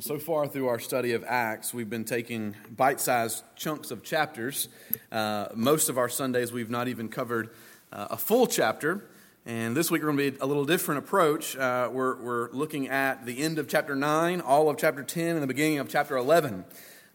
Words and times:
So 0.00 0.16
far 0.16 0.46
through 0.46 0.68
our 0.68 0.78
study 0.78 1.14
of 1.14 1.24
Acts, 1.26 1.74
we've 1.74 1.90
been 1.90 2.04
taking 2.04 2.54
bite 2.76 3.00
sized 3.00 3.42
chunks 3.56 3.90
of 3.90 4.04
chapters. 4.04 4.68
Uh, 5.10 5.48
most 5.56 5.88
of 5.88 5.98
our 5.98 6.08
Sundays, 6.08 6.52
we've 6.52 6.70
not 6.70 6.86
even 6.86 7.08
covered 7.08 7.50
uh, 7.92 8.06
a 8.10 8.16
full 8.16 8.46
chapter. 8.46 9.04
And 9.44 9.76
this 9.76 9.90
week, 9.90 10.02
we're 10.02 10.12
going 10.12 10.18
to 10.18 10.30
be 10.30 10.38
a 10.38 10.46
little 10.46 10.64
different 10.64 11.00
approach. 11.00 11.56
Uh, 11.56 11.90
we're, 11.92 12.14
we're 12.22 12.52
looking 12.52 12.88
at 12.88 13.26
the 13.26 13.42
end 13.42 13.58
of 13.58 13.66
chapter 13.66 13.96
9, 13.96 14.40
all 14.40 14.70
of 14.70 14.76
chapter 14.76 15.02
10, 15.02 15.30
and 15.30 15.42
the 15.42 15.48
beginning 15.48 15.80
of 15.80 15.88
chapter 15.88 16.16
11. 16.16 16.64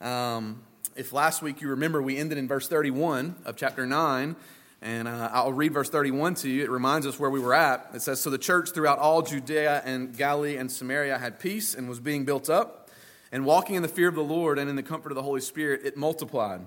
Um, 0.01 0.61
if 0.97 1.13
last 1.13 1.41
week 1.41 1.61
you 1.61 1.69
remember, 1.69 2.01
we 2.01 2.17
ended 2.17 2.37
in 2.37 2.49
verse 2.49 2.67
31 2.67 3.35
of 3.45 3.55
chapter 3.55 3.85
9. 3.85 4.35
And 4.83 5.07
uh, 5.07 5.29
I'll 5.31 5.53
read 5.53 5.71
verse 5.71 5.89
31 5.89 6.35
to 6.35 6.49
you. 6.49 6.61
It 6.61 6.69
reminds 6.69 7.07
us 7.07 7.17
where 7.17 7.29
we 7.29 7.39
were 7.39 7.53
at. 7.53 7.89
It 7.93 8.01
says 8.01 8.19
So 8.19 8.29
the 8.29 8.37
church 8.37 8.71
throughout 8.71 8.99
all 8.99 9.21
Judea 9.21 9.81
and 9.85 10.15
Galilee 10.15 10.57
and 10.57 10.69
Samaria 10.69 11.17
had 11.17 11.39
peace 11.39 11.73
and 11.73 11.87
was 11.87 12.01
being 12.01 12.25
built 12.25 12.49
up. 12.49 12.89
And 13.31 13.45
walking 13.45 13.75
in 13.75 13.81
the 13.81 13.87
fear 13.87 14.09
of 14.09 14.15
the 14.15 14.23
Lord 14.23 14.59
and 14.59 14.69
in 14.69 14.75
the 14.75 14.83
comfort 14.83 15.13
of 15.13 15.15
the 15.15 15.23
Holy 15.23 15.39
Spirit, 15.39 15.85
it 15.85 15.95
multiplied. 15.95 16.59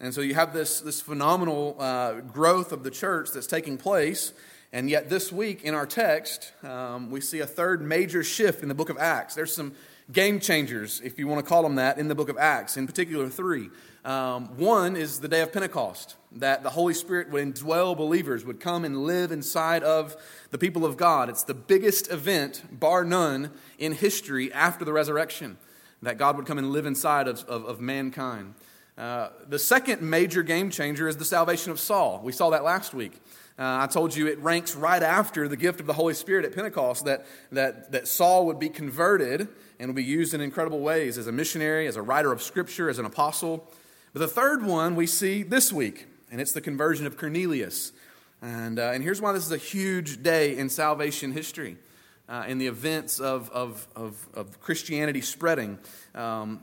And 0.00 0.12
so 0.12 0.20
you 0.20 0.34
have 0.34 0.52
this, 0.52 0.80
this 0.80 1.00
phenomenal 1.00 1.76
uh, 1.78 2.14
growth 2.22 2.72
of 2.72 2.82
the 2.82 2.90
church 2.90 3.30
that's 3.30 3.46
taking 3.46 3.78
place. 3.78 4.32
And 4.72 4.90
yet, 4.90 5.08
this 5.08 5.30
week 5.30 5.62
in 5.62 5.74
our 5.74 5.86
text, 5.86 6.52
um, 6.64 7.12
we 7.12 7.20
see 7.20 7.38
a 7.38 7.46
third 7.46 7.82
major 7.82 8.24
shift 8.24 8.64
in 8.64 8.68
the 8.68 8.74
book 8.74 8.90
of 8.90 8.98
Acts. 8.98 9.36
There's 9.36 9.54
some 9.54 9.76
game 10.10 10.40
changers, 10.40 11.00
if 11.04 11.20
you 11.20 11.28
want 11.28 11.44
to 11.44 11.48
call 11.48 11.62
them 11.62 11.76
that, 11.76 11.98
in 11.98 12.08
the 12.08 12.16
book 12.16 12.28
of 12.28 12.36
Acts, 12.36 12.76
in 12.76 12.88
particular, 12.88 13.28
three. 13.28 13.70
Um, 14.04 14.58
one 14.58 14.96
is 14.96 15.20
the 15.20 15.28
day 15.28 15.40
of 15.40 15.50
Pentecost, 15.50 16.16
that 16.32 16.62
the 16.62 16.70
Holy 16.70 16.92
Spirit 16.92 17.30
would 17.30 17.42
indwell 17.42 17.96
believers, 17.96 18.44
would 18.44 18.60
come 18.60 18.84
and 18.84 19.04
live 19.04 19.32
inside 19.32 19.82
of 19.82 20.14
the 20.50 20.58
people 20.58 20.84
of 20.84 20.98
God. 20.98 21.30
It's 21.30 21.44
the 21.44 21.54
biggest 21.54 22.12
event, 22.12 22.62
bar 22.70 23.04
none, 23.04 23.50
in 23.78 23.92
history 23.92 24.52
after 24.52 24.84
the 24.84 24.92
resurrection, 24.92 25.56
that 26.02 26.18
God 26.18 26.36
would 26.36 26.44
come 26.44 26.58
and 26.58 26.70
live 26.70 26.84
inside 26.84 27.28
of, 27.28 27.44
of, 27.44 27.64
of 27.64 27.80
mankind. 27.80 28.54
Uh, 28.98 29.30
the 29.48 29.58
second 29.58 30.02
major 30.02 30.42
game 30.42 30.68
changer 30.68 31.08
is 31.08 31.16
the 31.16 31.24
salvation 31.24 31.72
of 31.72 31.80
Saul. 31.80 32.20
We 32.22 32.32
saw 32.32 32.50
that 32.50 32.62
last 32.62 32.92
week. 32.92 33.14
Uh, 33.58 33.78
I 33.82 33.86
told 33.86 34.14
you 34.14 34.26
it 34.26 34.38
ranks 34.40 34.76
right 34.76 35.02
after 35.02 35.48
the 35.48 35.56
gift 35.56 35.80
of 35.80 35.86
the 35.86 35.92
Holy 35.94 36.14
Spirit 36.14 36.44
at 36.44 36.54
Pentecost 36.54 37.06
that, 37.06 37.24
that, 37.52 37.92
that 37.92 38.06
Saul 38.06 38.46
would 38.46 38.58
be 38.58 38.68
converted 38.68 39.48
and 39.78 39.88
would 39.88 39.96
be 39.96 40.04
used 40.04 40.34
in 40.34 40.40
incredible 40.40 40.80
ways 40.80 41.16
as 41.16 41.26
a 41.26 41.32
missionary, 41.32 41.86
as 41.86 41.96
a 41.96 42.02
writer 42.02 42.32
of 42.32 42.42
Scripture, 42.42 42.90
as 42.90 42.98
an 42.98 43.06
apostle. 43.06 43.66
But 44.14 44.20
the 44.20 44.28
third 44.28 44.64
one 44.64 44.94
we 44.94 45.08
see 45.08 45.42
this 45.42 45.72
week, 45.72 46.06
and 46.30 46.40
it's 46.40 46.52
the 46.52 46.60
conversion 46.60 47.04
of 47.04 47.18
Cornelius. 47.18 47.90
And, 48.40 48.78
uh, 48.78 48.92
and 48.94 49.02
here's 49.02 49.20
why 49.20 49.32
this 49.32 49.44
is 49.44 49.50
a 49.50 49.56
huge 49.56 50.22
day 50.22 50.56
in 50.56 50.68
salvation 50.68 51.32
history, 51.32 51.78
uh, 52.28 52.44
in 52.46 52.58
the 52.58 52.68
events 52.68 53.18
of, 53.18 53.50
of, 53.50 53.88
of, 53.96 54.28
of 54.32 54.60
Christianity 54.60 55.20
spreading. 55.20 55.80
Um, 56.14 56.60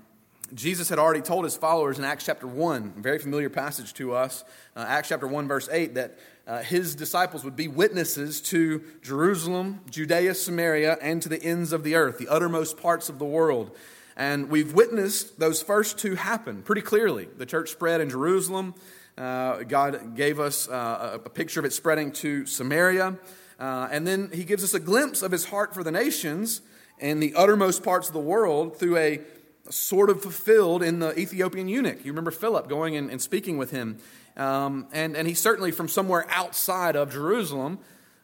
Jesus 0.54 0.88
had 0.88 0.98
already 0.98 1.20
told 1.20 1.44
his 1.44 1.58
followers 1.58 2.00
in 2.00 2.06
Acts 2.06 2.26
chapter 2.26 2.48
1, 2.48 2.94
a 2.96 3.02
very 3.02 3.20
familiar 3.20 3.50
passage 3.50 3.94
to 3.96 4.14
us, 4.14 4.46
uh, 4.78 4.86
Acts 4.88 5.10
chapter 5.10 5.28
1, 5.28 5.50
verse 5.50 5.68
8, 5.70 5.96
that 5.96 6.20
uh, 6.48 6.60
his 6.60 6.96
disciples 6.96 7.44
would 7.44 7.58
be 7.58 7.68
witnesses 7.68 8.40
to 8.44 8.82
Jerusalem, 9.02 9.82
Judea, 9.90 10.36
Samaria, 10.36 10.98
and 11.02 11.22
to 11.22 11.28
the 11.28 11.44
ends 11.44 11.74
of 11.74 11.84
the 11.84 11.96
earth, 11.96 12.18
the 12.18 12.30
uttermost 12.30 12.78
parts 12.78 13.10
of 13.10 13.20
the 13.20 13.26
world. 13.26 13.76
And 14.22 14.52
we've 14.52 14.72
witnessed 14.72 15.40
those 15.40 15.64
first 15.64 15.98
two 15.98 16.14
happen 16.14 16.62
pretty 16.62 16.84
clearly. 16.84 17.28
The 17.38 17.46
church 17.48 17.72
spread 17.72 18.02
in 18.02 18.12
Jerusalem. 18.12 18.76
Uh, 19.18 19.64
God 19.64 20.16
gave 20.16 20.40
us 20.40 20.70
uh, 20.70 21.18
a 21.26 21.30
picture 21.32 21.60
of 21.60 21.66
it 21.66 21.74
spreading 21.74 22.12
to 22.12 22.46
Samaria. 22.46 23.18
Uh, 23.60 23.88
and 23.92 24.06
then 24.06 24.30
he 24.32 24.44
gives 24.44 24.64
us 24.64 24.76
a 24.76 24.80
glimpse 24.80 25.24
of 25.24 25.32
his 25.32 25.46
heart 25.46 25.74
for 25.74 25.84
the 25.84 25.90
nations 25.90 26.62
and 27.00 27.22
the 27.22 27.34
uttermost 27.34 27.82
parts 27.82 28.10
of 28.10 28.14
the 28.14 28.20
world 28.20 28.78
through 28.78 28.98
a 28.98 29.22
sort 29.72 30.12
of 30.12 30.22
fulfilled 30.22 30.84
in 30.84 31.00
the 31.00 31.20
Ethiopian 31.20 31.68
eunuch. 31.68 32.06
You 32.06 32.12
remember 32.12 32.30
Philip 32.30 32.70
going 32.70 32.96
and, 32.96 33.10
and 33.10 33.20
speaking 33.20 33.58
with 33.58 33.72
him. 33.72 33.98
Um, 34.38 34.86
and, 34.94 35.18
and 35.18 35.28
he's 35.28 35.42
certainly 35.42 35.72
from 35.72 35.88
somewhere 35.88 36.28
outside 36.30 36.96
of 36.96 37.12
Jerusalem. 37.12 37.80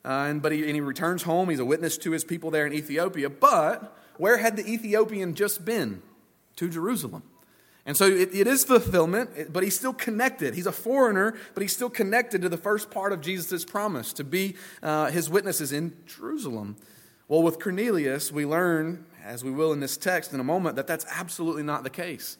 Uh, 0.05 0.27
and, 0.29 0.43
but 0.43 0.51
he, 0.51 0.63
and 0.63 0.75
he 0.75 0.81
returns 0.81 1.23
home. 1.23 1.49
He's 1.49 1.57
a 1.57 1.65
witness 1.65 1.97
to 1.97 2.11
his 2.11 2.23
people 2.23 2.51
there 2.51 2.67
in 2.67 2.73
Ethiopia. 2.73 3.31
But 3.31 3.97
where 4.17 4.37
had 4.37 4.57
the 4.57 4.67
Ethiopian 4.67 5.33
just 5.35 5.65
been? 5.65 6.01
To 6.57 6.69
Jerusalem. 6.69 7.23
And 7.85 7.95
so 7.95 8.05
it, 8.05 8.33
it 8.33 8.47
is 8.47 8.65
fulfillment, 8.65 9.53
but 9.53 9.63
he's 9.63 9.77
still 9.77 9.93
connected. 9.93 10.55
He's 10.55 10.67
a 10.67 10.71
foreigner, 10.73 11.35
but 11.53 11.61
he's 11.61 11.73
still 11.73 11.89
connected 11.89 12.41
to 12.41 12.49
the 12.49 12.57
first 12.57 12.91
part 12.91 13.13
of 13.13 13.21
Jesus' 13.21 13.63
promise 13.63 14.11
to 14.13 14.25
be 14.25 14.55
uh, 14.83 15.09
his 15.09 15.29
witnesses 15.29 15.71
in 15.71 15.95
Jerusalem. 16.05 16.75
Well, 17.29 17.43
with 17.43 17.59
Cornelius, 17.59 18.31
we 18.31 18.45
learn, 18.45 19.05
as 19.23 19.43
we 19.43 19.51
will 19.51 19.71
in 19.71 19.79
this 19.79 19.95
text 19.95 20.33
in 20.33 20.39
a 20.39 20.43
moment, 20.43 20.75
that 20.75 20.87
that's 20.87 21.05
absolutely 21.09 21.63
not 21.63 21.83
the 21.83 21.89
case. 21.89 22.37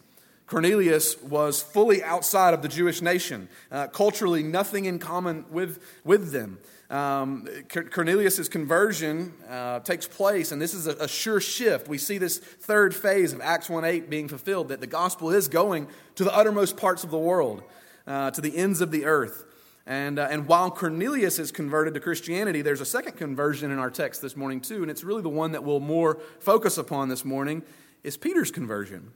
Cornelius 0.47 1.21
was 1.21 1.61
fully 1.61 2.03
outside 2.03 2.53
of 2.53 2.61
the 2.61 2.69
Jewish 2.69 3.01
nation, 3.01 3.49
uh, 3.71 3.87
culturally, 3.87 4.43
nothing 4.43 4.85
in 4.85 4.97
common 4.97 5.45
with, 5.51 5.81
with 6.03 6.31
them. 6.31 6.57
Um, 6.89 7.45
Cornelius' 7.91 8.47
conversion 8.47 9.33
uh, 9.49 9.81
takes 9.81 10.07
place, 10.07 10.53
and 10.53 10.61
this 10.61 10.73
is 10.73 10.87
a, 10.87 10.91
a, 10.91 11.07
sure 11.07 11.41
shift. 11.41 11.89
We 11.89 11.97
see 11.97 12.17
this 12.17 12.37
third 12.37 12.95
phase 12.95 13.33
of 13.33 13.41
Acts 13.41 13.69
1 13.69 13.83
8 13.83 14.09
being 14.09 14.29
fulfilled 14.29 14.69
that 14.69 14.79
the 14.79 14.87
gospel 14.87 15.29
is 15.31 15.49
going 15.49 15.87
to 16.15 16.23
the 16.23 16.33
uttermost 16.33 16.77
parts 16.77 17.03
of 17.03 17.11
the 17.11 17.17
world, 17.17 17.61
uh, 18.05 18.31
to 18.31 18.39
the 18.39 18.55
ends 18.55 18.79
of 18.79 18.91
the 18.91 19.03
earth. 19.03 19.43
And, 19.85 20.17
uh, 20.17 20.29
and 20.31 20.47
while 20.47 20.71
Cornelius 20.71 21.39
is 21.39 21.51
converted 21.51 21.93
to 21.93 21.99
Christianity, 21.99 22.61
there's 22.61 22.81
a 22.81 22.85
second 22.85 23.17
conversion 23.17 23.69
in 23.69 23.79
our 23.79 23.91
text 23.91 24.21
this 24.21 24.37
morning, 24.37 24.61
too, 24.61 24.81
and 24.81 24.89
it's 24.89 25.03
really 25.03 25.21
the 25.21 25.29
one 25.29 25.51
that 25.51 25.65
we'll 25.65 25.81
more 25.81 26.21
focus 26.39 26.77
upon 26.77 27.09
this 27.09 27.25
morning 27.25 27.63
is 28.03 28.15
Peter's 28.15 28.51
conversion. 28.51 29.11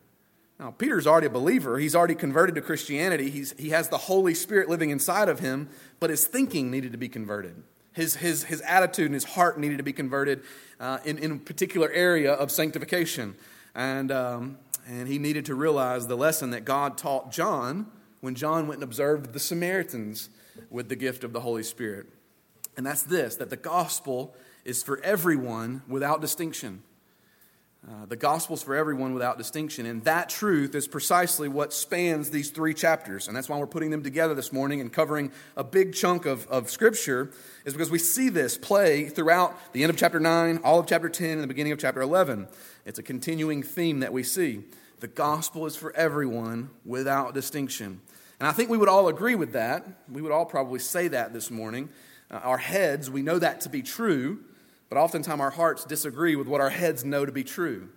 Now, 0.62 0.70
Peter's 0.70 1.08
already 1.08 1.26
a 1.26 1.32
believer. 1.32 1.80
He's 1.80 1.96
already 1.96 2.14
converted 2.14 2.54
to 2.54 2.62
Christianity. 2.62 3.32
He's, 3.32 3.52
he 3.58 3.70
has 3.70 3.90
the 3.90 3.98
Holy 3.98 4.36
Spirit 4.36 4.70
living 4.70 4.92
inside 4.92 5.28
of 5.28 5.40
him, 5.40 5.70
but 6.00 6.12
his 6.12 6.26
thinking 6.26 6.70
needed 6.70 6.92
to 6.92 7.00
be 7.00 7.10
converted. 7.10 7.64
His, 7.94 8.18
his, 8.18 8.44
his 8.44 8.62
attitude 8.62 9.08
and 9.08 9.16
his 9.16 9.24
heart 9.24 9.60
needed 9.60 9.80
to 9.80 9.84
be 9.84 9.92
converted 9.92 10.44
uh, 10.80 11.00
in, 11.04 11.18
in 11.18 11.32
a 11.32 11.36
particular 11.38 11.90
area 11.92 12.32
of 12.32 12.52
sanctification. 12.52 13.34
And, 13.74 14.12
um, 14.12 14.60
and 14.88 15.08
he 15.08 15.18
needed 15.18 15.46
to 15.46 15.56
realize 15.56 16.06
the 16.06 16.16
lesson 16.16 16.52
that 16.52 16.64
God 16.64 16.96
taught 16.96 17.32
John 17.32 17.88
when 18.20 18.36
John 18.36 18.68
went 18.68 18.82
and 18.82 18.84
observed 18.84 19.34
the 19.34 19.40
Samaritans 19.40 20.30
with 20.70 20.90
the 20.90 20.96
gift 20.96 21.24
of 21.24 21.34
the 21.34 21.40
Holy 21.40 21.64
Spirit. 21.64 22.06
And 22.78 22.86
that's 22.86 23.02
this 23.02 23.36
that 23.38 23.50
the 23.50 23.58
gospel 23.58 24.36
is 24.64 24.84
for 24.84 25.02
everyone 25.04 25.82
without 25.88 26.22
distinction. 26.22 26.84
Uh, 27.90 28.06
the 28.06 28.16
gospel's 28.16 28.62
for 28.62 28.76
everyone 28.76 29.12
without 29.12 29.40
distinction. 29.40 29.88
And 29.88 30.04
that 30.04 30.30
truth 30.30 30.76
is 30.76 30.88
precisely 30.88 31.48
what 31.48 31.74
spans 31.74 32.30
these 32.30 32.52
three 32.52 32.76
chapters. 32.76 33.28
And 33.28 33.36
that's 33.36 33.50
why 33.50 33.58
we're 33.58 33.66
putting 33.66 33.90
them 33.90 34.04
together 34.04 34.36
this 34.36 34.54
morning 34.54 34.82
and 34.82 34.94
covering 34.94 35.32
a 35.58 35.64
big 35.64 35.96
chunk 35.96 36.28
of, 36.28 36.48
of 36.48 36.70
Scripture, 36.70 37.32
is 37.66 37.74
because 37.74 37.90
we 37.90 37.98
see 37.98 38.30
this 38.30 38.56
play 38.56 39.10
throughout 39.10 39.58
the 39.74 39.82
end 39.82 39.90
of 39.90 39.98
chapter 39.98 40.20
9, 40.20 40.60
all 40.64 40.80
of 40.80 40.86
chapter 40.86 41.10
10, 41.10 41.32
and 41.32 41.42
the 41.42 41.48
beginning 41.48 41.72
of 41.72 41.80
chapter 41.80 42.02
11. 42.02 42.48
It's 42.86 43.00
a 43.00 43.04
continuing 43.04 43.64
theme 43.64 44.02
that 44.02 44.14
we 44.14 44.22
see. 44.22 44.64
The 45.00 45.08
gospel 45.08 45.66
is 45.66 45.76
for 45.76 45.92
everyone 45.96 46.70
without 46.86 47.34
distinction. 47.34 48.02
And 48.40 48.48
I 48.48 48.52
think 48.52 48.70
we 48.70 48.78
would 48.78 48.90
all 48.90 49.08
agree 49.08 49.34
with 49.34 49.54
that. 49.54 49.88
We 50.08 50.22
would 50.22 50.32
all 50.32 50.46
probably 50.46 50.80
say 50.80 51.08
that 51.08 51.34
this 51.34 51.50
morning. 51.50 51.90
Uh, 52.30 52.36
our 52.44 52.60
heads, 52.60 53.10
we 53.10 53.24
know 53.24 53.40
that 53.40 53.62
to 53.62 53.70
be 53.70 53.82
true. 53.82 54.42
But 54.92 54.98
oftentimes 54.98 55.40
our 55.40 55.52
hearts 55.52 55.86
disagree 55.86 56.36
with 56.36 56.50
what 56.50 56.60
our 56.60 56.70
heads 56.70 57.06
know 57.06 57.26
to 57.26 57.32
be 57.32 57.46
true. 57.46 57.88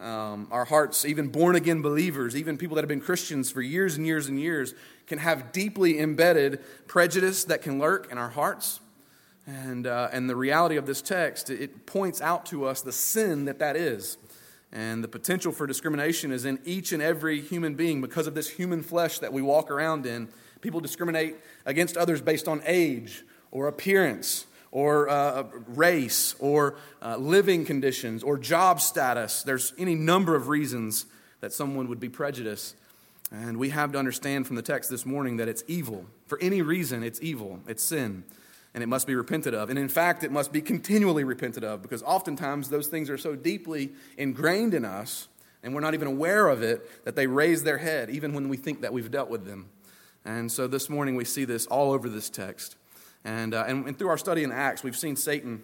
Um, 0.00 0.48
our 0.50 0.64
hearts, 0.64 1.04
even 1.04 1.28
born 1.28 1.56
again 1.56 1.82
believers, 1.82 2.34
even 2.34 2.56
people 2.56 2.74
that 2.76 2.80
have 2.80 2.88
been 2.88 3.02
Christians 3.02 3.50
for 3.50 3.60
years 3.60 3.98
and 3.98 4.06
years 4.06 4.28
and 4.28 4.40
years, 4.40 4.72
can 5.06 5.18
have 5.18 5.52
deeply 5.52 6.00
embedded 6.00 6.60
prejudice 6.86 7.44
that 7.44 7.60
can 7.60 7.78
lurk 7.78 8.10
in 8.10 8.16
our 8.16 8.30
hearts. 8.30 8.80
And, 9.46 9.86
uh, 9.86 10.08
and 10.10 10.30
the 10.30 10.36
reality 10.36 10.76
of 10.76 10.86
this 10.86 11.02
text, 11.02 11.50
it 11.50 11.84
points 11.84 12.22
out 12.22 12.46
to 12.46 12.64
us 12.64 12.80
the 12.80 12.92
sin 12.92 13.44
that 13.44 13.58
that 13.58 13.76
is. 13.76 14.16
And 14.72 15.04
the 15.04 15.08
potential 15.08 15.52
for 15.52 15.66
discrimination 15.66 16.32
is 16.32 16.46
in 16.46 16.60
each 16.64 16.92
and 16.92 17.02
every 17.02 17.42
human 17.42 17.74
being 17.74 18.00
because 18.00 18.26
of 18.26 18.34
this 18.34 18.48
human 18.48 18.82
flesh 18.82 19.18
that 19.18 19.34
we 19.34 19.42
walk 19.42 19.70
around 19.70 20.06
in. 20.06 20.30
People 20.62 20.80
discriminate 20.80 21.36
against 21.66 21.98
others 21.98 22.22
based 22.22 22.48
on 22.48 22.62
age 22.64 23.22
or 23.50 23.68
appearance 23.68 24.46
or 24.70 25.08
uh, 25.08 25.44
race 25.68 26.34
or 26.38 26.76
uh, 27.02 27.16
living 27.16 27.64
conditions 27.64 28.22
or 28.22 28.38
job 28.38 28.80
status. 28.80 29.42
There's 29.42 29.72
any 29.78 29.94
number 29.94 30.34
of 30.34 30.48
reasons 30.48 31.06
that 31.40 31.52
someone 31.52 31.88
would 31.88 32.00
be 32.00 32.08
prejudiced. 32.08 32.76
And 33.30 33.58
we 33.58 33.70
have 33.70 33.92
to 33.92 33.98
understand 33.98 34.46
from 34.46 34.56
the 34.56 34.62
text 34.62 34.90
this 34.90 35.04
morning 35.04 35.36
that 35.36 35.48
it's 35.48 35.62
evil. 35.66 36.06
For 36.26 36.38
any 36.40 36.62
reason, 36.62 37.02
it's 37.02 37.20
evil, 37.22 37.60
it's 37.68 37.82
sin, 37.82 38.24
and 38.72 38.82
it 38.82 38.86
must 38.86 39.06
be 39.06 39.14
repented 39.14 39.54
of. 39.54 39.68
And 39.68 39.78
in 39.78 39.88
fact, 39.88 40.24
it 40.24 40.32
must 40.32 40.52
be 40.52 40.62
continually 40.62 41.24
repented 41.24 41.62
of 41.62 41.82
because 41.82 42.02
oftentimes 42.02 42.70
those 42.70 42.86
things 42.86 43.10
are 43.10 43.18
so 43.18 43.36
deeply 43.36 43.90
ingrained 44.16 44.72
in 44.72 44.84
us 44.84 45.28
and 45.62 45.74
we're 45.74 45.80
not 45.80 45.94
even 45.94 46.08
aware 46.08 46.48
of 46.48 46.62
it 46.62 47.04
that 47.04 47.16
they 47.16 47.26
raise 47.26 47.64
their 47.64 47.78
head 47.78 48.10
even 48.10 48.32
when 48.32 48.48
we 48.48 48.56
think 48.56 48.80
that 48.80 48.92
we've 48.92 49.10
dealt 49.10 49.28
with 49.28 49.44
them. 49.44 49.68
And 50.24 50.50
so 50.50 50.66
this 50.66 50.88
morning 50.88 51.14
we 51.14 51.24
see 51.24 51.44
this 51.44 51.66
all 51.66 51.92
over 51.92 52.08
this 52.08 52.30
text. 52.30 52.76
And, 53.28 53.52
uh, 53.52 53.64
and, 53.68 53.86
and 53.86 53.98
through 53.98 54.08
our 54.08 54.16
study 54.16 54.42
in 54.42 54.50
Acts, 54.50 54.82
we've 54.82 54.96
seen 54.96 55.14
Satan 55.14 55.62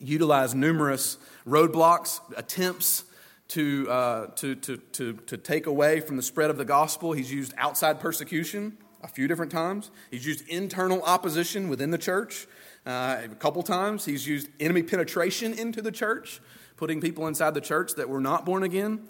utilize 0.00 0.52
numerous 0.52 1.16
roadblocks, 1.46 2.18
attempts 2.36 3.04
to, 3.48 3.88
uh, 3.88 4.26
to, 4.34 4.56
to, 4.56 4.78
to, 4.78 5.12
to 5.12 5.36
take 5.36 5.66
away 5.66 6.00
from 6.00 6.16
the 6.16 6.22
spread 6.22 6.50
of 6.50 6.56
the 6.56 6.64
gospel. 6.64 7.12
He's 7.12 7.32
used 7.32 7.54
outside 7.56 8.00
persecution 8.00 8.78
a 9.00 9.06
few 9.06 9.28
different 9.28 9.52
times. 9.52 9.92
He's 10.10 10.26
used 10.26 10.48
internal 10.48 11.00
opposition 11.04 11.68
within 11.68 11.92
the 11.92 11.98
church 11.98 12.48
uh, 12.84 13.18
a 13.26 13.28
couple 13.36 13.62
times. 13.62 14.04
He's 14.04 14.26
used 14.26 14.48
enemy 14.58 14.82
penetration 14.82 15.52
into 15.52 15.82
the 15.82 15.92
church, 15.92 16.40
putting 16.76 17.00
people 17.00 17.28
inside 17.28 17.54
the 17.54 17.60
church 17.60 17.94
that 17.94 18.08
were 18.08 18.20
not 18.20 18.44
born 18.44 18.64
again. 18.64 19.06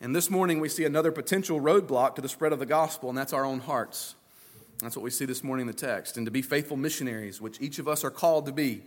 And 0.00 0.16
this 0.16 0.30
morning 0.30 0.60
we 0.60 0.70
see 0.70 0.86
another 0.86 1.12
potential 1.12 1.60
roadblock 1.60 2.14
to 2.14 2.22
the 2.22 2.28
spread 2.30 2.54
of 2.54 2.58
the 2.58 2.64
gospel, 2.64 3.10
and 3.10 3.18
that's 3.18 3.34
our 3.34 3.44
own 3.44 3.60
hearts. 3.60 4.14
That's 4.82 4.96
what 4.96 5.04
we 5.04 5.10
see 5.10 5.26
this 5.26 5.44
morning 5.44 5.62
in 5.62 5.66
the 5.68 5.78
text. 5.78 6.16
And 6.16 6.26
to 6.26 6.32
be 6.32 6.42
faithful 6.42 6.76
missionaries, 6.76 7.40
which 7.40 7.60
each 7.60 7.78
of 7.78 7.86
us 7.86 8.02
are 8.02 8.10
called 8.10 8.46
to 8.46 8.52
be, 8.52 8.82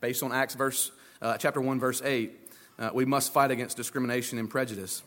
based 0.00 0.22
on 0.22 0.32
Acts 0.32 0.54
verse, 0.54 0.92
uh, 1.20 1.36
chapter 1.36 1.60
1, 1.60 1.80
verse 1.80 2.00
8, 2.02 2.32
uh, 2.78 2.90
we 2.94 3.04
must 3.04 3.32
fight 3.32 3.50
against 3.50 3.76
discrimination 3.76 4.38
and 4.38 4.48
prejudice. 4.48 5.02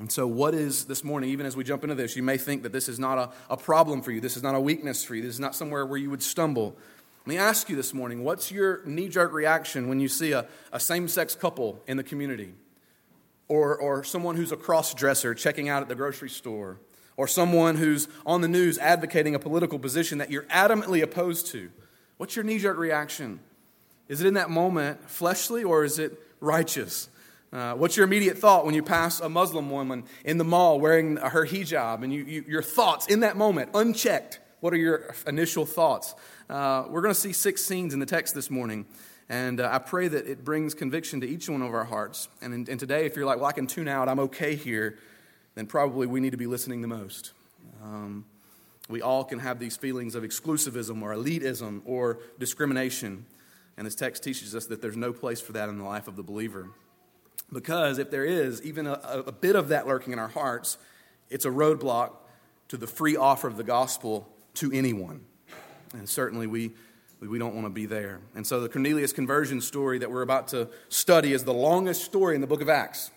And 0.00 0.10
so, 0.10 0.26
what 0.26 0.54
is 0.54 0.84
this 0.84 1.04
morning, 1.04 1.30
even 1.30 1.44
as 1.44 1.56
we 1.56 1.64
jump 1.64 1.82
into 1.82 1.94
this, 1.94 2.16
you 2.16 2.22
may 2.22 2.38
think 2.38 2.62
that 2.62 2.72
this 2.72 2.88
is 2.88 2.98
not 2.98 3.18
a, 3.18 3.52
a 3.52 3.56
problem 3.56 4.00
for 4.00 4.12
you. 4.12 4.20
This 4.20 4.36
is 4.36 4.42
not 4.42 4.54
a 4.54 4.60
weakness 4.60 5.04
for 5.04 5.14
you. 5.14 5.22
This 5.22 5.34
is 5.34 5.40
not 5.40 5.54
somewhere 5.54 5.84
where 5.84 5.98
you 5.98 6.08
would 6.08 6.22
stumble. 6.22 6.76
Let 7.26 7.26
me 7.26 7.36
ask 7.36 7.68
you 7.68 7.76
this 7.76 7.92
morning 7.92 8.24
what's 8.24 8.50
your 8.50 8.80
knee 8.86 9.08
jerk 9.08 9.32
reaction 9.32 9.88
when 9.88 10.00
you 10.00 10.08
see 10.08 10.32
a, 10.32 10.46
a 10.72 10.80
same 10.80 11.08
sex 11.08 11.34
couple 11.34 11.82
in 11.86 11.96
the 11.96 12.04
community? 12.04 12.54
Or, 13.48 13.76
or 13.76 14.04
someone 14.04 14.36
who's 14.36 14.52
a 14.52 14.56
cross 14.56 14.94
dresser 14.94 15.34
checking 15.34 15.68
out 15.68 15.82
at 15.82 15.88
the 15.88 15.94
grocery 15.94 16.30
store? 16.30 16.78
Or 17.18 17.26
someone 17.26 17.74
who's 17.74 18.06
on 18.24 18.42
the 18.42 18.48
news 18.48 18.78
advocating 18.78 19.34
a 19.34 19.40
political 19.40 19.78
position 19.78 20.18
that 20.18 20.30
you're 20.30 20.44
adamantly 20.44 21.02
opposed 21.02 21.48
to? 21.48 21.68
What's 22.16 22.36
your 22.36 22.44
knee 22.44 22.60
jerk 22.60 22.78
reaction? 22.78 23.40
Is 24.06 24.20
it 24.20 24.26
in 24.28 24.34
that 24.34 24.50
moment 24.50 25.10
fleshly 25.10 25.64
or 25.64 25.84
is 25.84 25.98
it 25.98 26.16
righteous? 26.40 27.08
Uh, 27.52 27.74
what's 27.74 27.96
your 27.96 28.04
immediate 28.04 28.38
thought 28.38 28.64
when 28.64 28.74
you 28.74 28.84
pass 28.84 29.18
a 29.18 29.28
Muslim 29.28 29.68
woman 29.68 30.04
in 30.24 30.38
the 30.38 30.44
mall 30.44 30.78
wearing 30.78 31.16
her 31.16 31.44
hijab 31.44 32.04
and 32.04 32.12
you, 32.12 32.22
you, 32.22 32.44
your 32.46 32.62
thoughts 32.62 33.08
in 33.08 33.20
that 33.20 33.36
moment, 33.36 33.70
unchecked? 33.74 34.38
What 34.60 34.72
are 34.72 34.76
your 34.76 35.12
initial 35.26 35.66
thoughts? 35.66 36.14
Uh, 36.48 36.84
we're 36.88 37.02
going 37.02 37.14
to 37.14 37.20
see 37.20 37.32
six 37.32 37.64
scenes 37.64 37.94
in 37.94 38.00
the 38.00 38.06
text 38.06 38.32
this 38.32 38.48
morning. 38.48 38.86
And 39.28 39.60
uh, 39.60 39.68
I 39.72 39.78
pray 39.78 40.06
that 40.06 40.28
it 40.28 40.44
brings 40.44 40.72
conviction 40.72 41.20
to 41.22 41.28
each 41.28 41.48
one 41.48 41.62
of 41.62 41.74
our 41.74 41.84
hearts. 41.84 42.28
And, 42.40 42.68
and 42.68 42.78
today, 42.78 43.06
if 43.06 43.16
you're 43.16 43.26
like, 43.26 43.38
well, 43.38 43.46
I 43.46 43.52
can 43.52 43.66
tune 43.66 43.88
out, 43.88 44.08
I'm 44.08 44.20
okay 44.20 44.54
here, 44.54 44.98
then 45.58 45.66
probably 45.66 46.06
we 46.06 46.20
need 46.20 46.30
to 46.30 46.36
be 46.36 46.46
listening 46.46 46.82
the 46.82 46.88
most. 46.88 47.32
Um, 47.82 48.24
we 48.88 49.02
all 49.02 49.24
can 49.24 49.40
have 49.40 49.58
these 49.58 49.76
feelings 49.76 50.14
of 50.14 50.22
exclusivism 50.22 51.02
or 51.02 51.12
elitism 51.12 51.82
or 51.84 52.20
discrimination. 52.38 53.26
And 53.76 53.84
this 53.84 53.96
text 53.96 54.22
teaches 54.22 54.54
us 54.54 54.66
that 54.66 54.80
there's 54.80 54.96
no 54.96 55.12
place 55.12 55.40
for 55.40 55.52
that 55.52 55.68
in 55.68 55.76
the 55.76 55.84
life 55.84 56.06
of 56.06 56.14
the 56.14 56.22
believer. 56.22 56.68
Because 57.52 57.98
if 57.98 58.08
there 58.10 58.24
is 58.24 58.62
even 58.62 58.86
a, 58.86 58.92
a 59.26 59.32
bit 59.32 59.56
of 59.56 59.68
that 59.68 59.86
lurking 59.88 60.12
in 60.12 60.20
our 60.20 60.28
hearts, 60.28 60.78
it's 61.28 61.44
a 61.44 61.50
roadblock 61.50 62.12
to 62.68 62.76
the 62.76 62.86
free 62.86 63.16
offer 63.16 63.48
of 63.48 63.56
the 63.56 63.64
gospel 63.64 64.28
to 64.54 64.70
anyone. 64.72 65.22
And 65.92 66.08
certainly 66.08 66.46
we, 66.46 66.70
we 67.20 67.38
don't 67.38 67.54
want 67.54 67.66
to 67.66 67.70
be 67.70 67.86
there. 67.86 68.20
And 68.36 68.46
so 68.46 68.60
the 68.60 68.68
Cornelius 68.68 69.12
conversion 69.12 69.60
story 69.60 69.98
that 69.98 70.10
we're 70.10 70.22
about 70.22 70.48
to 70.48 70.68
study 70.88 71.32
is 71.32 71.42
the 71.42 71.54
longest 71.54 72.04
story 72.04 72.36
in 72.36 72.42
the 72.42 72.46
book 72.46 72.60
of 72.60 72.68
Acts. 72.68 73.10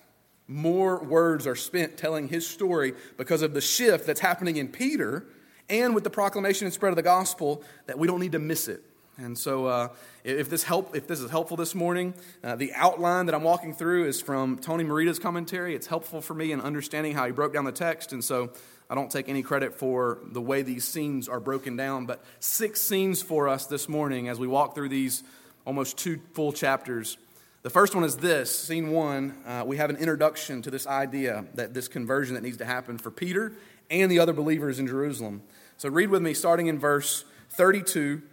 More 0.52 1.02
words 1.02 1.48
are 1.48 1.56
spent 1.56 1.96
telling 1.96 2.28
his 2.28 2.46
story 2.46 2.94
because 3.16 3.42
of 3.42 3.54
the 3.54 3.62
shift 3.62 4.06
that's 4.06 4.20
happening 4.20 4.58
in 4.58 4.68
Peter 4.68 5.26
and 5.70 5.96
with 5.96 6.04
the 6.04 6.10
proclamation 6.10 6.66
and 6.66 6.74
spread 6.74 6.90
of 6.90 6.98
the 6.98 7.04
gospel 7.04 7.64
that 7.86 7.98
we 7.98 8.06
don't 8.06 8.20
need 8.20 8.34
to 8.34 8.40
miss 8.40 8.68
it. 8.68 8.84
And 9.18 9.38
so, 9.38 9.68
uh, 9.68 9.88
if, 10.26 10.50
this 10.50 10.64
help, 10.64 10.94
if 10.94 11.08
this 11.08 11.22
is 11.22 11.32
helpful 11.32 11.56
this 11.56 11.74
morning, 11.74 12.14
uh, 12.44 12.58
the 12.58 12.74
outline 12.74 13.28
that 13.28 13.36
I'm 13.36 13.44
walking 13.44 13.74
through 13.74 14.08
is 14.08 14.22
from 14.22 14.58
Tony 14.58 14.84
Merida's 14.84 15.20
commentary. 15.20 15.74
It's 15.74 15.88
helpful 15.88 16.20
for 16.20 16.34
me 16.34 16.52
in 16.52 16.60
understanding 16.60 17.14
how 17.14 17.26
he 17.28 17.32
broke 17.32 17.54
down 17.54 17.64
the 17.64 17.72
text. 17.72 18.12
And 18.12 18.22
so, 18.22 18.52
I 18.90 18.96
don't 18.96 19.10
take 19.10 19.30
any 19.30 19.44
credit 19.44 19.74
for 19.74 20.20
the 20.34 20.42
way 20.42 20.64
these 20.64 20.84
scenes 20.84 21.30
are 21.30 21.40
broken 21.40 21.78
down, 21.78 22.08
but 22.08 22.22
six 22.42 22.82
scenes 22.82 23.22
for 23.22 23.48
us 23.48 23.68
this 23.68 23.88
morning 23.88 24.28
as 24.28 24.38
we 24.38 24.48
walk 24.48 24.76
through 24.76 24.90
these 24.90 25.24
almost 25.64 25.98
two 25.98 26.20
full 26.34 26.52
chapters. 26.52 27.18
The 27.64 27.70
first 27.70 27.94
one 27.94 28.04
is 28.04 28.18
this 28.18 28.54
scene 28.54 28.90
one. 28.90 29.38
Uh, 29.46 29.64
we 29.66 29.78
have 29.78 29.92
an 29.92 29.98
introduction 29.98 30.64
to 30.64 30.72
this 30.72 30.88
idea 30.88 31.46
that 31.54 31.76
this 31.76 31.88
conversion 31.88 32.34
that 32.34 32.42
needs 32.42 32.58
to 32.58 32.66
happen 32.66 32.98
for 32.98 33.12
Peter 33.12 33.54
and 33.92 34.10
the 34.10 34.18
other 34.18 34.34
believers 34.34 34.80
in 34.80 34.88
Jerusalem. 34.88 35.44
So, 35.78 35.88
read 35.88 36.10
with 36.10 36.24
me 36.24 36.34
starting 36.34 36.68
in 36.68 36.80
verse 36.80 37.24
32 37.52 38.24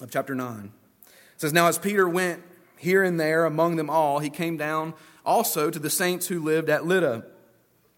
of 0.00 0.10
chapter 0.10 0.34
9. 0.34 0.72
It 1.06 1.12
says, 1.36 1.52
Now 1.52 1.66
as 1.66 1.78
Peter 1.78 2.08
went 2.08 2.42
here 2.78 3.02
and 3.02 3.20
there 3.20 3.44
among 3.44 3.76
them 3.76 3.90
all, 3.90 4.20
he 4.20 4.30
came 4.30 4.56
down 4.56 4.94
also 5.26 5.68
to 5.68 5.78
the 5.78 5.90
saints 5.90 6.28
who 6.28 6.42
lived 6.42 6.70
at 6.70 6.86
Lydda. 6.86 7.26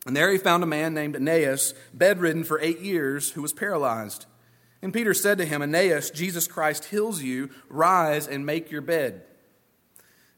And 0.04 0.16
there 0.16 0.32
he 0.32 0.38
found 0.38 0.64
a 0.64 0.66
man 0.66 0.94
named 0.94 1.14
Aeneas, 1.14 1.74
bedridden 1.94 2.42
for 2.42 2.58
eight 2.60 2.80
years, 2.80 3.30
who 3.32 3.42
was 3.42 3.52
paralyzed. 3.52 4.26
And 4.82 4.92
Peter 4.92 5.14
said 5.14 5.38
to 5.38 5.44
him, 5.44 5.62
Aeneas, 5.62 6.10
Jesus 6.10 6.48
Christ 6.48 6.86
heals 6.86 7.22
you. 7.22 7.50
Rise 7.68 8.26
and 8.26 8.44
make 8.44 8.72
your 8.72 8.80
bed. 8.80 9.22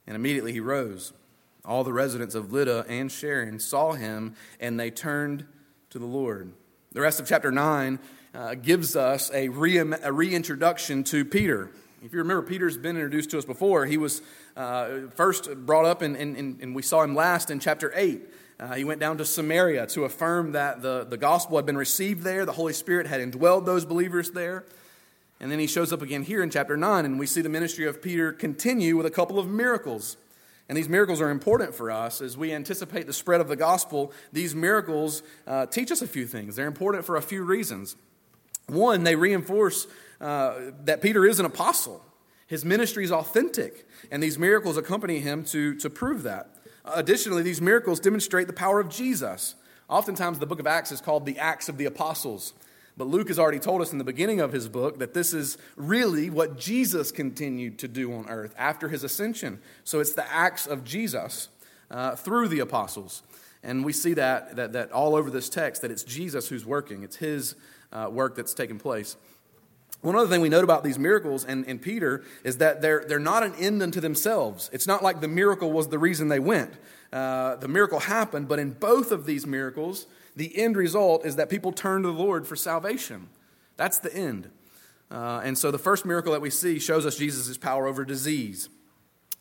And 0.06 0.16
immediately 0.16 0.52
he 0.52 0.60
rose. 0.60 1.12
All 1.64 1.84
the 1.84 1.92
residents 1.92 2.34
of 2.34 2.52
Lydda 2.52 2.86
and 2.88 3.10
Sharon 3.10 3.60
saw 3.60 3.92
him, 3.92 4.34
and 4.58 4.78
they 4.78 4.90
turned 4.90 5.46
to 5.90 5.98
the 5.98 6.06
Lord. 6.06 6.52
The 6.92 7.00
rest 7.00 7.20
of 7.20 7.26
chapter 7.26 7.52
9 7.52 7.98
uh, 8.34 8.54
gives 8.54 8.96
us 8.96 9.30
a, 9.32 9.48
re- 9.48 9.78
a 9.78 10.12
reintroduction 10.12 11.04
to 11.04 11.24
Peter. 11.24 11.70
If 12.02 12.12
you 12.12 12.18
remember, 12.18 12.42
Peter's 12.42 12.76
been 12.76 12.96
introduced 12.96 13.30
to 13.30 13.38
us 13.38 13.44
before. 13.44 13.86
He 13.86 13.96
was 13.96 14.22
uh, 14.56 15.08
first 15.14 15.48
brought 15.66 15.84
up, 15.84 16.02
and, 16.02 16.74
we 16.74 16.82
saw 16.82 17.02
him 17.02 17.14
last 17.14 17.50
in 17.50 17.60
chapter 17.60 17.92
8. 17.94 18.22
Uh, 18.58 18.74
he 18.74 18.84
went 18.84 19.00
down 19.00 19.18
to 19.18 19.24
Samaria 19.24 19.86
to 19.88 20.04
affirm 20.04 20.52
that 20.52 20.82
the, 20.82 21.04
the 21.08 21.16
gospel 21.16 21.56
had 21.56 21.66
been 21.66 21.76
received 21.76 22.22
there, 22.22 22.44
the 22.44 22.52
Holy 22.52 22.72
Spirit 22.72 23.06
had 23.06 23.20
indwelled 23.20 23.66
those 23.66 23.84
believers 23.84 24.32
there. 24.32 24.64
And 25.42 25.50
then 25.50 25.58
he 25.58 25.66
shows 25.66 25.92
up 25.92 26.02
again 26.02 26.22
here 26.22 26.40
in 26.40 26.50
chapter 26.50 26.76
9, 26.76 27.04
and 27.04 27.18
we 27.18 27.26
see 27.26 27.40
the 27.40 27.48
ministry 27.48 27.84
of 27.84 28.00
Peter 28.00 28.32
continue 28.32 28.96
with 28.96 29.06
a 29.06 29.10
couple 29.10 29.40
of 29.40 29.48
miracles. 29.48 30.16
And 30.68 30.78
these 30.78 30.88
miracles 30.88 31.20
are 31.20 31.30
important 31.30 31.74
for 31.74 31.90
us 31.90 32.22
as 32.22 32.36
we 32.36 32.52
anticipate 32.52 33.08
the 33.08 33.12
spread 33.12 33.40
of 33.40 33.48
the 33.48 33.56
gospel. 33.56 34.12
These 34.32 34.54
miracles 34.54 35.24
uh, 35.44 35.66
teach 35.66 35.90
us 35.90 36.00
a 36.00 36.06
few 36.06 36.26
things. 36.26 36.54
They're 36.54 36.68
important 36.68 37.04
for 37.04 37.16
a 37.16 37.22
few 37.22 37.42
reasons. 37.42 37.96
One, 38.68 39.02
they 39.02 39.16
reinforce 39.16 39.88
uh, 40.20 40.70
that 40.84 41.02
Peter 41.02 41.26
is 41.26 41.40
an 41.40 41.46
apostle. 41.46 42.04
His 42.46 42.64
ministry 42.64 43.02
is 43.02 43.10
authentic, 43.10 43.88
and 44.12 44.22
these 44.22 44.38
miracles 44.38 44.76
accompany 44.76 45.18
him 45.18 45.42
to, 45.46 45.74
to 45.78 45.90
prove 45.90 46.22
that. 46.22 46.50
Additionally, 46.84 47.42
these 47.42 47.60
miracles 47.60 47.98
demonstrate 47.98 48.46
the 48.46 48.52
power 48.52 48.78
of 48.78 48.88
Jesus. 48.88 49.56
Oftentimes, 49.88 50.38
the 50.38 50.46
book 50.46 50.60
of 50.60 50.68
Acts 50.68 50.92
is 50.92 51.00
called 51.00 51.26
the 51.26 51.38
Acts 51.40 51.68
of 51.68 51.78
the 51.78 51.86
Apostles. 51.86 52.52
But 52.96 53.06
Luke 53.06 53.28
has 53.28 53.38
already 53.38 53.58
told 53.58 53.80
us 53.80 53.92
in 53.92 53.98
the 53.98 54.04
beginning 54.04 54.40
of 54.40 54.52
his 54.52 54.68
book 54.68 54.98
that 54.98 55.14
this 55.14 55.32
is 55.32 55.56
really 55.76 56.28
what 56.28 56.58
Jesus 56.58 57.10
continued 57.10 57.78
to 57.78 57.88
do 57.88 58.12
on 58.12 58.28
earth 58.28 58.54
after 58.58 58.88
his 58.88 59.02
ascension. 59.02 59.60
So 59.82 60.00
it's 60.00 60.12
the 60.12 60.30
acts 60.30 60.66
of 60.66 60.84
Jesus 60.84 61.48
uh, 61.90 62.16
through 62.16 62.48
the 62.48 62.60
apostles. 62.60 63.22
And 63.62 63.84
we 63.84 63.92
see 63.92 64.14
that, 64.14 64.56
that, 64.56 64.72
that 64.72 64.92
all 64.92 65.14
over 65.14 65.30
this 65.30 65.48
text, 65.48 65.82
that 65.82 65.90
it's 65.90 66.02
Jesus 66.02 66.48
who's 66.48 66.66
working, 66.66 67.02
it's 67.02 67.16
his 67.16 67.54
uh, 67.92 68.08
work 68.10 68.36
that's 68.36 68.54
taking 68.54 68.78
place. 68.78 69.16
One 70.02 70.16
other 70.16 70.26
thing 70.26 70.40
we 70.40 70.48
note 70.48 70.64
about 70.64 70.82
these 70.82 70.98
miracles 70.98 71.44
and, 71.44 71.64
and 71.68 71.80
Peter 71.80 72.24
is 72.42 72.58
that 72.58 72.82
they're, 72.82 73.04
they're 73.06 73.20
not 73.20 73.44
an 73.44 73.54
end 73.54 73.82
unto 73.82 74.00
themselves. 74.00 74.68
It's 74.72 74.86
not 74.86 75.02
like 75.02 75.20
the 75.20 75.28
miracle 75.28 75.70
was 75.70 75.88
the 75.88 75.98
reason 75.98 76.28
they 76.28 76.40
went. 76.40 76.74
Uh, 77.12 77.54
the 77.56 77.68
miracle 77.68 78.00
happened, 78.00 78.48
but 78.48 78.58
in 78.58 78.72
both 78.72 79.12
of 79.12 79.26
these 79.26 79.46
miracles, 79.46 80.06
the 80.36 80.56
end 80.58 80.76
result 80.76 81.24
is 81.26 81.36
that 81.36 81.48
people 81.50 81.72
turn 81.72 82.02
to 82.02 82.08
the 82.08 82.14
Lord 82.14 82.46
for 82.46 82.56
salvation. 82.56 83.28
That's 83.76 83.98
the 83.98 84.14
end. 84.14 84.50
Uh, 85.10 85.42
and 85.44 85.58
so 85.58 85.70
the 85.70 85.78
first 85.78 86.06
miracle 86.06 86.32
that 86.32 86.40
we 86.40 86.50
see 86.50 86.78
shows 86.78 87.04
us 87.04 87.16
Jesus' 87.16 87.58
power 87.58 87.86
over 87.86 88.04
disease. 88.04 88.68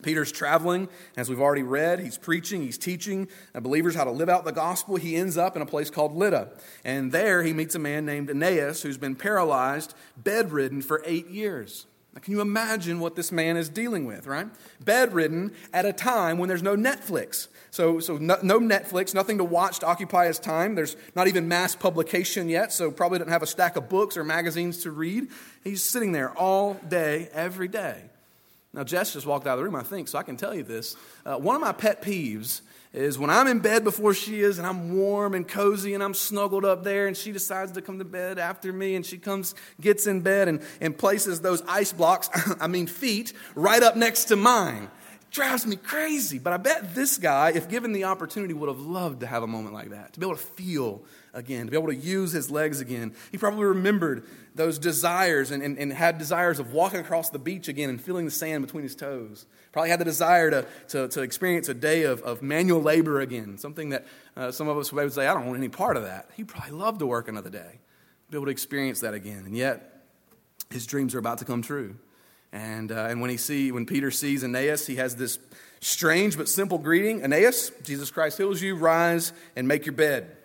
Peter's 0.02 0.32
traveling, 0.32 0.90
as 1.16 1.30
we've 1.30 1.40
already 1.40 1.64
read. 1.64 2.00
He's 2.00 2.18
preaching, 2.18 2.62
he's 2.62 2.78
teaching 2.78 3.28
believers 3.54 3.96
how 3.96 4.04
to 4.04 4.12
live 4.12 4.30
out 4.30 4.46
the 4.46 4.52
gospel. 4.52 4.96
He 4.96 5.16
ends 5.16 5.38
up 5.38 5.56
in 5.56 5.62
a 5.62 5.66
place 5.66 5.90
called 5.90 6.16
Lydda. 6.16 6.50
And 6.84 7.12
there 7.12 7.44
he 7.44 7.54
meets 7.54 7.76
a 7.76 7.80
man 7.80 8.06
named 8.06 8.30
Aeneas 8.30 8.82
who's 8.82 8.98
been 8.98 9.16
paralyzed, 9.16 9.94
bedridden 10.18 10.82
for 10.82 11.04
eight 11.06 11.28
years. 11.28 11.86
Now, 12.14 12.20
can 12.20 12.34
you 12.34 12.42
imagine 12.42 13.00
what 13.00 13.16
this 13.16 13.32
man 13.32 13.56
is 13.56 13.70
dealing 13.70 14.06
with, 14.06 14.28
right? 14.28 14.48
Bedridden 14.84 15.54
at 15.72 15.86
a 15.86 15.94
time 15.94 16.38
when 16.38 16.50
there's 16.50 16.64
no 16.64 16.76
Netflix. 16.76 17.48
So, 17.70 18.02
so 18.02 18.18
no, 18.18 18.38
no, 18.44 18.60
Netflix, 18.60 19.14
nothing 19.14 19.38
to 19.38 19.46
watch 19.46 19.80
to 19.80 19.86
occupy 19.86 20.28
his 20.28 20.38
time. 20.38 20.76
There's 20.76 20.98
not 21.16 21.30
even 21.30 21.48
mass 21.48 21.74
publication 21.74 22.50
yet, 22.50 22.74
so 22.74 22.92
probably 22.92 23.20
doesn't 23.20 23.32
have 23.32 23.44
a 23.44 23.48
stack 23.48 23.78
of 23.78 23.88
books 23.88 24.18
or 24.18 24.26
magazines 24.26 24.84
to 24.84 24.92
read. 24.92 25.28
He's 25.64 25.82
sitting 25.84 26.12
there 26.12 26.32
all 26.32 26.74
day, 26.74 27.30
every 27.32 27.70
day. 27.70 28.02
Now, 28.74 28.84
Jess 28.84 29.14
just 29.14 29.26
walked 29.26 29.48
out 29.48 29.54
of 29.54 29.60
the 29.60 29.64
room, 29.64 29.76
I 29.76 29.84
think, 29.84 30.10
so 30.10 30.18
I 30.18 30.24
can 30.24 30.36
tell 30.36 30.54
you 30.54 30.64
this. 30.64 30.98
Uh, 31.26 31.38
one 31.38 31.56
of 31.56 31.62
my 31.62 31.72
pet 31.72 32.02
peeves 32.02 32.62
is 32.94 33.18
when 33.18 33.30
I'm 33.30 33.48
in 33.48 33.60
bed 33.60 33.84
before 33.84 34.14
she 34.14 34.42
is 34.42 34.58
and 34.58 34.68
I'm 34.68 34.98
warm 34.98 35.34
and 35.34 35.48
cozy 35.48 35.94
and 35.94 36.04
I'm 36.04 36.14
snuggled 36.14 36.66
up 36.66 36.84
there 36.84 37.08
and 37.08 37.16
she 37.16 37.32
decides 37.32 37.72
to 37.74 37.82
come 37.82 38.00
to 38.00 38.06
bed 38.06 38.38
after 38.38 38.74
me 38.74 38.96
and 38.96 39.06
she 39.06 39.18
comes, 39.18 39.56
gets 39.80 40.08
in 40.08 40.22
bed 40.22 40.48
and, 40.48 40.62
and 40.82 40.98
places 40.98 41.40
those 41.40 41.62
ice 41.68 41.94
blocks, 41.94 42.30
I 42.60 42.68
mean 42.68 42.88
feet, 42.88 43.34
right 43.56 43.82
up 43.82 43.96
next 43.96 44.26
to 44.26 44.36
mine. 44.36 44.90
drives 45.30 45.66
me 45.66 45.78
crazy. 45.78 46.38
But 46.38 46.52
I 46.52 46.58
bet 46.58 46.94
this 46.94 47.18
guy, 47.18 47.52
if 47.52 47.70
given 47.70 47.94
the 47.94 48.04
opportunity, 48.04 48.54
would 48.54 48.68
have 48.68 48.82
loved 48.82 49.22
to 49.22 49.28
have 49.28 49.44
a 49.44 49.48
moment 49.48 49.74
like 49.74 49.92
that, 49.92 50.12
to 50.14 50.20
be 50.20 50.26
able 50.26 50.36
to 50.36 50.42
feel 50.42 51.04
again, 51.34 51.66
to 51.66 51.72
be 51.72 51.78
able 51.78 51.88
to 51.88 51.96
use 51.96 52.34
his 52.34 52.52
legs 52.52 52.82
again. 52.82 53.14
He 53.32 53.38
probably 53.38 53.64
remembered 53.64 54.26
those 54.54 54.78
desires 54.78 55.52
and, 55.52 55.64
and, 55.64 55.78
and 55.78 55.94
had 55.94 56.18
desires 56.18 56.60
of 56.60 56.74
walking 56.74 57.00
across 57.00 57.30
the 57.30 57.40
beach 57.40 57.70
again 57.70 57.90
and 57.90 58.02
feeling 58.02 58.26
the 58.26 58.32
sand 58.32 58.66
between 58.66 58.84
his 58.84 58.96
toes. 58.96 59.46
Probably 59.72 59.90
had 59.90 60.00
the 60.00 60.06
desire 60.06 60.52
to, 60.52 60.66
to, 60.90 61.08
to 61.08 61.22
experience 61.22 61.70
a 61.70 61.74
day 61.74 62.04
of, 62.04 62.22
of 62.24 62.42
manual 62.42 62.82
labor 62.82 63.22
again, 63.22 63.58
something 63.58 63.90
that 63.90 64.06
uh, 64.36 64.52
some 64.52 64.68
of 64.68 64.78
us 64.78 64.92
would 64.92 65.14
say, 65.14 65.28
I 65.28 65.34
don't 65.34 65.46
want 65.46 65.58
any 65.58 65.70
part 65.70 65.96
of 65.96 66.04
that. 66.04 66.30
He 66.36 66.44
probably 66.44 66.72
loved 66.72 67.00
to 67.00 67.06
work 67.06 67.28
another 67.28 67.50
day, 67.50 67.80
be 68.30 68.38
able 68.38 68.46
to 68.46 68.52
experience 68.52 69.00
that 69.00 69.14
again. 69.14 69.44
And 69.46 69.56
yet, 69.56 70.04
his 70.70 70.86
dreams 70.86 71.16
are 71.16 71.20
about 71.20 71.38
to 71.38 71.46
come 71.46 71.62
true. 71.62 71.96
And, 72.52 72.92
uh, 72.92 73.08
and 73.10 73.22
when, 73.22 73.30
he 73.30 73.38
see, 73.38 73.72
when 73.72 73.86
Peter 73.86 74.12
sees 74.12 74.44
Aeneas, 74.44 74.88
he 74.88 74.98
has 74.98 75.16
this 75.16 75.40
strange 75.80 76.38
but 76.38 76.50
simple 76.50 76.78
greeting 76.78 77.24
Aeneas, 77.24 77.72
Jesus 77.84 78.12
Christ 78.12 78.38
heals 78.38 78.62
you, 78.62 78.76
rise 78.76 79.32
and 79.56 79.68
make 79.68 79.86
your 79.86 79.96
bed. 79.96 80.36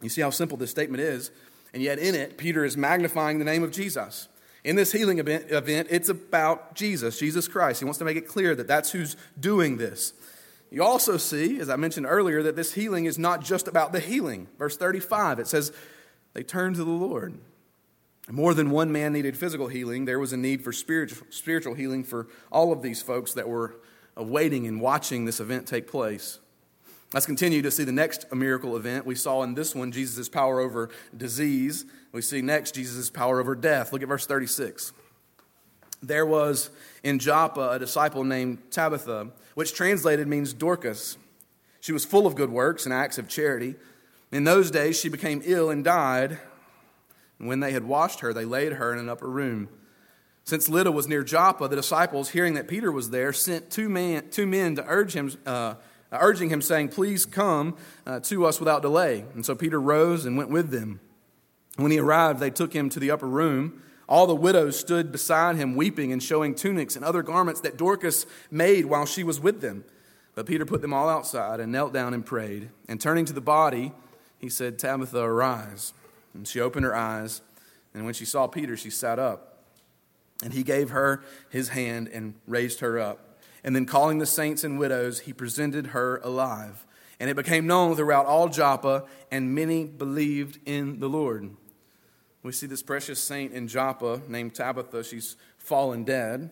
You 0.00 0.08
see 0.08 0.22
how 0.22 0.30
simple 0.30 0.56
this 0.56 0.70
statement 0.70 1.02
is. 1.02 1.30
And 1.74 1.82
yet, 1.82 1.98
in 1.98 2.14
it, 2.14 2.38
Peter 2.38 2.64
is 2.64 2.76
magnifying 2.78 3.38
the 3.38 3.44
name 3.44 3.62
of 3.62 3.72
Jesus. 3.72 4.28
In 4.64 4.76
this 4.76 4.92
healing 4.92 5.18
event, 5.18 5.50
event, 5.50 5.88
it's 5.90 6.08
about 6.08 6.74
Jesus, 6.74 7.18
Jesus 7.18 7.46
Christ. 7.48 7.80
He 7.80 7.84
wants 7.84 7.98
to 7.98 8.04
make 8.04 8.16
it 8.16 8.26
clear 8.28 8.54
that 8.54 8.66
that's 8.66 8.90
who's 8.90 9.16
doing 9.38 9.76
this. 9.76 10.12
You 10.70 10.82
also 10.82 11.16
see, 11.16 11.60
as 11.60 11.70
I 11.70 11.76
mentioned 11.76 12.06
earlier, 12.06 12.42
that 12.42 12.56
this 12.56 12.74
healing 12.74 13.06
is 13.06 13.18
not 13.18 13.42
just 13.42 13.68
about 13.68 13.92
the 13.92 14.00
healing. 14.00 14.48
Verse 14.58 14.76
35, 14.76 15.38
it 15.38 15.46
says, 15.46 15.72
They 16.34 16.42
turned 16.42 16.76
to 16.76 16.84
the 16.84 16.90
Lord. 16.90 17.38
More 18.30 18.52
than 18.52 18.70
one 18.70 18.92
man 18.92 19.14
needed 19.14 19.38
physical 19.38 19.68
healing. 19.68 20.04
There 20.04 20.18
was 20.18 20.34
a 20.34 20.36
need 20.36 20.62
for 20.62 20.72
spiritual, 20.72 21.74
healing 21.74 22.04
for 22.04 22.28
all 22.52 22.72
of 22.72 22.82
these 22.82 23.00
folks 23.00 23.32
that 23.32 23.48
were 23.48 23.76
awaiting 24.16 24.66
and 24.66 24.80
watching 24.80 25.24
this 25.24 25.40
event 25.40 25.66
take 25.66 25.86
place. 25.86 26.38
Let's 27.14 27.24
continue 27.24 27.62
to 27.62 27.70
see 27.70 27.84
the 27.84 27.92
next 27.92 28.30
miracle 28.34 28.76
event. 28.76 29.06
We 29.06 29.14
saw 29.14 29.42
in 29.42 29.54
this 29.54 29.74
one 29.74 29.92
Jesus' 29.92 30.28
power 30.28 30.60
over 30.60 30.90
disease. 31.16 31.86
We 32.12 32.22
see 32.22 32.42
next 32.42 32.74
Jesus' 32.74 33.10
power 33.10 33.40
over 33.40 33.54
death. 33.54 33.92
Look 33.92 34.02
at 34.02 34.08
verse 34.08 34.26
36. 34.26 34.92
There 36.02 36.26
was 36.26 36.70
in 37.02 37.18
Joppa 37.18 37.70
a 37.70 37.78
disciple 37.78 38.24
named 38.24 38.70
Tabitha, 38.70 39.30
which 39.54 39.74
translated 39.74 40.28
means 40.28 40.52
Dorcas. 40.52 41.18
She 41.80 41.92
was 41.92 42.04
full 42.04 42.26
of 42.26 42.34
good 42.34 42.50
works 42.50 42.84
and 42.84 42.94
acts 42.94 43.18
of 43.18 43.28
charity. 43.28 43.74
In 44.30 44.44
those 44.44 44.70
days 44.70 44.98
she 44.98 45.08
became 45.08 45.42
ill 45.44 45.70
and 45.70 45.84
died. 45.84 46.38
And 47.38 47.48
when 47.48 47.60
they 47.60 47.72
had 47.72 47.84
washed 47.84 48.20
her, 48.20 48.32
they 48.32 48.44
laid 48.44 48.74
her 48.74 48.92
in 48.92 48.98
an 48.98 49.08
upper 49.08 49.28
room. 49.28 49.68
Since 50.44 50.68
Lydda 50.68 50.90
was 50.90 51.06
near 51.06 51.22
Joppa, 51.22 51.68
the 51.68 51.76
disciples, 51.76 52.30
hearing 52.30 52.54
that 52.54 52.68
Peter 52.68 52.90
was 52.90 53.10
there, 53.10 53.32
sent 53.32 53.70
two 53.70 53.88
men, 53.88 54.30
two 54.30 54.46
men 54.46 54.76
to 54.76 54.84
urge 54.86 55.12
him, 55.12 55.30
uh, 55.44 55.74
urging 56.10 56.48
him, 56.48 56.62
saying, 56.62 56.88
Please 56.88 57.26
come 57.26 57.76
uh, 58.06 58.20
to 58.20 58.46
us 58.46 58.58
without 58.58 58.80
delay. 58.80 59.26
And 59.34 59.44
so 59.44 59.54
Peter 59.54 59.78
rose 59.78 60.24
and 60.24 60.38
went 60.38 60.48
with 60.48 60.70
them. 60.70 61.00
When 61.78 61.92
he 61.92 62.00
arrived, 62.00 62.40
they 62.40 62.50
took 62.50 62.72
him 62.72 62.88
to 62.88 62.98
the 62.98 63.12
upper 63.12 63.28
room. 63.28 63.82
All 64.08 64.26
the 64.26 64.34
widows 64.34 64.76
stood 64.76 65.12
beside 65.12 65.54
him, 65.54 65.76
weeping 65.76 66.12
and 66.12 66.20
showing 66.20 66.56
tunics 66.56 66.96
and 66.96 67.04
other 67.04 67.22
garments 67.22 67.60
that 67.60 67.76
Dorcas 67.76 68.26
made 68.50 68.86
while 68.86 69.06
she 69.06 69.22
was 69.22 69.38
with 69.38 69.60
them. 69.60 69.84
But 70.34 70.46
Peter 70.46 70.66
put 70.66 70.82
them 70.82 70.92
all 70.92 71.08
outside 71.08 71.60
and 71.60 71.70
knelt 71.70 71.92
down 71.92 72.14
and 72.14 72.26
prayed. 72.26 72.70
And 72.88 73.00
turning 73.00 73.26
to 73.26 73.32
the 73.32 73.40
body, 73.40 73.92
he 74.38 74.48
said, 74.48 74.76
Tabitha, 74.76 75.20
arise. 75.20 75.92
And 76.34 76.48
she 76.48 76.60
opened 76.60 76.84
her 76.84 76.96
eyes, 76.96 77.42
and 77.94 78.04
when 78.04 78.14
she 78.14 78.24
saw 78.24 78.48
Peter, 78.48 78.76
she 78.76 78.90
sat 78.90 79.20
up. 79.20 79.62
And 80.42 80.52
he 80.52 80.64
gave 80.64 80.90
her 80.90 81.22
his 81.48 81.68
hand 81.68 82.08
and 82.08 82.34
raised 82.48 82.80
her 82.80 82.98
up. 82.98 83.40
And 83.62 83.76
then, 83.76 83.86
calling 83.86 84.18
the 84.18 84.26
saints 84.26 84.64
and 84.64 84.80
widows, 84.80 85.20
he 85.20 85.32
presented 85.32 85.88
her 85.88 86.16
alive. 86.24 86.86
And 87.20 87.30
it 87.30 87.36
became 87.36 87.68
known 87.68 87.94
throughout 87.94 88.26
all 88.26 88.48
Joppa, 88.48 89.04
and 89.30 89.54
many 89.54 89.84
believed 89.84 90.58
in 90.66 90.98
the 90.98 91.08
Lord. 91.08 91.50
We 92.42 92.52
see 92.52 92.66
this 92.66 92.82
precious 92.82 93.20
saint 93.20 93.52
in 93.52 93.68
Joppa 93.68 94.22
named 94.28 94.54
Tabitha. 94.54 95.04
She's 95.04 95.36
fallen 95.58 96.04
dead. 96.04 96.50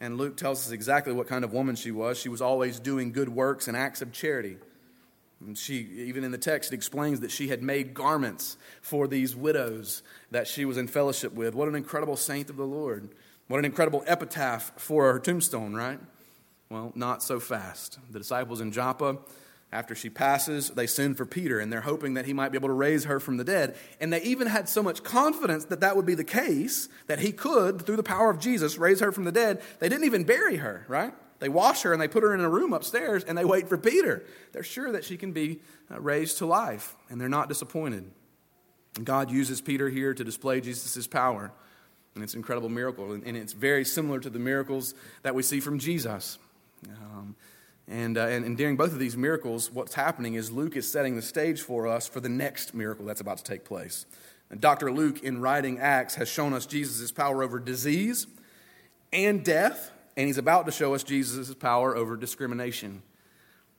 And 0.00 0.18
Luke 0.18 0.36
tells 0.36 0.66
us 0.66 0.72
exactly 0.72 1.12
what 1.12 1.28
kind 1.28 1.44
of 1.44 1.52
woman 1.52 1.76
she 1.76 1.90
was. 1.90 2.18
She 2.18 2.28
was 2.28 2.42
always 2.42 2.80
doing 2.80 3.12
good 3.12 3.28
works 3.28 3.68
and 3.68 3.76
acts 3.76 4.02
of 4.02 4.12
charity. 4.12 4.56
And 5.40 5.56
she, 5.56 5.76
even 5.76 6.24
in 6.24 6.32
the 6.32 6.38
text, 6.38 6.72
explains 6.72 7.20
that 7.20 7.30
she 7.30 7.48
had 7.48 7.62
made 7.62 7.94
garments 7.94 8.56
for 8.80 9.08
these 9.08 9.34
widows 9.34 10.02
that 10.30 10.46
she 10.46 10.64
was 10.64 10.76
in 10.76 10.88
fellowship 10.88 11.32
with. 11.32 11.54
What 11.54 11.68
an 11.68 11.74
incredible 11.74 12.16
saint 12.16 12.50
of 12.50 12.56
the 12.56 12.66
Lord. 12.66 13.08
What 13.48 13.58
an 13.58 13.64
incredible 13.64 14.04
epitaph 14.06 14.72
for 14.76 15.12
her 15.12 15.18
tombstone, 15.18 15.74
right? 15.74 15.98
Well, 16.68 16.92
not 16.94 17.22
so 17.22 17.38
fast. 17.38 17.98
The 18.10 18.18
disciples 18.18 18.60
in 18.60 18.72
Joppa, 18.72 19.18
after 19.72 19.94
she 19.94 20.10
passes, 20.10 20.68
they 20.68 20.86
send 20.86 21.16
for 21.16 21.24
Peter, 21.24 21.58
and 21.58 21.72
they're 21.72 21.80
hoping 21.80 22.14
that 22.14 22.26
he 22.26 22.34
might 22.34 22.52
be 22.52 22.58
able 22.58 22.68
to 22.68 22.74
raise 22.74 23.04
her 23.04 23.18
from 23.18 23.38
the 23.38 23.44
dead. 23.44 23.74
And 24.00 24.12
they 24.12 24.22
even 24.22 24.46
had 24.46 24.68
so 24.68 24.82
much 24.82 25.02
confidence 25.02 25.64
that 25.66 25.80
that 25.80 25.96
would 25.96 26.04
be 26.04 26.14
the 26.14 26.24
case, 26.24 26.90
that 27.06 27.20
he 27.20 27.32
could, 27.32 27.86
through 27.86 27.96
the 27.96 28.02
power 28.02 28.28
of 28.28 28.38
Jesus, 28.38 28.76
raise 28.76 29.00
her 29.00 29.12
from 29.12 29.24
the 29.24 29.32
dead. 29.32 29.62
They 29.78 29.88
didn't 29.88 30.04
even 30.04 30.24
bury 30.24 30.56
her, 30.56 30.84
right? 30.88 31.14
They 31.38 31.48
wash 31.48 31.82
her 31.82 31.92
and 31.92 32.00
they 32.00 32.06
put 32.06 32.22
her 32.22 32.34
in 32.34 32.40
a 32.40 32.48
room 32.48 32.72
upstairs 32.72 33.24
and 33.24 33.36
they 33.36 33.44
wait 33.44 33.68
for 33.68 33.76
Peter. 33.76 34.24
They're 34.52 34.62
sure 34.62 34.92
that 34.92 35.04
she 35.04 35.16
can 35.16 35.32
be 35.32 35.60
uh, 35.90 36.00
raised 36.00 36.38
to 36.38 36.46
life, 36.46 36.94
and 37.08 37.20
they're 37.20 37.28
not 37.28 37.48
disappointed. 37.48 38.04
And 38.96 39.06
God 39.06 39.30
uses 39.30 39.60
Peter 39.60 39.88
here 39.88 40.12
to 40.12 40.22
display 40.22 40.60
Jesus' 40.60 41.06
power. 41.06 41.50
And 42.14 42.22
it's 42.22 42.34
an 42.34 42.40
incredible 42.40 42.68
miracle. 42.68 43.12
And 43.12 43.36
it's 43.38 43.54
very 43.54 43.86
similar 43.86 44.20
to 44.20 44.28
the 44.28 44.38
miracles 44.38 44.94
that 45.22 45.34
we 45.34 45.42
see 45.42 45.60
from 45.60 45.78
Jesus. 45.78 46.38
Um, 46.88 47.36
and, 47.88 48.16
uh, 48.16 48.26
and, 48.26 48.44
and, 48.44 48.56
during 48.56 48.76
both 48.76 48.92
of 48.92 48.98
these 48.98 49.16
miracles, 49.16 49.70
what's 49.70 49.94
happening 49.94 50.34
is 50.34 50.50
Luke 50.50 50.76
is 50.76 50.90
setting 50.90 51.16
the 51.16 51.22
stage 51.22 51.60
for 51.60 51.88
us 51.88 52.06
for 52.06 52.20
the 52.20 52.28
next 52.28 52.74
miracle 52.74 53.04
that's 53.04 53.20
about 53.20 53.38
to 53.38 53.44
take 53.44 53.64
place. 53.64 54.06
And 54.50 54.60
Dr. 54.60 54.92
Luke, 54.92 55.22
in 55.22 55.40
writing 55.40 55.78
Acts, 55.80 56.14
has 56.14 56.28
shown 56.28 56.52
us 56.52 56.64
Jesus' 56.64 57.10
power 57.10 57.42
over 57.42 57.58
disease 57.58 58.26
and 59.12 59.44
death 59.44 59.90
and 60.16 60.26
he's 60.26 60.38
about 60.38 60.66
to 60.66 60.72
show 60.72 60.94
us 60.94 61.02
Jesus' 61.02 61.54
power 61.54 61.96
over 61.96 62.16
discrimination. 62.16 63.02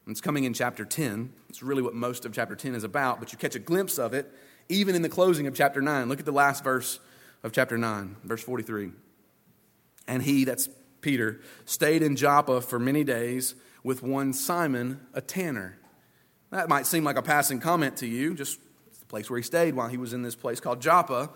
It's 0.07 0.21
coming 0.21 0.43
in 0.43 0.53
chapter 0.53 0.83
10. 0.83 1.31
It's 1.47 1.63
really 1.63 1.81
what 1.81 1.93
most 1.93 2.25
of 2.25 2.33
chapter 2.33 2.55
10 2.55 2.75
is 2.75 2.83
about, 2.83 3.19
but 3.19 3.31
you 3.31 3.37
catch 3.37 3.55
a 3.55 3.59
glimpse 3.59 3.97
of 3.97 4.13
it 4.13 4.31
even 4.69 4.95
in 4.95 5.01
the 5.01 5.09
closing 5.09 5.47
of 5.47 5.55
chapter 5.55 5.81
9. 5.81 6.09
Look 6.09 6.19
at 6.19 6.25
the 6.25 6.31
last 6.31 6.63
verse 6.63 6.99
of 7.43 7.51
chapter 7.51 7.77
9, 7.77 8.17
verse 8.23 8.41
43. 8.41 8.91
And 10.07 10.23
he, 10.23 10.43
that's 10.43 10.67
Peter, 11.01 11.41
stayed 11.65 12.01
in 12.01 12.15
Joppa 12.15 12.61
for 12.61 12.79
many 12.79 13.03
days 13.03 13.55
with 13.83 14.01
one 14.01 14.33
Simon, 14.33 14.99
a 15.13 15.21
tanner. 15.21 15.77
That 16.51 16.69
might 16.69 16.85
seem 16.85 17.03
like 17.03 17.17
a 17.17 17.21
passing 17.21 17.59
comment 17.59 17.97
to 17.97 18.07
you, 18.07 18.33
just 18.35 18.59
the 18.99 19.05
place 19.05 19.29
where 19.29 19.37
he 19.37 19.43
stayed 19.43 19.75
while 19.75 19.87
he 19.87 19.97
was 19.97 20.13
in 20.13 20.21
this 20.21 20.35
place 20.35 20.59
called 20.59 20.81
Joppa 20.81 21.29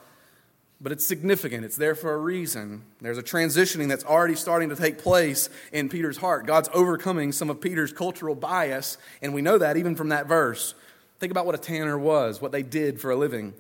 but 0.80 0.92
it's 0.92 1.06
significant. 1.06 1.66
It's 1.66 1.76
there 1.76 1.96
for 1.96 2.14
a 2.14 2.18
reason. 2.18 2.84
There's 3.02 3.18
a 3.18 3.24
transitioning 3.24 3.88
that's 3.88 4.04
already 4.04 4.36
starting 4.36 4.70
to 4.70 4.76
take 4.76 5.00
place 5.00 5.50
in 5.72 5.90
Peter's 5.90 6.18
heart. 6.18 6.46
God's 6.46 6.70
overcoming 6.74 7.32
some 7.32 7.50
of 7.50 7.60
Peter's 7.60 7.92
cultural 7.92 8.36
bias, 8.36 8.98
and 9.22 9.34
we 9.34 9.42
know 9.42 9.58
that 9.58 9.78
even 9.78 9.96
from 9.96 10.10
that 10.10 10.28
verse. 10.28 10.76
Think 11.20 11.32
about 11.32 11.48
what 11.48 11.56
a 11.56 11.60
tanner 11.60 11.98
was, 11.98 12.42
what 12.42 12.52
they 12.52 12.62
did 12.62 13.02
for 13.02 13.10
a 13.10 13.16
living. 13.16 13.56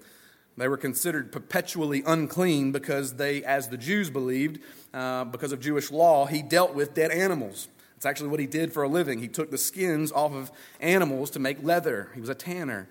They 0.58 0.67
were 0.67 0.77
considered 0.77 1.32
perpetually 1.32 2.03
unclean 2.06 2.72
because 2.72 3.15
they, 3.15 3.44
as 3.44 3.67
the 3.67 3.77
Jews 3.77 4.10
believed, 4.10 4.60
uh, 4.94 5.24
because 5.25 5.51
of 5.51 5.60
Jewish 5.60 5.91
law, 5.91 6.25
he 6.25 6.41
dealt 6.41 6.75
with 6.75 6.94
dead 6.94 7.12
animals. 7.12 7.67
It's 7.98 8.06
actually 8.06 8.30
what 8.30 8.39
he 8.39 8.46
did 8.46 8.72
for 8.72 8.84
a 8.84 8.88
living. 8.88 9.20
He 9.20 9.27
took 9.27 9.51
the 9.51 9.58
skins 9.58 10.12
off 10.12 10.32
of 10.32 10.51
animals 10.80 11.32
to 11.32 11.39
make 11.39 11.63
leather. 11.63 12.10
He 12.13 12.22
was 12.22 12.30
a 12.30 12.36
tanner. 12.36 12.88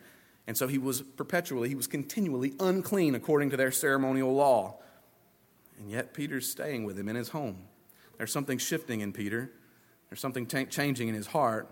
And 0.49 0.57
so 0.57 0.67
he 0.67 0.79
was 0.79 1.01
perpetually, 1.03 1.69
he 1.69 1.75
was 1.75 1.87
continually 1.87 2.55
unclean 2.61 3.15
according 3.15 3.51
to 3.51 3.57
their 3.57 3.71
ceremonial 3.71 4.35
law. 4.35 4.79
And 5.79 5.91
yet 5.91 6.13
Peter's 6.13 6.51
staying 6.51 6.85
with 6.85 6.99
him 6.99 7.09
in 7.09 7.17
his 7.17 7.31
home. 7.31 7.65
There's 8.19 8.33
something 8.33 8.59
shifting 8.59 9.01
in 9.01 9.13
Peter, 9.13 9.51
there's 10.11 10.21
something 10.21 10.47
t- 10.47 10.67
changing 10.67 11.09
in 11.09 11.15
his 11.15 11.29
heart. 11.29 11.71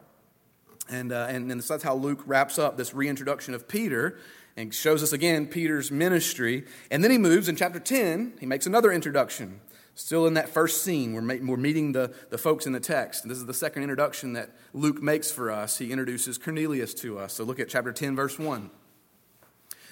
And, 0.89 1.13
uh, 1.13 1.27
and, 1.29 1.51
and 1.51 1.61
that's 1.61 1.83
how 1.83 1.95
Luke 1.95 2.23
wraps 2.27 2.59
up 2.59 2.77
this 2.77 2.93
reintroduction 2.93 3.55
of 3.55 3.67
Peter 3.67 4.19
and 4.57 4.73
shows 4.73 5.03
us 5.03 5.13
again 5.13 5.47
Peter's 5.47 5.91
ministry. 5.91 6.65
And 6.91 7.03
then 7.03 7.11
he 7.11 7.19
moves 7.19 7.49
in 7.49 7.57
chapter 7.57 7.81
10, 7.81 8.35
he 8.39 8.47
makes 8.47 8.67
another 8.67 8.93
introduction. 8.93 9.61
Still 9.97 10.27
in 10.27 10.35
that 10.35 10.49
first 10.49 10.83
scene, 10.83 11.13
we're, 11.13 11.39
we're 11.45 11.57
meeting 11.57 11.93
the, 11.93 12.13
the 12.31 12.39
folks 12.39 12.67
in 12.67 12.73
the 12.73 12.81
text. 12.81 13.23
And 13.23 13.31
This 13.31 13.39
is 13.39 13.47
the 13.47 13.55
second 13.55 13.83
introduction 13.83 14.33
that 14.33 14.51
Luke 14.73 15.01
makes 15.01 15.31
for 15.31 15.51
us. 15.53 15.79
He 15.79 15.93
introduces 15.93 16.37
Cornelius 16.37 16.95
to 16.95 17.19
us. 17.19 17.35
So 17.35 17.45
look 17.45 17.61
at 17.61 17.69
chapter 17.69 17.93
10, 17.93 18.17
verse 18.17 18.39
1. 18.39 18.71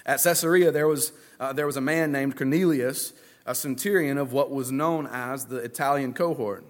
At 0.04 0.20
Caesarea, 0.22 0.72
there 0.72 0.88
was, 0.88 1.12
uh, 1.38 1.52
there 1.52 1.66
was 1.66 1.76
a 1.76 1.80
man 1.80 2.10
named 2.10 2.36
Cornelius, 2.36 3.12
a 3.46 3.54
centurion 3.54 4.18
of 4.18 4.32
what 4.32 4.50
was 4.50 4.72
known 4.72 5.06
as 5.06 5.46
the 5.46 5.58
Italian 5.58 6.14
cohort. 6.14 6.64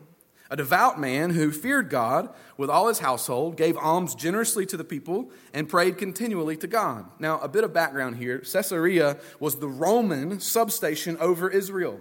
A 0.50 0.56
devout 0.56 1.00
man 1.00 1.30
who 1.30 1.50
feared 1.50 1.88
God 1.88 2.28
with 2.58 2.68
all 2.68 2.88
his 2.88 2.98
household, 2.98 3.56
gave 3.56 3.74
alms 3.78 4.14
generously 4.14 4.66
to 4.66 4.76
the 4.76 4.84
people, 4.84 5.30
and 5.54 5.66
prayed 5.66 5.96
continually 5.96 6.58
to 6.58 6.66
God. 6.66 7.06
Now, 7.18 7.38
a 7.38 7.48
bit 7.48 7.64
of 7.64 7.72
background 7.72 8.18
here 8.18 8.40
Caesarea 8.40 9.16
was 9.40 9.56
the 9.56 9.68
Roman 9.68 10.40
substation 10.40 11.16
over 11.16 11.48
Israel. 11.48 12.00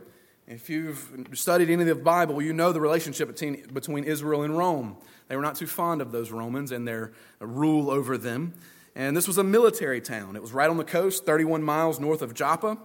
If 0.51 0.70
you've 0.70 1.29
studied 1.31 1.70
any 1.70 1.84
of 1.84 1.88
the 1.88 1.96
Bible, 1.96 2.41
you 2.41 2.51
know 2.51 2.74
the 2.74 2.81
relationship 2.81 3.29
between, 3.29 3.67
between 3.72 4.03
Israel 4.03 4.43
and 4.43 4.58
Rome. 4.58 4.98
They 5.29 5.38
were 5.38 5.41
not 5.41 5.55
too 5.55 5.65
fond 5.65 6.01
of 6.01 6.12
those 6.12 6.29
Romans 6.29 6.74
and 6.74 6.86
their 6.86 7.13
rule 7.39 7.89
over 7.89 8.17
them. 8.17 8.53
And 8.93 9.15
this 9.15 9.29
was 9.29 9.38
a 9.38 9.46
military 9.46 10.01
town. 10.01 10.36
It 10.36 10.41
was 10.41 10.51
right 10.51 10.70
on 10.70 10.75
the 10.75 10.84
coast, 10.84 11.25
31 11.25 11.63
miles 11.63 12.01
north 12.01 12.22
of 12.22 12.34
Joppa. 12.34 12.77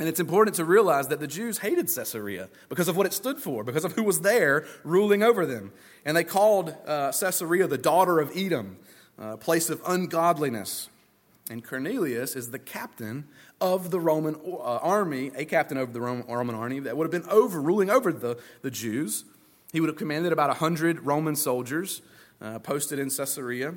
And 0.00 0.08
it's 0.08 0.18
important 0.18 0.56
to 0.56 0.64
realize 0.64 1.06
that 1.08 1.20
the 1.20 1.28
Jews 1.28 1.58
hated 1.58 1.86
Caesarea 1.86 2.48
because 2.68 2.88
of 2.88 2.96
what 2.96 3.06
it 3.06 3.12
stood 3.12 3.38
for, 3.38 3.62
because 3.62 3.84
of 3.84 3.92
who 3.92 4.02
was 4.02 4.22
there 4.22 4.66
ruling 4.82 5.22
over 5.22 5.46
them. 5.46 5.72
And 6.04 6.16
they 6.16 6.24
called 6.24 6.74
uh, 6.88 7.12
Caesarea 7.12 7.68
the 7.68 7.78
daughter 7.78 8.18
of 8.18 8.36
Edom, 8.36 8.78
a 9.16 9.36
place 9.36 9.70
of 9.70 9.80
ungodliness. 9.86 10.88
And 11.50 11.64
Cornelius 11.64 12.36
is 12.36 12.52
the 12.52 12.60
captain 12.60 13.26
of 13.60 13.90
the 13.90 13.98
Roman 13.98 14.36
uh, 14.36 14.76
army, 14.76 15.32
a 15.34 15.44
captain 15.44 15.76
of 15.76 15.92
the 15.92 16.00
Roman, 16.00 16.54
army 16.54 16.78
that 16.78 16.96
would 16.96 17.12
have 17.12 17.22
been 17.22 17.28
over, 17.28 17.60
ruling 17.60 17.90
over 17.90 18.12
the, 18.12 18.38
the 18.62 18.70
Jews. 18.70 19.24
He 19.72 19.80
would 19.80 19.88
have 19.88 19.96
commanded 19.96 20.32
about 20.32 20.48
100 20.48 21.04
Roman 21.04 21.34
soldiers 21.34 22.02
uh, 22.40 22.60
posted 22.60 23.00
in 23.00 23.10
Caesarea. 23.10 23.74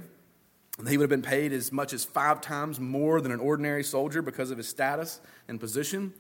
And 0.77 0.87
he 0.87 0.97
would 0.97 1.03
have 1.03 1.09
been 1.09 1.23
paid 1.27 1.51
as 1.51 1.71
much 1.71 1.93
as 1.93 2.05
five 2.05 2.41
times 2.41 2.79
more 2.79 3.19
than 3.21 3.31
an 3.31 3.39
ordinary 3.39 3.83
soldier 3.83 4.21
because 4.21 4.51
of 4.51 4.59
his 4.59 4.67
status 4.67 5.19
and 5.47 5.59
position. 5.59 6.13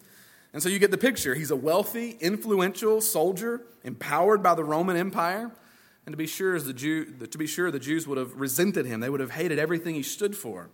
And 0.53 0.63
so 0.63 0.69
you 0.69 0.79
get 0.79 0.89
the 0.89 0.97
picture. 0.97 1.35
He's 1.35 1.51
a 1.51 1.55
wealthy, 1.55 2.17
influential 2.19 2.99
soldier, 2.99 3.61
empowered 3.83 4.41
by 4.41 4.55
the 4.55 4.63
Roman 4.63 4.97
Empire. 4.97 5.51
And 6.07 6.13
to 6.13 6.17
be 6.17 6.27
sure, 6.27 6.59
the 6.59 6.73
Jew, 6.73 7.05
to 7.05 7.37
be 7.37 7.45
sure, 7.45 7.69
the 7.69 7.79
Jews 7.79 8.07
would 8.07 8.17
have 8.17 8.39
resented 8.39 8.87
him. 8.87 9.01
They 9.01 9.09
would 9.09 9.19
have 9.19 9.31
hated 9.31 9.59
everything 9.59 9.93
he 9.93 10.03
stood 10.03 10.35
for. 10.35 10.69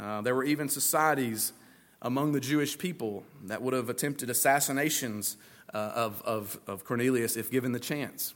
Uh, 0.00 0.22
there 0.22 0.34
were 0.34 0.44
even 0.44 0.68
societies 0.68 1.52
among 2.00 2.32
the 2.32 2.40
Jewish 2.40 2.78
people 2.78 3.22
that 3.44 3.60
would 3.60 3.74
have 3.74 3.90
attempted 3.90 4.30
assassinations 4.30 5.36
uh, 5.74 5.92
of, 5.94 6.22
of, 6.22 6.58
of 6.66 6.84
Cornelius 6.84 7.36
if 7.36 7.50
given 7.50 7.72
the 7.72 7.80
chance. 7.80 8.34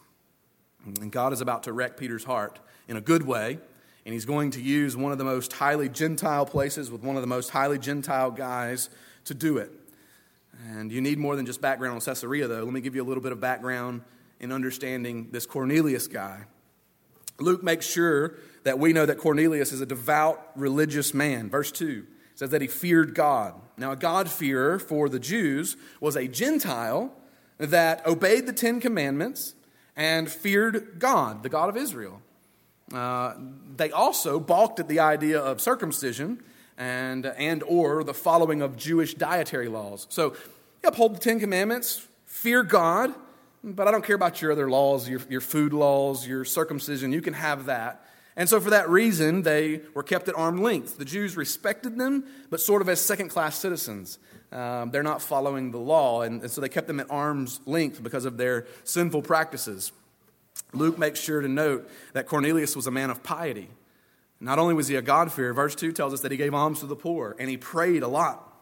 And 1.00 1.10
God 1.10 1.32
is 1.32 1.40
about 1.40 1.62
to 1.62 1.72
wreck 1.72 1.96
Peter's 1.96 2.24
heart 2.24 2.58
in 2.86 2.96
a 2.98 3.00
good 3.00 3.26
way, 3.26 3.58
and 4.04 4.12
he's 4.12 4.26
going 4.26 4.50
to 4.50 4.60
use 4.60 4.94
one 4.94 5.12
of 5.12 5.18
the 5.18 5.24
most 5.24 5.54
highly 5.54 5.88
Gentile 5.88 6.44
places 6.44 6.90
with 6.90 7.02
one 7.02 7.16
of 7.16 7.22
the 7.22 7.28
most 7.28 7.48
highly 7.50 7.78
Gentile 7.78 8.30
guys 8.30 8.90
to 9.24 9.32
do 9.32 9.56
it. 9.56 9.72
And 10.68 10.92
you 10.92 11.00
need 11.00 11.18
more 11.18 11.34
than 11.34 11.46
just 11.46 11.62
background 11.62 11.94
on 11.94 12.00
Caesarea, 12.02 12.46
though. 12.46 12.62
Let 12.62 12.72
me 12.74 12.82
give 12.82 12.94
you 12.94 13.02
a 13.02 13.08
little 13.08 13.22
bit 13.22 13.32
of 13.32 13.40
background 13.40 14.02
in 14.38 14.52
understanding 14.52 15.28
this 15.30 15.46
Cornelius 15.46 16.06
guy. 16.06 16.44
Luke 17.40 17.62
makes 17.62 17.86
sure 17.86 18.34
that 18.64 18.78
we 18.78 18.92
know 18.92 19.06
that 19.06 19.18
Cornelius 19.18 19.72
is 19.72 19.80
a 19.80 19.86
devout 19.86 20.50
religious 20.56 21.14
man. 21.14 21.48
Verse 21.48 21.70
2 21.70 22.06
says 22.34 22.50
that 22.50 22.60
he 22.60 22.66
feared 22.66 23.14
God. 23.14 23.54
Now, 23.76 23.92
a 23.92 23.96
God-fearer 23.96 24.78
for 24.78 25.08
the 25.08 25.20
Jews 25.20 25.76
was 26.00 26.16
a 26.16 26.26
Gentile 26.26 27.12
that 27.58 28.04
obeyed 28.06 28.46
the 28.46 28.52
Ten 28.52 28.80
Commandments 28.80 29.54
and 29.96 30.28
feared 30.28 30.98
God, 30.98 31.42
the 31.42 31.48
God 31.48 31.68
of 31.68 31.76
Israel. 31.76 32.20
Uh, 32.92 33.34
they 33.76 33.90
also 33.90 34.40
balked 34.40 34.80
at 34.80 34.88
the 34.88 35.00
idea 35.00 35.40
of 35.40 35.60
circumcision 35.60 36.42
and, 36.76 37.26
and 37.26 37.62
or 37.62 38.02
the 38.04 38.14
following 38.14 38.62
of 38.62 38.76
Jewish 38.76 39.14
dietary 39.14 39.68
laws. 39.68 40.06
So, 40.10 40.34
uphold 40.82 41.16
the 41.16 41.20
Ten 41.20 41.40
Commandments, 41.40 42.06
fear 42.26 42.62
God, 42.62 43.14
but 43.62 43.88
I 43.88 43.90
don't 43.90 44.04
care 44.04 44.16
about 44.16 44.42
your 44.42 44.52
other 44.52 44.68
laws, 44.68 45.08
your, 45.08 45.20
your 45.30 45.40
food 45.40 45.72
laws, 45.72 46.26
your 46.26 46.44
circumcision. 46.44 47.12
You 47.12 47.22
can 47.22 47.32
have 47.34 47.66
that. 47.66 48.04
And 48.36 48.48
so, 48.48 48.60
for 48.60 48.70
that 48.70 48.88
reason, 48.88 49.42
they 49.42 49.80
were 49.94 50.02
kept 50.02 50.28
at 50.28 50.34
arm's 50.34 50.60
length. 50.60 50.98
The 50.98 51.04
Jews 51.04 51.36
respected 51.36 51.96
them, 51.96 52.24
but 52.50 52.60
sort 52.60 52.82
of 52.82 52.88
as 52.88 53.00
second 53.00 53.28
class 53.28 53.58
citizens. 53.58 54.18
Um, 54.50 54.90
they're 54.90 55.02
not 55.04 55.22
following 55.22 55.70
the 55.70 55.78
law, 55.78 56.22
and, 56.22 56.42
and 56.42 56.50
so 56.50 56.60
they 56.60 56.68
kept 56.68 56.86
them 56.86 57.00
at 57.00 57.10
arm's 57.10 57.60
length 57.66 58.02
because 58.02 58.24
of 58.24 58.36
their 58.36 58.66
sinful 58.82 59.22
practices. 59.22 59.92
Luke 60.72 60.98
makes 60.98 61.20
sure 61.20 61.40
to 61.40 61.48
note 61.48 61.88
that 62.12 62.26
Cornelius 62.26 62.74
was 62.74 62.86
a 62.86 62.90
man 62.90 63.10
of 63.10 63.22
piety. 63.22 63.68
Not 64.40 64.58
only 64.58 64.74
was 64.74 64.88
he 64.88 64.96
a 64.96 65.02
God-fearer, 65.02 65.54
verse 65.54 65.74
2 65.74 65.92
tells 65.92 66.12
us 66.12 66.20
that 66.20 66.30
he 66.30 66.36
gave 66.36 66.54
alms 66.54 66.80
to 66.80 66.86
the 66.86 66.96
poor, 66.96 67.36
and 67.38 67.48
he 67.48 67.56
prayed 67.56 68.02
a 68.02 68.08
lot. 68.08 68.52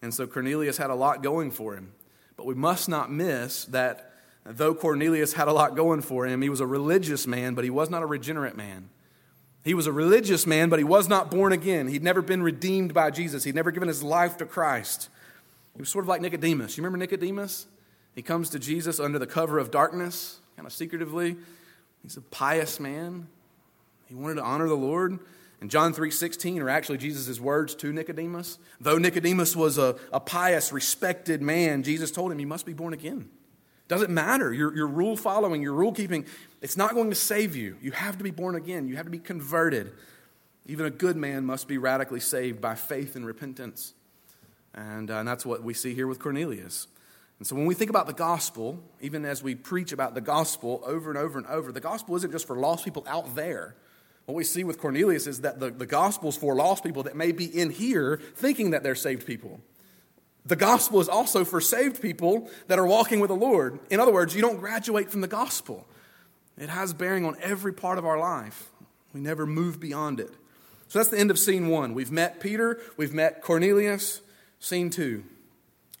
And 0.00 0.14
so 0.14 0.26
Cornelius 0.26 0.76
had 0.76 0.90
a 0.90 0.94
lot 0.94 1.22
going 1.22 1.50
for 1.50 1.74
him. 1.74 1.92
But 2.36 2.46
we 2.46 2.54
must 2.54 2.88
not 2.88 3.10
miss 3.10 3.64
that 3.66 4.12
though 4.44 4.74
Cornelius 4.74 5.32
had 5.32 5.48
a 5.48 5.52
lot 5.52 5.74
going 5.74 6.02
for 6.02 6.26
him, 6.26 6.40
he 6.40 6.48
was 6.48 6.60
a 6.60 6.66
religious 6.66 7.26
man, 7.26 7.54
but 7.54 7.64
he 7.64 7.70
was 7.70 7.90
not 7.90 8.02
a 8.02 8.06
regenerate 8.06 8.56
man. 8.56 8.90
He 9.64 9.74
was 9.74 9.86
a 9.86 9.92
religious 9.92 10.46
man, 10.46 10.68
but 10.68 10.78
he 10.78 10.84
was 10.84 11.08
not 11.08 11.30
born 11.30 11.52
again. 11.52 11.88
He'd 11.88 12.02
never 12.02 12.22
been 12.22 12.42
redeemed 12.42 12.94
by 12.94 13.10
Jesus. 13.10 13.44
He'd 13.44 13.54
never 13.54 13.70
given 13.70 13.88
his 13.88 14.02
life 14.02 14.36
to 14.38 14.46
Christ. 14.46 15.08
He 15.74 15.82
was 15.82 15.88
sort 15.88 16.04
of 16.04 16.08
like 16.08 16.20
Nicodemus. 16.20 16.76
You 16.76 16.82
remember 16.82 16.98
Nicodemus? 16.98 17.66
He 18.14 18.22
comes 18.22 18.50
to 18.50 18.58
Jesus 18.58 18.98
under 18.98 19.18
the 19.18 19.26
cover 19.26 19.58
of 19.58 19.70
darkness, 19.70 20.40
kind 20.56 20.66
of 20.66 20.72
secretively. 20.72 21.36
He's 22.02 22.16
a 22.16 22.20
pious 22.20 22.80
man. 22.80 23.28
He 24.06 24.14
wanted 24.14 24.36
to 24.36 24.42
honor 24.42 24.68
the 24.68 24.74
Lord. 24.74 25.18
And 25.60 25.70
John 25.70 25.92
3.16 25.92 26.60
are 26.60 26.68
actually 26.68 26.98
Jesus' 26.98 27.40
words 27.40 27.74
to 27.76 27.92
Nicodemus. 27.92 28.58
Though 28.80 28.98
Nicodemus 28.98 29.56
was 29.56 29.76
a, 29.76 29.96
a 30.12 30.20
pious, 30.20 30.72
respected 30.72 31.42
man, 31.42 31.82
Jesus 31.82 32.10
told 32.10 32.30
him, 32.30 32.38
You 32.38 32.46
must 32.46 32.64
be 32.64 32.72
born 32.72 32.92
again. 32.92 33.28
Doesn't 33.88 34.10
matter. 34.10 34.52
Your, 34.52 34.74
your 34.76 34.86
rule 34.86 35.16
following, 35.16 35.62
your 35.62 35.72
rule 35.72 35.92
keeping, 35.92 36.26
it's 36.60 36.76
not 36.76 36.94
going 36.94 37.08
to 37.08 37.16
save 37.16 37.56
you. 37.56 37.76
You 37.80 37.90
have 37.92 38.18
to 38.18 38.24
be 38.24 38.30
born 38.30 38.54
again. 38.54 38.86
You 38.86 38.96
have 38.96 39.06
to 39.06 39.10
be 39.10 39.18
converted. 39.18 39.92
Even 40.66 40.84
a 40.84 40.90
good 40.90 41.16
man 41.16 41.46
must 41.46 41.66
be 41.66 41.78
radically 41.78 42.20
saved 42.20 42.60
by 42.60 42.74
faith 42.74 43.16
and 43.16 43.24
repentance. 43.26 43.94
And, 44.74 45.10
uh, 45.10 45.14
and 45.14 45.28
that's 45.28 45.46
what 45.46 45.62
we 45.62 45.72
see 45.72 45.94
here 45.94 46.06
with 46.06 46.18
Cornelius. 46.20 46.86
And 47.38 47.46
so 47.46 47.56
when 47.56 47.66
we 47.66 47.74
think 47.74 47.88
about 47.88 48.06
the 48.06 48.12
gospel, 48.12 48.78
even 49.00 49.24
as 49.24 49.42
we 49.42 49.54
preach 49.54 49.92
about 49.92 50.14
the 50.14 50.20
gospel 50.20 50.82
over 50.84 51.10
and 51.10 51.18
over 51.18 51.38
and 51.38 51.46
over, 51.46 51.72
the 51.72 51.80
gospel 51.80 52.14
isn't 52.16 52.30
just 52.30 52.46
for 52.46 52.56
lost 52.56 52.84
people 52.84 53.04
out 53.08 53.34
there. 53.34 53.74
What 54.26 54.34
we 54.34 54.44
see 54.44 54.64
with 54.64 54.78
Cornelius 54.78 55.26
is 55.26 55.40
that 55.40 55.58
the, 55.58 55.70
the 55.70 55.86
gospel 55.86 56.28
is 56.28 56.36
for 56.36 56.54
lost 56.54 56.84
people 56.84 57.04
that 57.04 57.16
may 57.16 57.32
be 57.32 57.46
in 57.46 57.70
here 57.70 58.20
thinking 58.34 58.72
that 58.72 58.82
they're 58.82 58.94
saved 58.94 59.26
people. 59.26 59.60
The 60.48 60.56
gospel 60.56 61.00
is 61.00 61.10
also 61.10 61.44
for 61.44 61.60
saved 61.60 62.00
people 62.00 62.50
that 62.68 62.78
are 62.78 62.86
walking 62.86 63.20
with 63.20 63.28
the 63.28 63.36
Lord. 63.36 63.78
In 63.90 64.00
other 64.00 64.12
words, 64.12 64.34
you 64.34 64.40
don't 64.40 64.58
graduate 64.58 65.10
from 65.10 65.20
the 65.20 65.28
gospel, 65.28 65.86
it 66.56 66.70
has 66.70 66.92
bearing 66.92 67.24
on 67.24 67.36
every 67.40 67.72
part 67.72 67.98
of 67.98 68.06
our 68.06 68.18
life. 68.18 68.70
We 69.12 69.20
never 69.20 69.46
move 69.46 69.78
beyond 69.78 70.20
it. 70.20 70.32
So 70.88 70.98
that's 70.98 71.10
the 71.10 71.18
end 71.18 71.30
of 71.30 71.38
scene 71.38 71.68
one. 71.68 71.92
We've 71.92 72.10
met 72.10 72.40
Peter, 72.40 72.80
we've 72.96 73.12
met 73.12 73.42
Cornelius. 73.42 74.22
Scene 74.58 74.90
two, 74.90 75.22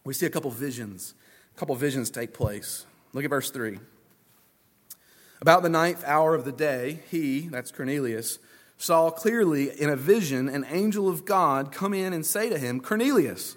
we 0.02 0.14
see 0.14 0.26
a 0.26 0.30
couple 0.30 0.50
visions. 0.50 1.14
A 1.54 1.58
couple 1.58 1.76
visions 1.76 2.10
take 2.10 2.32
place. 2.32 2.86
Look 3.12 3.24
at 3.24 3.30
verse 3.30 3.50
three. 3.50 3.78
About 5.40 5.62
the 5.62 5.68
ninth 5.68 6.02
hour 6.04 6.34
of 6.34 6.44
the 6.44 6.52
day, 6.52 7.00
he, 7.10 7.48
that's 7.48 7.70
Cornelius, 7.70 8.38
saw 8.78 9.10
clearly 9.10 9.70
in 9.78 9.90
a 9.90 9.96
vision 9.96 10.48
an 10.48 10.66
angel 10.70 11.08
of 11.08 11.24
God 11.24 11.70
come 11.70 11.92
in 11.92 12.12
and 12.12 12.24
say 12.24 12.48
to 12.48 12.58
him, 12.58 12.80
Cornelius. 12.80 13.56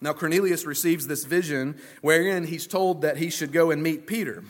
Now, 0.00 0.12
Cornelius 0.12 0.66
receives 0.66 1.06
this 1.06 1.24
vision 1.24 1.76
wherein 2.02 2.44
he's 2.44 2.66
told 2.66 3.02
that 3.02 3.16
he 3.16 3.30
should 3.30 3.52
go 3.52 3.70
and 3.70 3.82
meet 3.82 4.06
Peter. 4.06 4.44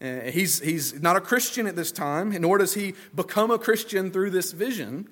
Uh, 0.00 0.20
he's, 0.30 0.60
he's 0.60 1.00
not 1.00 1.16
a 1.16 1.20
Christian 1.20 1.66
at 1.66 1.76
this 1.76 1.92
time, 1.92 2.30
nor 2.40 2.58
does 2.58 2.74
he 2.74 2.94
become 3.14 3.50
a 3.50 3.58
Christian 3.58 4.10
through 4.10 4.30
this 4.30 4.52
vision. 4.52 5.08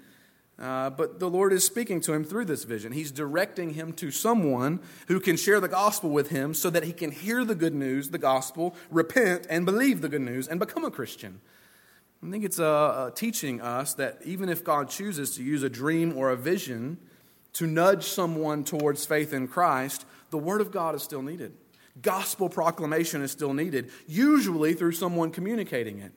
Uh, 0.58 0.88
but 0.88 1.18
the 1.18 1.28
Lord 1.28 1.52
is 1.52 1.64
speaking 1.64 2.00
to 2.02 2.14
him 2.14 2.24
through 2.24 2.46
this 2.46 2.64
vision. 2.64 2.92
He's 2.92 3.12
directing 3.12 3.74
him 3.74 3.92
to 3.94 4.10
someone 4.10 4.80
who 5.08 5.20
can 5.20 5.36
share 5.36 5.60
the 5.60 5.68
gospel 5.68 6.10
with 6.10 6.30
him 6.30 6.54
so 6.54 6.70
that 6.70 6.84
he 6.84 6.92
can 6.92 7.10
hear 7.10 7.44
the 7.44 7.54
good 7.54 7.74
news, 7.74 8.08
the 8.08 8.18
gospel, 8.18 8.74
repent, 8.90 9.46
and 9.50 9.66
believe 9.66 10.00
the 10.00 10.08
good 10.08 10.22
news, 10.22 10.48
and 10.48 10.58
become 10.58 10.84
a 10.84 10.90
Christian. 10.90 11.40
I 12.26 12.30
think 12.30 12.44
it's 12.44 12.58
uh, 12.58 12.64
uh, 12.64 13.10
teaching 13.10 13.60
us 13.60 13.92
that 13.94 14.20
even 14.24 14.48
if 14.48 14.64
God 14.64 14.88
chooses 14.88 15.36
to 15.36 15.42
use 15.42 15.62
a 15.62 15.68
dream 15.68 16.16
or 16.16 16.30
a 16.30 16.36
vision 16.36 16.96
to 17.56 17.66
nudge 17.66 18.04
someone 18.04 18.64
towards 18.64 19.06
faith 19.06 19.32
in 19.32 19.48
Christ, 19.48 20.04
the 20.28 20.36
Word 20.36 20.60
of 20.60 20.70
God 20.70 20.94
is 20.94 21.02
still 21.02 21.22
needed. 21.22 21.54
Gospel 22.02 22.50
proclamation 22.50 23.22
is 23.22 23.30
still 23.30 23.54
needed, 23.54 23.90
usually 24.06 24.74
through 24.74 24.92
someone 24.92 25.30
communicating 25.30 25.98
it. 26.00 26.12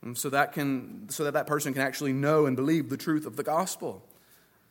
And 0.00 0.16
so 0.16 0.30
that, 0.30 0.54
can, 0.54 1.10
so 1.10 1.24
that 1.24 1.34
that 1.34 1.46
person 1.46 1.74
can 1.74 1.82
actually 1.82 2.14
know 2.14 2.46
and 2.46 2.56
believe 2.56 2.88
the 2.88 2.96
truth 2.96 3.26
of 3.26 3.36
the 3.36 3.42
gospel. 3.42 4.02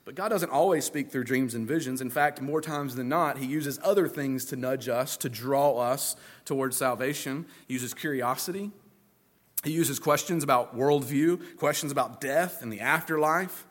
But 0.04 0.16
God 0.16 0.30
doesn't 0.30 0.50
always 0.50 0.86
speak 0.86 1.12
through 1.12 1.26
dreams 1.26 1.54
and 1.54 1.68
visions. 1.68 2.02
In 2.02 2.10
fact, 2.10 2.42
more 2.42 2.62
times 2.62 2.96
than 2.96 3.08
not, 3.08 3.38
He 3.38 3.46
uses 3.46 3.80
other 3.84 4.08
things 4.08 4.46
to 4.46 4.56
nudge 4.56 4.90
us, 4.90 5.16
to 5.18 5.30
draw 5.30 5.78
us 5.78 6.16
towards 6.46 6.76
salvation. 6.78 7.46
He 7.68 7.76
uses 7.76 7.94
curiosity, 7.94 8.72
He 9.64 9.72
uses 9.72 10.00
questions 10.00 10.44
about 10.44 10.76
worldview, 10.76 11.58
questions 11.58 11.92
about 11.92 12.20
death 12.20 12.64
and 12.64 12.74
the 12.74 12.80
afterlife 12.80 13.68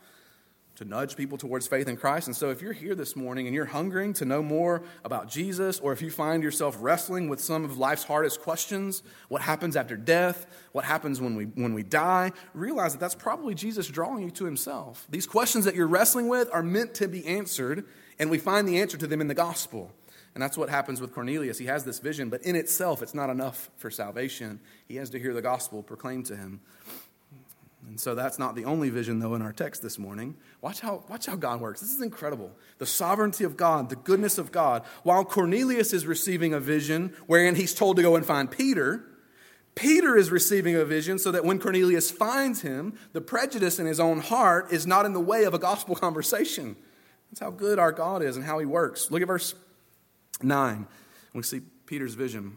to 0.81 0.87
nudge 0.87 1.15
people 1.15 1.37
towards 1.37 1.69
faith 1.69 1.89
in 1.89 1.97
Christ. 1.99 2.27
And 2.27 2.35
so, 2.35 2.49
if 2.49 2.63
you're 2.63 2.73
here 2.73 2.95
this 2.95 3.15
morning 3.15 3.47
and 3.47 3.55
you're 3.55 3.67
hungering 3.67 4.15
to 4.15 4.25
know 4.25 4.43
more 4.43 4.83
about 5.05 5.29
Jesus, 5.29 5.79
or 5.79 5.93
if 5.93 6.01
you 6.01 6.11
find 6.11 6.43
yourself 6.43 6.75
wrestling 6.81 7.29
with 7.29 7.39
some 7.39 7.67
of 7.67 7.77
life's 7.77 8.05
hardest 8.05 8.41
questions 8.41 9.03
what 9.29 9.43
happens 9.43 9.77
after 9.77 9.95
death, 9.95 10.47
what 10.73 10.87
happens 10.87 11.21
when 11.21 11.37
we, 11.37 11.45
when 11.45 11.75
we 11.75 11.83
die 11.83 12.33
realize 12.55 12.93
that 12.93 12.99
that's 12.99 13.15
probably 13.15 13.55
Jesus 13.55 13.89
drawing 13.89 14.23
you 14.23 14.31
to 14.31 14.47
himself. 14.47 15.07
These 15.11 15.27
questions 15.27 15.67
that 15.67 15.75
you're 15.75 15.87
wrestling 15.87 16.29
with 16.29 16.49
are 16.51 16.63
meant 16.63 16.95
to 16.95 17.09
be 17.09 17.27
answered, 17.27 17.85
and 18.19 18.31
we 18.31 18.39
find 18.39 18.67
the 18.67 18.81
answer 18.81 18.97
to 18.97 19.07
them 19.07 19.21
in 19.21 19.29
the 19.29 19.35
gospel. 19.35 19.93
And 20.35 20.43
that's 20.43 20.57
what 20.57 20.71
happens 20.71 20.99
with 20.99 21.13
Cornelius. 21.13 21.59
He 21.59 21.67
has 21.67 21.85
this 21.85 21.99
vision, 21.99 22.31
but 22.31 22.43
in 22.43 22.57
itself, 22.57 23.03
it's 23.03 23.15
not 23.15 23.29
enough 23.29 23.69
for 23.77 23.91
salvation. 23.91 24.61
He 24.89 24.97
has 24.97 25.11
to 25.11 25.19
hear 25.19 25.35
the 25.35 25.43
gospel 25.43 25.83
proclaimed 25.83 26.25
to 26.27 26.37
him. 26.37 26.61
And 27.91 27.99
so 27.99 28.15
that's 28.15 28.39
not 28.39 28.55
the 28.55 28.67
only 28.67 28.89
vision, 28.89 29.19
though, 29.19 29.35
in 29.35 29.43
our 29.43 29.53
text 29.53 29.83
this 29.83 29.99
morning. 29.99 30.37
Watch 30.61 30.79
how, 30.79 31.03
watch 31.09 31.27
how 31.27 31.35
God 31.35 31.61
works. 31.61 31.81
This 31.81 31.93
is 31.93 32.01
incredible. 32.01 32.53
The 32.79 32.87
sovereignty 32.87 33.43
of 33.43 33.57
God, 33.57 33.89
the 33.89 33.97
goodness 33.97 34.39
of 34.39 34.53
God. 34.53 34.85
While 35.03 35.25
Cornelius 35.25 35.93
is 35.93 36.07
receiving 36.07 36.55
a 36.55 36.61
vision 36.61 37.13
wherein 37.27 37.57
he's 37.57 37.75
told 37.75 37.97
to 37.97 38.03
go 38.03 38.15
and 38.15 38.25
find 38.25 38.49
Peter, 38.49 39.05
Peter 39.75 40.17
is 40.17 40.31
receiving 40.31 40.77
a 40.77 40.85
vision 40.85 41.19
so 41.19 41.33
that 41.33 41.45
when 41.45 41.59
Cornelius 41.59 42.13
finds 42.13 42.63
him, 42.63 42.97
the 43.13 43.21
prejudice 43.21 43.81
in 43.81 43.87
his 43.87 43.99
own 43.99 44.21
heart 44.21 44.73
is 44.73 44.87
not 44.87 45.05
in 45.05 45.13
the 45.13 45.19
way 45.19 45.43
of 45.43 45.53
a 45.53 45.59
gospel 45.59 45.97
conversation. 45.97 46.77
That's 47.31 47.41
how 47.41 47.51
good 47.51 47.81
our 47.81 47.91
God 47.91 48.23
is 48.23 48.37
and 48.37 48.45
how 48.45 48.61
he 48.61 48.67
works. 48.67 49.11
Look 49.11 49.21
at 49.21 49.27
verse 49.27 49.53
9. 50.41 50.87
We 51.35 51.43
see 51.43 51.63
Peter's 51.87 52.15
vision. 52.15 52.57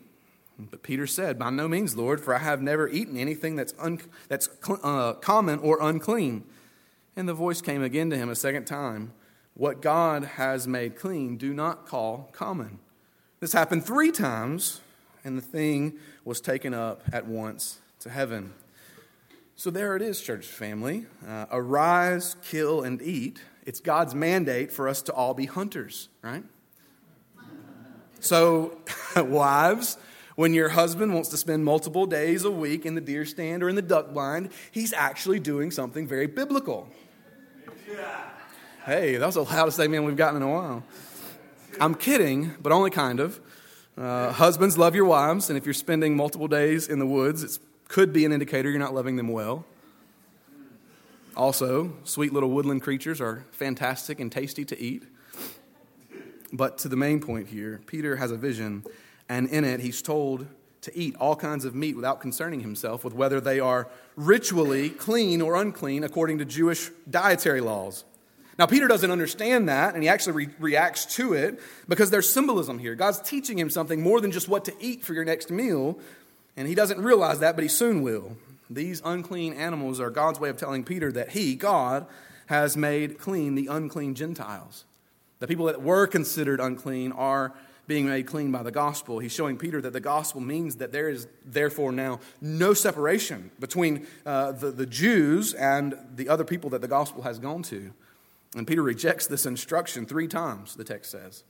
But 0.57 0.83
Peter 0.83 1.07
said, 1.07 1.39
By 1.39 1.49
no 1.49 1.67
means, 1.67 1.95
Lord, 1.95 2.21
for 2.21 2.35
I 2.35 2.39
have 2.39 2.61
never 2.61 2.87
eaten 2.87 3.17
anything 3.17 3.55
that's, 3.55 3.73
un- 3.79 4.01
that's 4.27 4.49
uh, 4.83 5.13
common 5.13 5.59
or 5.59 5.79
unclean. 5.81 6.43
And 7.15 7.27
the 7.27 7.33
voice 7.33 7.61
came 7.61 7.83
again 7.83 8.09
to 8.11 8.17
him 8.17 8.29
a 8.29 8.35
second 8.35 8.65
time 8.65 9.13
What 9.53 9.81
God 9.81 10.23
has 10.23 10.67
made 10.67 10.95
clean, 10.95 11.37
do 11.37 11.53
not 11.53 11.87
call 11.87 12.29
common. 12.31 12.79
This 13.39 13.53
happened 13.53 13.85
three 13.85 14.11
times, 14.11 14.81
and 15.23 15.37
the 15.37 15.41
thing 15.41 15.97
was 16.23 16.41
taken 16.41 16.73
up 16.73 17.01
at 17.11 17.25
once 17.25 17.79
to 18.01 18.09
heaven. 18.09 18.53
So 19.55 19.69
there 19.69 19.95
it 19.95 20.01
is, 20.01 20.21
church 20.21 20.45
family. 20.45 21.05
Uh, 21.27 21.45
arise, 21.51 22.35
kill, 22.43 22.83
and 22.83 23.01
eat. 23.01 23.41
It's 23.65 23.79
God's 23.79 24.15
mandate 24.15 24.71
for 24.71 24.87
us 24.87 25.01
to 25.03 25.13
all 25.13 25.33
be 25.33 25.45
hunters, 25.45 26.09
right? 26.21 26.43
So, 28.19 28.77
wives, 29.15 29.97
when 30.35 30.53
your 30.53 30.69
husband 30.69 31.13
wants 31.13 31.29
to 31.29 31.37
spend 31.37 31.65
multiple 31.65 32.05
days 32.05 32.43
a 32.45 32.51
week 32.51 32.85
in 32.85 32.95
the 32.95 33.01
deer 33.01 33.25
stand 33.25 33.63
or 33.63 33.69
in 33.69 33.75
the 33.75 33.81
duck 33.81 34.13
blind, 34.13 34.49
he's 34.71 34.93
actually 34.93 35.39
doing 35.39 35.71
something 35.71 36.07
very 36.07 36.27
biblical. 36.27 36.89
Hey, 38.85 39.17
that 39.17 39.25
was 39.25 39.35
the 39.35 39.43
loudest 39.43 39.79
amen 39.79 40.05
we've 40.05 40.15
gotten 40.15 40.37
in 40.37 40.41
a 40.41 40.51
while. 40.51 40.83
I'm 41.79 41.95
kidding, 41.95 42.55
but 42.61 42.71
only 42.71 42.89
kind 42.89 43.19
of. 43.19 43.39
Uh, 43.97 44.31
husbands, 44.31 44.77
love 44.77 44.95
your 44.95 45.05
wives, 45.05 45.49
and 45.49 45.57
if 45.57 45.65
you're 45.65 45.73
spending 45.73 46.15
multiple 46.15 46.47
days 46.47 46.87
in 46.87 46.97
the 46.97 47.05
woods, 47.05 47.43
it 47.43 47.59
could 47.87 48.11
be 48.11 48.25
an 48.25 48.31
indicator 48.31 48.69
you're 48.69 48.79
not 48.79 48.93
loving 48.93 49.17
them 49.17 49.27
well. 49.27 49.65
Also, 51.35 51.93
sweet 52.03 52.33
little 52.33 52.49
woodland 52.49 52.81
creatures 52.81 53.21
are 53.21 53.45
fantastic 53.51 54.19
and 54.19 54.31
tasty 54.31 54.65
to 54.65 54.79
eat. 54.79 55.03
But 56.51 56.77
to 56.79 56.89
the 56.89 56.97
main 56.97 57.21
point 57.21 57.49
here, 57.49 57.81
Peter 57.85 58.15
has 58.17 58.31
a 58.31 58.37
vision 58.37 58.83
and 59.31 59.47
in 59.47 59.63
it 59.63 59.79
he's 59.79 60.01
told 60.01 60.45
to 60.81 60.97
eat 60.97 61.15
all 61.15 61.37
kinds 61.37 61.63
of 61.63 61.73
meat 61.73 61.95
without 61.95 62.19
concerning 62.19 62.59
himself 62.59 63.05
with 63.05 63.13
whether 63.13 63.39
they 63.39 63.61
are 63.61 63.87
ritually 64.17 64.89
clean 64.89 65.41
or 65.41 65.55
unclean 65.55 66.03
according 66.03 66.37
to 66.39 66.43
Jewish 66.43 66.89
dietary 67.09 67.61
laws. 67.61 68.03
Now, 68.59 68.65
Peter 68.65 68.89
doesn't 68.89 69.09
understand 69.09 69.69
that, 69.69 69.93
and 69.93 70.03
he 70.03 70.09
actually 70.09 70.33
re- 70.33 70.49
reacts 70.59 71.05
to 71.15 71.31
it 71.33 71.61
because 71.87 72.09
there's 72.09 72.27
symbolism 72.27 72.77
here. 72.77 72.93
God's 72.93 73.21
teaching 73.21 73.57
him 73.57 73.69
something 73.69 74.01
more 74.01 74.19
than 74.19 74.33
just 74.33 74.49
what 74.49 74.65
to 74.65 74.73
eat 74.81 75.05
for 75.05 75.13
your 75.13 75.23
next 75.23 75.49
meal, 75.49 75.97
and 76.57 76.67
he 76.67 76.75
doesn't 76.75 77.01
realize 77.01 77.39
that, 77.39 77.55
but 77.55 77.63
he 77.63 77.69
soon 77.69 78.01
will. 78.01 78.35
These 78.69 79.01
unclean 79.05 79.53
animals 79.53 80.01
are 80.01 80.09
God's 80.09 80.41
way 80.41 80.49
of 80.49 80.57
telling 80.57 80.83
Peter 80.83 81.09
that 81.13 81.29
he, 81.29 81.55
God, 81.55 82.05
has 82.47 82.75
made 82.75 83.17
clean 83.17 83.55
the 83.55 83.67
unclean 83.67 84.13
Gentiles. 84.13 84.83
The 85.39 85.47
people 85.47 85.67
that 85.67 85.81
were 85.81 86.05
considered 86.05 86.59
unclean 86.59 87.13
are 87.13 87.53
being 87.87 88.07
made 88.07 88.27
clean 88.27 88.51
by 88.51 88.63
the 88.63 88.71
gospel. 88.71 89.19
He's 89.19 89.31
showing 89.31 89.57
Peter 89.57 89.81
that 89.81 89.93
the 89.93 89.99
gospel 89.99 90.41
means 90.41 90.77
that 90.77 90.91
there 90.91 91.09
is 91.09 91.27
therefore 91.45 91.91
now 91.91 92.19
no 92.39 92.73
separation 92.73 93.51
between 93.59 94.07
uh, 94.25 94.53
the, 94.53 94.71
the 94.71 94.85
Jews 94.85 95.53
and 95.53 95.95
the 96.15 96.29
other 96.29 96.43
people 96.43 96.69
that 96.71 96.81
the 96.81 96.87
gospel 96.87 97.23
has 97.23 97.39
gone 97.39 97.63
to. 97.63 97.93
And 98.55 98.67
Peter 98.67 98.83
rejects 98.83 99.27
this 99.27 99.45
instruction 99.45 100.05
three 100.05 100.27
times, 100.27 100.75
the 100.75 100.83
text 100.83 101.11
says. 101.11 101.43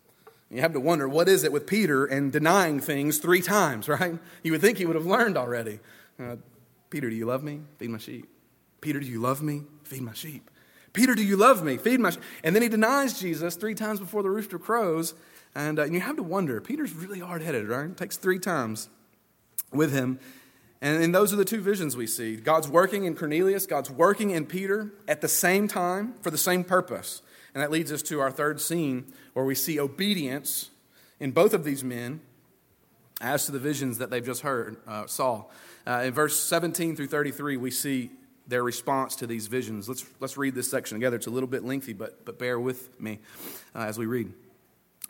And 0.49 0.57
you 0.57 0.61
have 0.61 0.73
to 0.73 0.79
wonder, 0.79 1.07
what 1.07 1.27
is 1.29 1.43
it 1.43 1.51
with 1.51 1.65
Peter 1.65 2.05
and 2.05 2.31
denying 2.31 2.79
things 2.79 3.17
three 3.17 3.41
times, 3.41 3.87
right? 3.89 4.17
You 4.43 4.51
would 4.51 4.61
think 4.61 4.77
he 4.77 4.85
would 4.85 4.95
have 4.95 5.05
learned 5.05 5.37
already. 5.37 5.79
Uh, 6.19 6.35
Peter, 6.89 7.09
do 7.09 7.15
you 7.15 7.25
love 7.25 7.43
me? 7.43 7.61
Feed 7.77 7.89
my 7.89 7.97
sheep. 7.97 8.27
Peter, 8.81 8.99
do 8.99 9.05
you 9.05 9.19
love 9.19 9.41
me? 9.41 9.63
Feed 9.83 10.01
my 10.01 10.13
sheep. 10.13 10.49
Peter, 10.93 11.15
do 11.15 11.23
you 11.23 11.37
love 11.37 11.63
me? 11.63 11.77
Feed 11.77 11.99
my 11.99 12.09
sheep. 12.09 12.21
And 12.43 12.53
then 12.53 12.61
he 12.61 12.67
denies 12.67 13.19
Jesus 13.19 13.55
three 13.55 13.75
times 13.75 13.99
before 13.99 14.23
the 14.23 14.29
rooster 14.29 14.59
crows. 14.59 15.13
And, 15.55 15.79
uh, 15.79 15.85
you 15.85 15.99
have 15.99 16.15
to 16.15 16.23
wonder, 16.23 16.61
Peter's 16.61 16.93
really 16.93 17.19
hard 17.19 17.41
headed, 17.41 17.67
right? 17.67 17.89
It 17.89 17.97
takes 17.97 18.17
three 18.17 18.39
times 18.39 18.89
with 19.71 19.91
him. 19.91 20.19
And, 20.81 21.03
and 21.03 21.13
those 21.13 21.33
are 21.33 21.35
the 21.35 21.45
two 21.45 21.61
visions 21.61 21.95
we 21.95 22.07
see 22.07 22.35
God's 22.37 22.67
working 22.67 23.03
in 23.05 23.15
Cornelius, 23.15 23.65
God's 23.65 23.91
working 23.91 24.31
in 24.31 24.45
Peter 24.45 24.91
at 25.07 25.21
the 25.21 25.27
same 25.27 25.67
time 25.67 26.15
for 26.21 26.31
the 26.31 26.37
same 26.37 26.63
purpose. 26.63 27.21
And 27.53 27.61
that 27.61 27.71
leads 27.71 27.91
us 27.91 28.01
to 28.03 28.19
our 28.21 28.31
third 28.31 28.61
scene 28.61 29.11
where 29.33 29.45
we 29.45 29.55
see 29.55 29.79
obedience 29.79 30.69
in 31.19 31.31
both 31.31 31.53
of 31.53 31.63
these 31.63 31.83
men 31.83 32.21
as 33.19 33.45
to 33.45 33.51
the 33.51 33.59
visions 33.59 33.97
that 33.99 34.09
they've 34.09 34.25
just 34.25 34.41
heard, 34.41 34.77
uh, 34.87 35.05
saw. 35.05 35.45
Uh, 35.85 36.03
in 36.05 36.13
verse 36.13 36.39
17 36.39 36.95
through 36.95 37.07
33, 37.07 37.57
we 37.57 37.69
see 37.69 38.09
their 38.47 38.63
response 38.63 39.15
to 39.17 39.27
these 39.27 39.47
visions. 39.47 39.87
Let's, 39.87 40.05
let's 40.19 40.37
read 40.37 40.55
this 40.55 40.71
section 40.71 40.97
together. 40.97 41.17
It's 41.17 41.27
a 41.27 41.31
little 41.31 41.47
bit 41.47 41.63
lengthy, 41.63 41.93
but, 41.93 42.25
but 42.25 42.39
bear 42.39 42.59
with 42.59 42.99
me 42.99 43.19
uh, 43.75 43.79
as 43.79 43.99
we 43.99 44.05
read. 44.05 44.31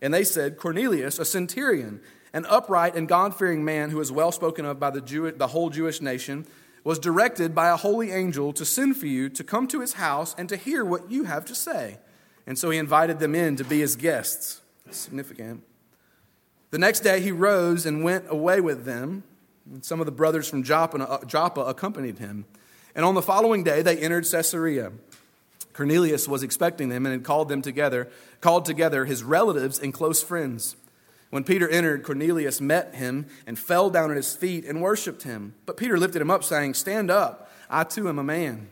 And 0.00 0.12
they 0.12 0.24
said, 0.24 0.56
Cornelius, 0.56 1.18
a 1.18 1.24
centurion, 1.24 2.00
an 2.32 2.46
upright 2.46 2.94
and 2.94 3.08
God 3.08 3.34
fearing 3.36 3.64
man 3.64 3.90
who 3.90 4.00
is 4.00 4.12
well 4.12 4.32
spoken 4.32 4.64
of 4.64 4.78
by 4.78 4.90
the, 4.90 5.00
Jew- 5.00 5.32
the 5.32 5.48
whole 5.48 5.70
Jewish 5.70 6.00
nation, 6.00 6.46
was 6.84 6.98
directed 6.98 7.54
by 7.54 7.68
a 7.68 7.76
holy 7.76 8.12
angel 8.12 8.52
to 8.52 8.64
send 8.64 8.96
for 8.96 9.06
you 9.06 9.28
to 9.30 9.42
come 9.42 9.66
to 9.68 9.80
his 9.80 9.94
house 9.94 10.34
and 10.38 10.48
to 10.48 10.56
hear 10.56 10.84
what 10.84 11.10
you 11.10 11.24
have 11.24 11.44
to 11.46 11.54
say. 11.54 11.98
And 12.46 12.58
so 12.58 12.70
he 12.70 12.78
invited 12.78 13.18
them 13.18 13.34
in 13.34 13.56
to 13.56 13.64
be 13.64 13.80
his 13.80 13.96
guests. 13.96 14.60
That's 14.84 14.98
significant. 14.98 15.64
The 16.70 16.78
next 16.78 17.00
day 17.00 17.20
he 17.20 17.32
rose 17.32 17.86
and 17.86 18.04
went 18.04 18.26
away 18.28 18.60
with 18.60 18.84
them. 18.84 19.24
And 19.68 19.84
some 19.84 19.98
of 19.98 20.06
the 20.06 20.12
brothers 20.12 20.48
from 20.48 20.62
Joppa, 20.62 20.98
uh, 20.98 21.24
Joppa 21.24 21.62
accompanied 21.62 22.18
him. 22.18 22.44
And 22.94 23.04
on 23.04 23.14
the 23.14 23.22
following 23.22 23.64
day 23.64 23.82
they 23.82 23.98
entered 23.98 24.24
Caesarea. 24.30 24.92
Cornelius 25.76 26.26
was 26.26 26.42
expecting 26.42 26.88
them 26.88 27.04
and 27.04 27.12
had 27.12 27.22
called 27.22 27.50
them 27.50 27.60
together, 27.60 28.08
called 28.40 28.64
together 28.64 29.04
his 29.04 29.22
relatives 29.22 29.78
and 29.78 29.92
close 29.92 30.22
friends. 30.22 30.74
When 31.28 31.44
Peter 31.44 31.68
entered, 31.68 32.02
Cornelius 32.02 32.62
met 32.62 32.94
him 32.94 33.26
and 33.46 33.58
fell 33.58 33.90
down 33.90 34.10
at 34.10 34.16
his 34.16 34.34
feet 34.34 34.64
and 34.64 34.80
worshiped 34.80 35.24
him. 35.24 35.54
But 35.66 35.76
Peter 35.76 35.98
lifted 35.98 36.22
him 36.22 36.30
up, 36.30 36.44
saying, 36.44 36.74
Stand 36.74 37.10
up, 37.10 37.50
I 37.68 37.84
too 37.84 38.08
am 38.08 38.18
a 38.18 38.24
man. 38.24 38.70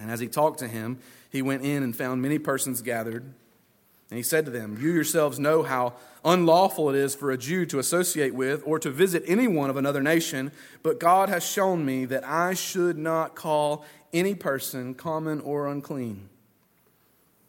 And 0.00 0.10
as 0.10 0.18
he 0.18 0.26
talked 0.26 0.58
to 0.58 0.66
him, 0.66 0.98
he 1.30 1.40
went 1.40 1.62
in 1.62 1.84
and 1.84 1.94
found 1.94 2.20
many 2.20 2.40
persons 2.40 2.82
gathered. 2.82 3.22
And 3.22 4.16
he 4.16 4.24
said 4.24 4.44
to 4.46 4.50
them, 4.50 4.78
You 4.80 4.90
yourselves 4.90 5.38
know 5.38 5.62
how 5.62 5.94
unlawful 6.24 6.90
it 6.90 6.96
is 6.96 7.14
for 7.14 7.30
a 7.30 7.38
Jew 7.38 7.64
to 7.66 7.78
associate 7.78 8.34
with 8.34 8.62
or 8.66 8.80
to 8.80 8.90
visit 8.90 9.22
anyone 9.28 9.70
of 9.70 9.76
another 9.76 10.02
nation, 10.02 10.50
but 10.82 10.98
God 10.98 11.28
has 11.28 11.46
shown 11.46 11.84
me 11.84 12.06
that 12.06 12.24
I 12.24 12.54
should 12.54 12.98
not 12.98 13.36
call 13.36 13.84
any 14.12 14.34
person 14.34 14.94
common 14.94 15.40
or 15.40 15.68
unclean. 15.68 16.28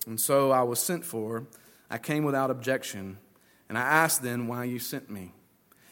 And 0.07 0.19
so 0.19 0.51
I 0.51 0.63
was 0.63 0.79
sent 0.79 1.05
for. 1.05 1.47
I 1.89 1.97
came 1.97 2.23
without 2.23 2.49
objection, 2.49 3.17
and 3.69 3.77
I 3.77 3.81
asked 3.81 4.23
then 4.23 4.47
why 4.47 4.63
you 4.63 4.79
sent 4.79 5.09
me. 5.09 5.31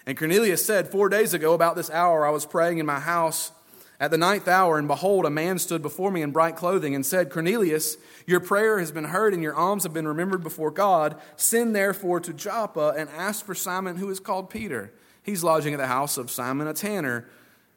And 0.05 0.17
Cornelius 0.17 0.65
said, 0.65 0.89
Four 0.89 1.09
days 1.09 1.33
ago, 1.33 1.53
about 1.53 1.75
this 1.75 1.89
hour, 1.89 2.25
I 2.25 2.31
was 2.31 2.45
praying 2.45 2.79
in 2.79 2.85
my 2.85 2.99
house 2.99 3.51
at 3.99 4.09
the 4.09 4.17
ninth 4.17 4.47
hour, 4.47 4.79
and 4.79 4.87
behold, 4.87 5.25
a 5.25 5.29
man 5.29 5.59
stood 5.59 5.83
before 5.83 6.09
me 6.09 6.23
in 6.23 6.31
bright 6.31 6.55
clothing 6.55 6.95
and 6.95 7.05
said, 7.05 7.29
Cornelius, 7.29 7.97
your 8.25 8.39
prayer 8.39 8.79
has 8.79 8.91
been 8.91 9.05
heard, 9.05 9.33
and 9.33 9.43
your 9.43 9.55
alms 9.55 9.83
have 9.83 9.93
been 9.93 10.07
remembered 10.07 10.41
before 10.41 10.71
God. 10.71 11.15
Send 11.35 11.75
therefore 11.75 12.19
to 12.21 12.33
Joppa 12.33 12.95
and 12.97 13.09
ask 13.11 13.45
for 13.45 13.53
Simon, 13.53 13.97
who 13.97 14.09
is 14.09 14.19
called 14.19 14.49
Peter. 14.49 14.91
He's 15.21 15.43
lodging 15.43 15.75
at 15.75 15.77
the 15.77 15.85
house 15.85 16.17
of 16.17 16.31
Simon 16.31 16.67
a 16.67 16.73
tanner 16.73 17.29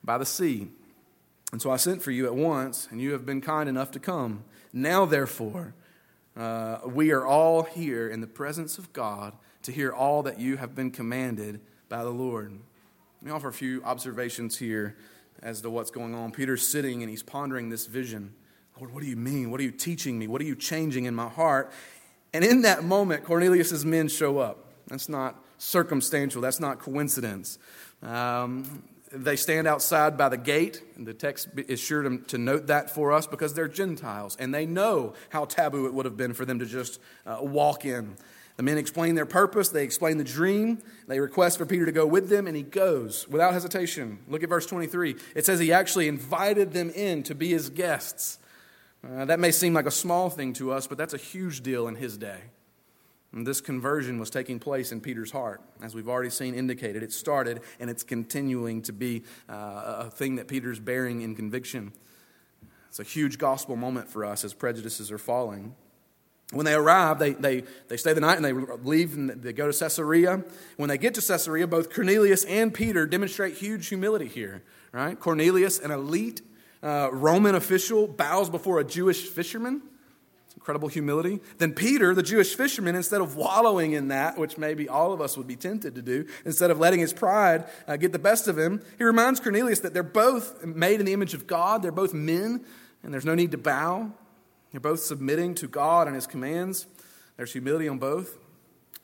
by 0.03 0.17
the 0.17 0.25
sea. 0.25 0.69
And 1.55 1.63
so 1.63 1.71
I 1.71 1.77
sent 1.77 2.03
for 2.03 2.11
you 2.11 2.27
at 2.27 2.35
once, 2.35 2.89
and 2.91 3.01
you 3.01 3.13
have 3.13 3.25
been 3.25 3.41
kind 3.41 3.69
enough 3.69 3.93
to 3.93 4.01
come. 4.01 4.43
Now, 4.73 5.05
therefore, 5.05 5.73
uh, 6.37 6.79
we 6.85 7.13
are 7.13 7.25
all 7.25 7.63
here 7.63 8.09
in 8.09 8.21
the 8.21 8.27
presence 8.27 8.77
of 8.77 8.93
God 8.93 9.35
to 9.63 9.71
hear 9.71 9.93
all 9.93 10.25
that 10.25 10.41
you 10.41 10.57
have 10.57 10.75
been 10.75 10.91
commanded 10.91 11.61
by 11.89 12.03
the 12.03 12.11
Lord. 12.11 12.51
Let 12.51 13.23
me 13.23 13.31
offer 13.31 13.47
a 13.47 13.53
few 13.53 13.85
observations 13.85 14.59
here 14.59 14.97
as 15.45 15.61
to 15.61 15.71
what's 15.71 15.93
going 15.93 16.13
on. 16.13 16.33
Peter's 16.33 16.67
sitting 16.67 17.05
and 17.05 17.09
he's 17.09 17.23
pondering 17.23 17.69
this 17.69 17.87
vision. 17.87 18.35
Lord, 18.81 18.93
what 18.93 19.05
do 19.05 19.09
you 19.09 19.15
mean? 19.15 19.53
What 19.53 19.61
are 19.61 19.65
you 19.65 19.71
teaching 19.71 20.19
me? 20.19 20.27
What 20.27 20.41
are 20.41 20.47
you 20.47 20.57
changing 20.57 21.05
in 21.05 21.15
my 21.15 21.29
heart? 21.29 21.71
And 22.33 22.45
in 22.45 22.63
that 22.63 22.83
moment, 22.83 23.23
Cornelius' 23.23 23.85
men 23.85 24.09
show 24.09 24.39
up. 24.39 24.73
That's 24.89 25.09
not 25.09 25.41
circumstantial, 25.59 26.43
that's 26.43 26.59
not 26.59 26.81
coincidence. 26.81 27.61
Um, 28.03 28.83
they 29.15 29.37
stand 29.37 29.67
outside 29.67 30.19
by 30.19 30.29
the 30.29 30.37
gate, 30.37 30.83
and 30.97 31.07
the 31.07 31.15
text 31.15 31.49
is 31.57 31.81
sure 31.81 32.03
to, 32.03 32.19
to, 32.19 32.39
note 32.39 32.67
that 32.67 32.91
for 32.91 33.13
us 33.13 33.27
because 33.27 33.55
they're 33.55 33.69
Gentiles, 33.69 34.37
and 34.39 34.53
they 34.53 34.67
know 34.67 35.15
how 35.31 35.45
taboo 35.45 35.87
it 35.87 35.95
would 35.95 36.05
have 36.05 36.17
been 36.17 36.35
for 36.35 36.45
them 36.45 36.59
to 36.59 36.67
just 36.67 37.01
uh, 37.27 37.39
walk 37.41 37.85
in. 37.85 38.17
The 38.57 38.63
men 38.63 38.79
explain 38.79 39.15
their 39.15 39.27
purpose, 39.27 39.69
they 39.69 39.83
explain 39.83 40.19
the 40.19 40.25
dream, 40.25 40.79
they 41.09 41.19
request 41.19 41.59
for 41.59 41.67
Peter 41.67 41.87
to 41.87 41.93
go 41.93 42.07
with 42.07 42.29
them, 42.29 42.47
and 42.47 42.57
he 42.57 42.63
goes 42.63 43.27
without 43.29 43.53
hesitation. 43.53 44.19
Look 44.29 44.43
at 44.43 44.49
verse 44.49 44.67
23. 44.67 45.17
It 45.35 45.45
says 45.45 45.59
he 45.59 45.73
actually 45.73 46.07
invited 46.07 46.73
them 46.73 46.91
in 46.91 47.25
to 47.25 47.35
be 47.35 47.49
his 47.49 47.71
guests. 47.71 48.39
Uh, 49.05 49.25
that 49.25 49.41
may 49.41 49.51
seem 49.51 49.75
like 49.75 49.87
a 49.87 49.91
small 49.91 50.31
thing 50.31 50.53
to 50.55 50.73
us, 50.73 50.87
but 50.87 50.99
that's 50.99 51.15
a 51.15 51.19
huge 51.19 51.63
deal 51.63 51.89
in 51.89 51.97
his 51.97 52.17
day. 52.17 52.41
And 53.35 53.45
this 53.45 53.61
conversion 53.61 54.21
was 54.21 54.31
taking 54.31 54.61
place 54.61 54.93
in 54.93 55.01
Peter's 55.01 55.33
heart. 55.33 55.61
As 55.83 55.93
we've 55.93 56.09
already 56.09 56.31
seen 56.31 56.55
indicated, 56.55 57.03
it 57.03 57.13
started 57.13 57.63
and 57.81 57.91
it's 57.91 58.05
continuing 58.05 58.81
to 58.83 58.93
be 58.93 59.25
uh, 59.49 60.05
a 60.07 60.11
thing 60.11 60.37
that 60.37 60.47
Peter's 60.47 60.79
bearing 60.79 61.23
in 61.23 61.35
conviction. 61.35 61.93
It's 62.89 63.01
a 63.01 63.03
huge 63.03 63.39
gospel 63.39 63.75
moment 63.75 64.09
for 64.09 64.25
us 64.25 64.45
as 64.45 64.55
prejudices 64.55 65.11
are 65.11 65.19
falling. 65.19 65.75
When 66.53 66.65
they 66.65 66.75
arrive, 66.75 67.19
they, 67.19 67.33
they, 67.33 67.65
they 67.89 67.97
stay 67.97 68.13
the 68.13 68.21
night 68.21 68.37
and 68.37 68.45
they 68.45 68.53
leave 68.53 69.15
and 69.17 69.31
they 69.31 69.53
go 69.53 69.69
to 69.69 69.77
Caesarea. 69.77 70.45
When 70.77 70.89
they 70.89 70.99
get 70.99 71.15
to 71.15 71.21
Caesarea, 71.21 71.67
both 71.67 71.93
Cornelius 71.93 72.45
and 72.45 72.73
Peter 72.73 73.05
demonstrate 73.05 73.57
huge 73.57 73.89
humility 73.89 74.29
here, 74.29 74.63
right? 74.93 75.19
Cornelius, 75.19 75.81
an 75.81 75.91
elite 75.91 76.43
uh, 76.85 77.09
Roman 77.11 77.57
official, 77.57 78.07
bows 78.07 78.49
before 78.49 78.79
a 78.79 78.85
Jewish 78.85 79.27
fisherman. 79.27 79.83
Incredible 80.57 80.89
humility. 80.89 81.41
Then 81.59 81.75
Peter, 81.75 82.15
the 82.15 82.23
Jewish 82.23 82.55
fisherman, 82.55 82.95
instead 82.95 83.21
of 83.21 83.37
wallowing 83.37 83.93
in 83.93 84.09
that, 84.09 84.39
which 84.39 84.57
maybe 84.57 84.89
all 84.89 85.13
of 85.13 85.21
us 85.21 85.37
would 85.37 85.47
be 85.47 85.57
tempted 85.57 85.95
to 85.95 86.03
do, 86.03 86.27
instead 86.45 86.71
of 86.71 86.79
letting 86.79 87.01
his 87.01 87.13
pride 87.13 87.65
uh, 87.87 87.97
get 87.97 88.13
the 88.13 88.19
best 88.19 88.49
of 88.49 88.57
him, 88.57 88.81
he 88.97 89.05
reminds 89.05 89.41
Cornelius 89.41 89.81
that 89.81 89.93
they're 89.93 90.03
both 90.03 90.65
made 90.65 91.01
in 91.01 91.07
the 91.07 91.13
image 91.13 91.35
of 91.35 91.47
God, 91.47 91.83
they're 91.83 91.93
both 91.93 92.15
men, 92.15 92.65
and 93.03 93.13
there's 93.13 93.27
no 93.27 93.35
need 93.35 93.51
to 93.51 93.59
bow. 93.59 94.11
They're 94.73 94.81
both 94.81 95.01
submitting 95.01 95.55
to 95.57 95.69
God 95.69 96.09
and 96.09 96.17
his 96.17 96.27
commands. 96.27 96.87
There's 97.37 97.53
humility 97.53 97.87
on 97.89 97.99
both. 97.99 98.37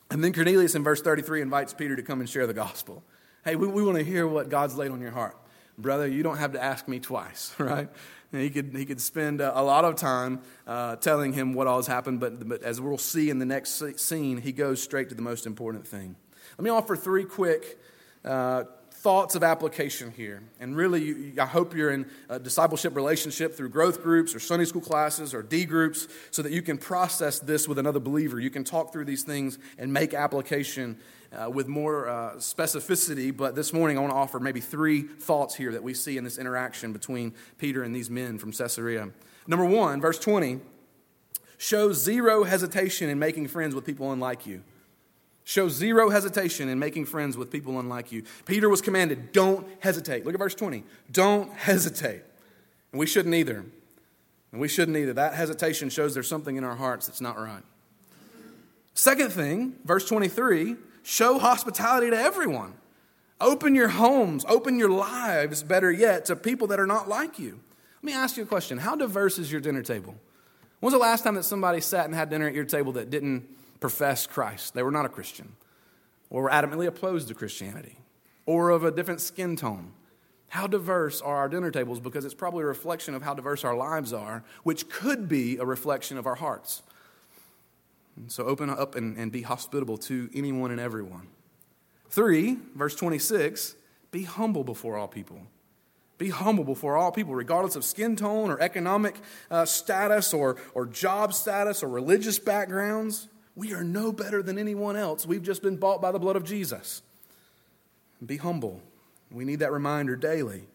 And 0.09 0.21
then 0.21 0.33
Cornelius 0.33 0.75
in 0.75 0.83
verse 0.83 1.01
33 1.01 1.41
invites 1.41 1.73
Peter 1.73 1.95
to 1.95 2.03
come 2.03 2.19
and 2.19 2.29
share 2.29 2.45
the 2.45 2.53
gospel. 2.53 3.03
Hey, 3.45 3.55
we, 3.55 3.67
we 3.67 3.81
want 3.81 3.97
to 3.97 4.03
hear 4.03 4.27
what 4.27 4.49
God's 4.49 4.75
laid 4.75 4.91
on 4.91 4.99
your 4.99 5.11
heart. 5.11 5.37
Brother, 5.81 6.07
you 6.07 6.23
don't 6.23 6.37
have 6.37 6.53
to 6.53 6.63
ask 6.63 6.87
me 6.87 6.99
twice, 6.99 7.53
right? 7.59 7.89
And 8.31 8.41
he 8.41 8.49
could, 8.49 8.73
he 8.75 8.85
could 8.85 9.01
spend 9.01 9.41
a, 9.41 9.59
a 9.59 9.61
lot 9.61 9.83
of 9.83 9.95
time 9.95 10.41
uh, 10.65 10.95
telling 10.97 11.33
him 11.33 11.53
what 11.53 11.67
all 11.67 11.77
has 11.77 11.87
happened, 11.87 12.19
but, 12.19 12.47
but 12.47 12.63
as 12.63 12.79
we'll 12.79 12.97
see 12.97 13.29
in 13.29 13.39
the 13.39 13.45
next 13.45 13.83
scene, 13.99 14.37
he 14.37 14.51
goes 14.51 14.81
straight 14.81 15.09
to 15.09 15.15
the 15.15 15.21
most 15.21 15.45
important 15.45 15.85
thing. 15.85 16.15
Let 16.57 16.63
me 16.63 16.69
offer 16.69 16.95
three 16.95 17.25
quick 17.25 17.79
uh, 18.23 18.63
thoughts 19.01 19.33
of 19.33 19.43
application 19.43 20.11
here. 20.11 20.43
And 20.59 20.75
really, 20.75 21.33
I 21.39 21.45
hope 21.47 21.75
you're 21.75 21.89
in 21.89 22.05
a 22.29 22.37
discipleship 22.37 22.95
relationship 22.95 23.55
through 23.55 23.69
growth 23.69 24.03
groups 24.03 24.35
or 24.35 24.39
Sunday 24.39 24.65
school 24.65 24.81
classes 24.81 25.33
or 25.33 25.41
D 25.41 25.65
groups 25.65 26.07
so 26.29 26.43
that 26.43 26.51
you 26.51 26.61
can 26.61 26.77
process 26.77 27.39
this 27.39 27.67
with 27.67 27.79
another 27.79 27.99
believer. 27.99 28.39
You 28.39 28.51
can 28.51 28.63
talk 28.63 28.93
through 28.93 29.05
these 29.05 29.23
things 29.23 29.57
and 29.79 29.91
make 29.91 30.13
application 30.13 30.99
uh, 31.31 31.49
with 31.49 31.67
more 31.67 32.07
uh, 32.07 32.33
specificity. 32.35 33.35
But 33.35 33.55
this 33.55 33.73
morning, 33.73 33.97
I 33.97 34.01
want 34.01 34.11
to 34.11 34.17
offer 34.17 34.39
maybe 34.39 34.59
three 34.59 35.01
thoughts 35.01 35.55
here 35.55 35.71
that 35.71 35.83
we 35.83 35.93
see 35.93 36.17
in 36.17 36.23
this 36.23 36.37
interaction 36.37 36.93
between 36.93 37.33
Peter 37.57 37.83
and 37.83 37.95
these 37.95 38.09
men 38.09 38.37
from 38.37 38.51
Caesarea. 38.51 39.09
Number 39.47 39.65
one, 39.65 40.01
verse 40.01 40.19
20 40.19 40.59
shows 41.57 42.01
zero 42.01 42.43
hesitation 42.43 43.09
in 43.09 43.19
making 43.19 43.47
friends 43.47 43.75
with 43.75 43.85
people 43.85 44.11
unlike 44.11 44.45
you. 44.45 44.63
Show 45.43 45.69
zero 45.69 46.09
hesitation 46.09 46.69
in 46.69 46.79
making 46.79 47.05
friends 47.05 47.35
with 47.35 47.51
people 47.51 47.79
unlike 47.79 48.11
you. 48.11 48.23
Peter 48.45 48.69
was 48.69 48.81
commanded, 48.81 49.31
don't 49.31 49.67
hesitate. 49.79 50.25
Look 50.25 50.33
at 50.33 50.39
verse 50.39 50.55
20. 50.55 50.83
Don't 51.11 51.51
hesitate. 51.53 52.21
And 52.91 52.99
we 52.99 53.07
shouldn't 53.07 53.33
either. 53.33 53.65
And 54.51 54.61
we 54.61 54.67
shouldn't 54.67 54.97
either. 54.97 55.13
That 55.13 55.33
hesitation 55.33 55.89
shows 55.89 56.13
there's 56.13 56.27
something 56.27 56.57
in 56.57 56.63
our 56.63 56.75
hearts 56.75 57.07
that's 57.07 57.21
not 57.21 57.39
right. 57.39 57.63
Second 58.93 59.31
thing, 59.31 59.75
verse 59.83 60.07
23 60.07 60.75
show 61.03 61.39
hospitality 61.39 62.09
to 62.09 62.17
everyone. 62.17 62.73
Open 63.39 63.73
your 63.73 63.87
homes, 63.87 64.45
open 64.47 64.77
your 64.77 64.89
lives, 64.89 65.63
better 65.63 65.91
yet, 65.91 66.25
to 66.25 66.35
people 66.35 66.67
that 66.67 66.79
are 66.79 66.87
not 66.87 67.09
like 67.09 67.39
you. 67.39 67.59
Let 68.01 68.03
me 68.03 68.13
ask 68.13 68.37
you 68.37 68.43
a 68.43 68.47
question 68.47 68.77
How 68.77 68.95
diverse 68.95 69.39
is 69.39 69.51
your 69.51 69.61
dinner 69.61 69.81
table? 69.81 70.15
When 70.79 70.91
was 70.91 70.93
the 70.93 70.99
last 70.99 71.23
time 71.23 71.35
that 71.35 71.43
somebody 71.43 71.81
sat 71.81 72.05
and 72.05 72.15
had 72.15 72.29
dinner 72.29 72.47
at 72.47 72.55
your 72.55 72.65
table 72.65 72.93
that 72.93 73.09
didn't 73.09 73.47
profess 73.81 74.27
Christ. 74.27 74.73
They 74.73 74.83
were 74.83 74.91
not 74.91 75.05
a 75.05 75.09
Christian, 75.09 75.53
or 76.29 76.43
were 76.43 76.49
adamantly 76.49 76.87
opposed 76.87 77.27
to 77.27 77.33
Christianity, 77.33 77.97
or 78.45 78.69
of 78.69 78.85
a 78.85 78.91
different 78.91 79.19
skin 79.19 79.57
tone. 79.57 79.91
How 80.47 80.67
diverse 80.67 81.19
are 81.21 81.37
our 81.37 81.49
dinner 81.49 81.71
tables? 81.71 81.99
Because 81.99 82.23
it's 82.23 82.33
probably 82.33 82.63
a 82.63 82.67
reflection 82.67 83.15
of 83.15 83.23
how 83.23 83.33
diverse 83.33 83.65
our 83.65 83.75
lives 83.75 84.13
are, 84.13 84.43
which 84.63 84.87
could 84.89 85.27
be 85.27 85.57
a 85.57 85.65
reflection 85.65 86.17
of 86.17 86.27
our 86.27 86.35
hearts. 86.35 86.83
And 88.21 88.31
so 88.31 88.43
open 88.43 88.69
up 88.69 88.95
and, 88.95 89.17
and 89.17 89.31
be 89.31 89.41
hospitable 89.41 89.97
to 89.97 90.29
anyone 90.33 90.69
and 90.69 90.79
everyone. 90.79 91.27
Three, 92.09 92.59
verse 92.75 92.95
26, 92.95 93.75
be 94.11 94.23
humble 94.23 94.63
before 94.63 94.95
all 94.95 95.07
people. 95.07 95.41
Be 96.19 96.29
humble 96.29 96.63
before 96.63 96.97
all 96.97 97.11
people, 97.11 97.33
regardless 97.33 97.75
of 97.75 97.83
skin 97.83 98.15
tone 98.15 98.51
or 98.51 98.61
economic 98.61 99.15
uh, 99.49 99.65
status 99.65 100.35
or, 100.35 100.57
or 100.75 100.85
job 100.85 101.33
status 101.33 101.81
or 101.81 101.89
religious 101.89 102.37
backgrounds. 102.37 103.27
We 103.55 103.73
are 103.73 103.83
no 103.83 104.11
better 104.11 104.43
than 104.43 104.59
anyone 104.59 104.95
else. 104.95 105.25
We've 105.25 105.41
just 105.41 105.63
been 105.63 105.77
bought 105.77 105.99
by 105.99 106.11
the 106.11 106.19
blood 106.19 106.35
of 106.35 106.43
Jesus. 106.43 107.01
Be 108.23 108.37
humble. 108.37 108.83
We 109.31 109.45
need 109.45 109.59
that 109.59 109.71
reminder 109.71 110.15
daily. 110.15 110.67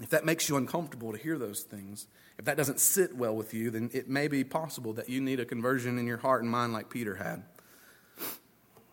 If 0.00 0.10
that 0.10 0.24
makes 0.24 0.48
you 0.48 0.56
uncomfortable 0.56 1.10
to 1.10 1.18
hear 1.18 1.38
those 1.38 1.62
things, 1.62 2.06
if 2.38 2.44
that 2.46 2.56
doesn't 2.56 2.80
sit 2.80 3.14
well 3.14 3.34
with 3.34 3.54
you, 3.54 3.70
then 3.70 3.90
it 3.92 4.08
may 4.08 4.28
be 4.28 4.44
possible 4.44 4.92
that 4.94 5.08
you 5.08 5.20
need 5.20 5.40
a 5.40 5.44
conversion 5.44 5.98
in 5.98 6.06
your 6.06 6.18
heart 6.18 6.42
and 6.42 6.50
mind 6.50 6.72
like 6.72 6.90
Peter 6.90 7.16
had. 7.16 7.44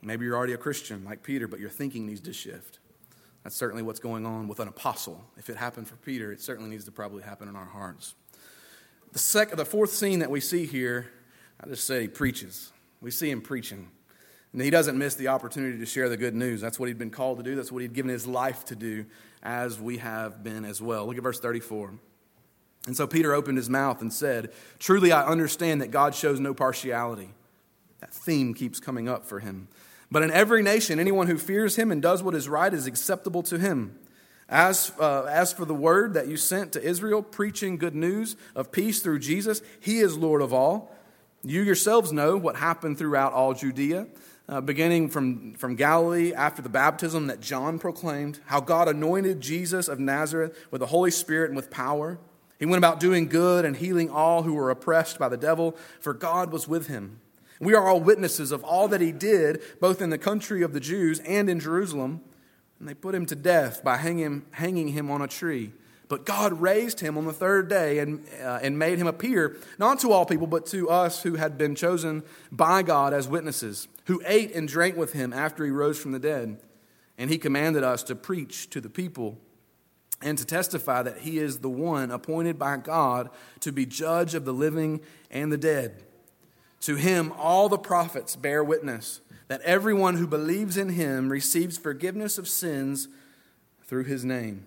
Maybe 0.02 0.26
you're 0.26 0.36
already 0.36 0.54
a 0.54 0.58
Christian 0.58 1.04
like 1.04 1.24
Peter, 1.24 1.48
but 1.48 1.60
your 1.60 1.70
thinking 1.70 2.06
needs 2.06 2.22
to 2.22 2.34
shift. 2.34 2.80
That's 3.44 3.56
certainly 3.56 3.84
what's 3.84 4.00
going 4.00 4.26
on 4.26 4.48
with 4.48 4.60
an 4.60 4.68
apostle. 4.68 5.24
If 5.38 5.50
it 5.50 5.58
happened 5.58 5.88
for 5.88 5.96
Peter, 5.98 6.32
it 6.32 6.42
certainly 6.42 6.70
needs 6.70 6.86
to 6.86 6.92
probably 6.92 7.24
happen 7.24 7.48
in 7.48 7.56
our 7.56 7.66
hearts. 7.66 8.14
The, 9.14 9.20
second, 9.20 9.58
the 9.58 9.66
fourth 9.66 9.92
scene 9.92 10.20
that 10.20 10.30
we 10.30 10.40
see 10.40 10.66
here 10.66 11.12
I 11.64 11.68
just 11.68 11.86
say 11.86 12.02
he 12.02 12.08
preaches. 12.08 12.72
We 13.02 13.12
see 13.12 13.30
him 13.30 13.42
preaching. 13.42 13.90
And 14.54 14.62
he 14.62 14.70
doesn't 14.70 14.98
miss 14.98 15.16
the 15.16 15.28
opportunity 15.28 15.78
to 15.78 15.86
share 15.86 16.10
the 16.10 16.18
good 16.18 16.34
news. 16.34 16.60
That's 16.60 16.80
what 16.80 16.88
he'd 16.88 16.98
been 16.98 17.12
called 17.12 17.38
to 17.38 17.44
do. 17.44 17.56
That's 17.56 17.72
what 17.72 17.82
he'd 17.82 17.94
given 17.94 18.10
his 18.10 18.28
life 18.28 18.66
to 18.66 18.76
do, 18.76 19.06
as 19.44 19.80
we 19.80 19.98
have 19.98 20.44
been 20.44 20.66
as 20.66 20.82
well. 20.82 21.06
Look 21.06 21.18
at 21.18 21.24
verse 21.24 21.40
34. 21.40 21.94
And 22.88 22.98
so 22.98 23.06
Peter 23.06 23.34
opened 23.34 23.58
his 23.58 23.70
mouth 23.70 24.02
and 24.02 24.12
said, 24.12 24.52
Truly 24.80 25.12
I 25.12 25.26
understand 25.26 25.82
that 25.82 25.92
God 25.92 26.16
shows 26.16 26.40
no 26.40 26.54
partiality. 26.54 27.30
That 28.00 28.14
theme 28.14 28.54
keeps 28.54 28.80
coming 28.80 29.08
up 29.08 29.26
for 29.26 29.40
him. 29.40 29.68
But 30.10 30.24
in 30.24 30.32
every 30.32 30.64
nation, 30.64 31.00
anyone 31.00 31.28
who 31.28 31.38
fears 31.38 31.78
him 31.78 31.92
and 31.92 32.02
does 32.02 32.22
what 32.22 32.36
is 32.36 32.50
right 32.50 32.74
is 32.74 32.88
acceptable 32.88 33.44
to 33.44 33.60
him. 33.60 33.98
As, 34.50 34.92
uh, 35.00 35.24
as 35.24 35.54
for 35.54 35.64
the 35.64 35.74
word 35.74 36.16
that 36.16 36.28
you 36.28 36.36
sent 36.36 36.74
to 36.74 36.84
Israel, 36.84 37.24
preaching 37.24 37.78
good 37.78 37.96
news 37.96 38.36
of 38.54 38.72
peace 38.72 39.02
through 39.02 39.20
Jesus, 39.20 39.62
he 39.80 40.00
is 40.00 40.18
Lord 40.18 40.42
of 40.42 40.52
all. 40.52 40.94
You 41.44 41.62
yourselves 41.62 42.12
know 42.12 42.36
what 42.36 42.58
happened 42.58 42.98
throughout 42.98 43.32
all 43.32 43.54
Judea, 43.54 44.08
uh, 44.50 44.60
beginning 44.60 45.10
from, 45.10 45.54
from 45.54 45.76
Galilee 45.76 46.34
after 46.34 46.62
the 46.62 46.68
baptism 46.68 47.28
that 47.28 47.40
John 47.40 47.80
proclaimed, 47.80 48.40
how 48.46 48.60
God 48.60 48.90
anointed 48.90 49.40
Jesus 49.40 49.88
of 49.88 50.00
Nazareth 50.00 50.58
with 50.70 50.80
the 50.80 50.88
Holy 50.88 51.12
Spirit 51.12 51.50
and 51.50 51.56
with 51.56 51.72
power. 51.72 52.20
He 52.62 52.66
went 52.66 52.78
about 52.78 53.02
doing 53.02 53.28
good 53.28 53.66
and 53.66 53.76
healing 53.76 54.10
all 54.10 54.44
who 54.44 54.54
were 54.54 54.70
oppressed 54.70 55.20
by 55.20 55.28
the 55.28 55.36
devil, 55.36 55.76
for 56.00 56.14
God 56.14 56.54
was 56.54 56.66
with 56.66 56.88
him. 56.88 57.20
We 57.60 57.76
are 57.76 57.90
all 57.90 58.00
witnesses 58.00 58.54
of 58.54 58.64
all 58.64 58.88
that 58.88 59.02
he 59.02 59.12
did, 59.12 59.62
both 59.82 60.02
in 60.02 60.12
the 60.12 60.18
country 60.18 60.62
of 60.62 60.72
the 60.72 60.80
Jews 60.80 61.20
and 61.20 61.50
in 61.50 61.60
Jerusalem 61.60 62.22
and 62.82 62.90
they 62.90 62.96
put 62.96 63.14
him 63.14 63.28
to 63.28 63.36
death 63.36 63.84
by 63.84 63.98
hanging, 63.98 64.42
hanging 64.50 64.88
him 64.88 65.12
on 65.12 65.22
a 65.22 65.28
tree. 65.28 65.72
But 66.08 66.26
God 66.26 66.60
raised 66.60 67.00
him 67.00 67.16
on 67.16 67.26
the 67.26 67.32
third 67.32 67.70
day 67.70 68.00
and, 68.00 68.26
uh, 68.44 68.60
and 68.60 68.80
made 68.80 68.98
him 68.98 69.06
appear, 69.06 69.58
not 69.78 70.00
to 70.00 70.12
all 70.12 70.26
people, 70.26 70.48
but 70.48 70.66
to 70.68 70.90
us 70.90 71.22
who 71.22 71.36
had 71.36 71.60
been 71.60 71.76
chosen 71.76 72.24
by 72.52 72.82
God 72.82 73.14
as 73.14 73.28
witnesses, 73.28 73.88
who 74.08 74.20
ate 74.26 74.56
and 74.56 74.68
drank 74.68 74.98
with 74.98 75.14
him 75.14 75.32
after 75.32 75.64
he 75.64 75.70
rose 75.70 76.00
from 76.00 76.12
the 76.12 76.20
dead. 76.20 76.60
And 77.20 77.30
he 77.30 77.38
commanded 77.38 77.84
us 77.84 78.02
to 78.04 78.16
preach 78.16 78.68
to 78.72 78.82
the 78.82 78.90
people 78.90 79.38
and 80.22 80.38
to 80.38 80.46
testify 80.46 81.02
that 81.04 81.20
he 81.20 81.40
is 81.40 81.60
the 81.60 81.70
one 81.70 82.12
appointed 82.12 82.60
by 82.60 82.78
God 82.78 83.30
to 83.62 83.72
be 83.72 83.86
judge 83.86 84.36
of 84.36 84.46
the 84.46 84.54
living 84.54 85.02
and 85.30 85.52
the 85.52 85.58
dead. 85.58 86.04
To 86.82 86.96
him, 86.96 87.34
all 87.38 87.70
the 87.70 87.78
prophets 87.78 88.36
bear 88.36 88.64
witness 88.64 89.22
that 89.48 89.62
everyone 89.62 90.16
who 90.16 90.28
believes 90.28 90.78
in 90.78 90.90
him 90.90 91.30
receives 91.30 91.78
forgiveness 91.78 92.38
of 92.38 92.48
sins 92.48 93.08
through 93.86 94.06
his 94.06 94.24
name. 94.24 94.66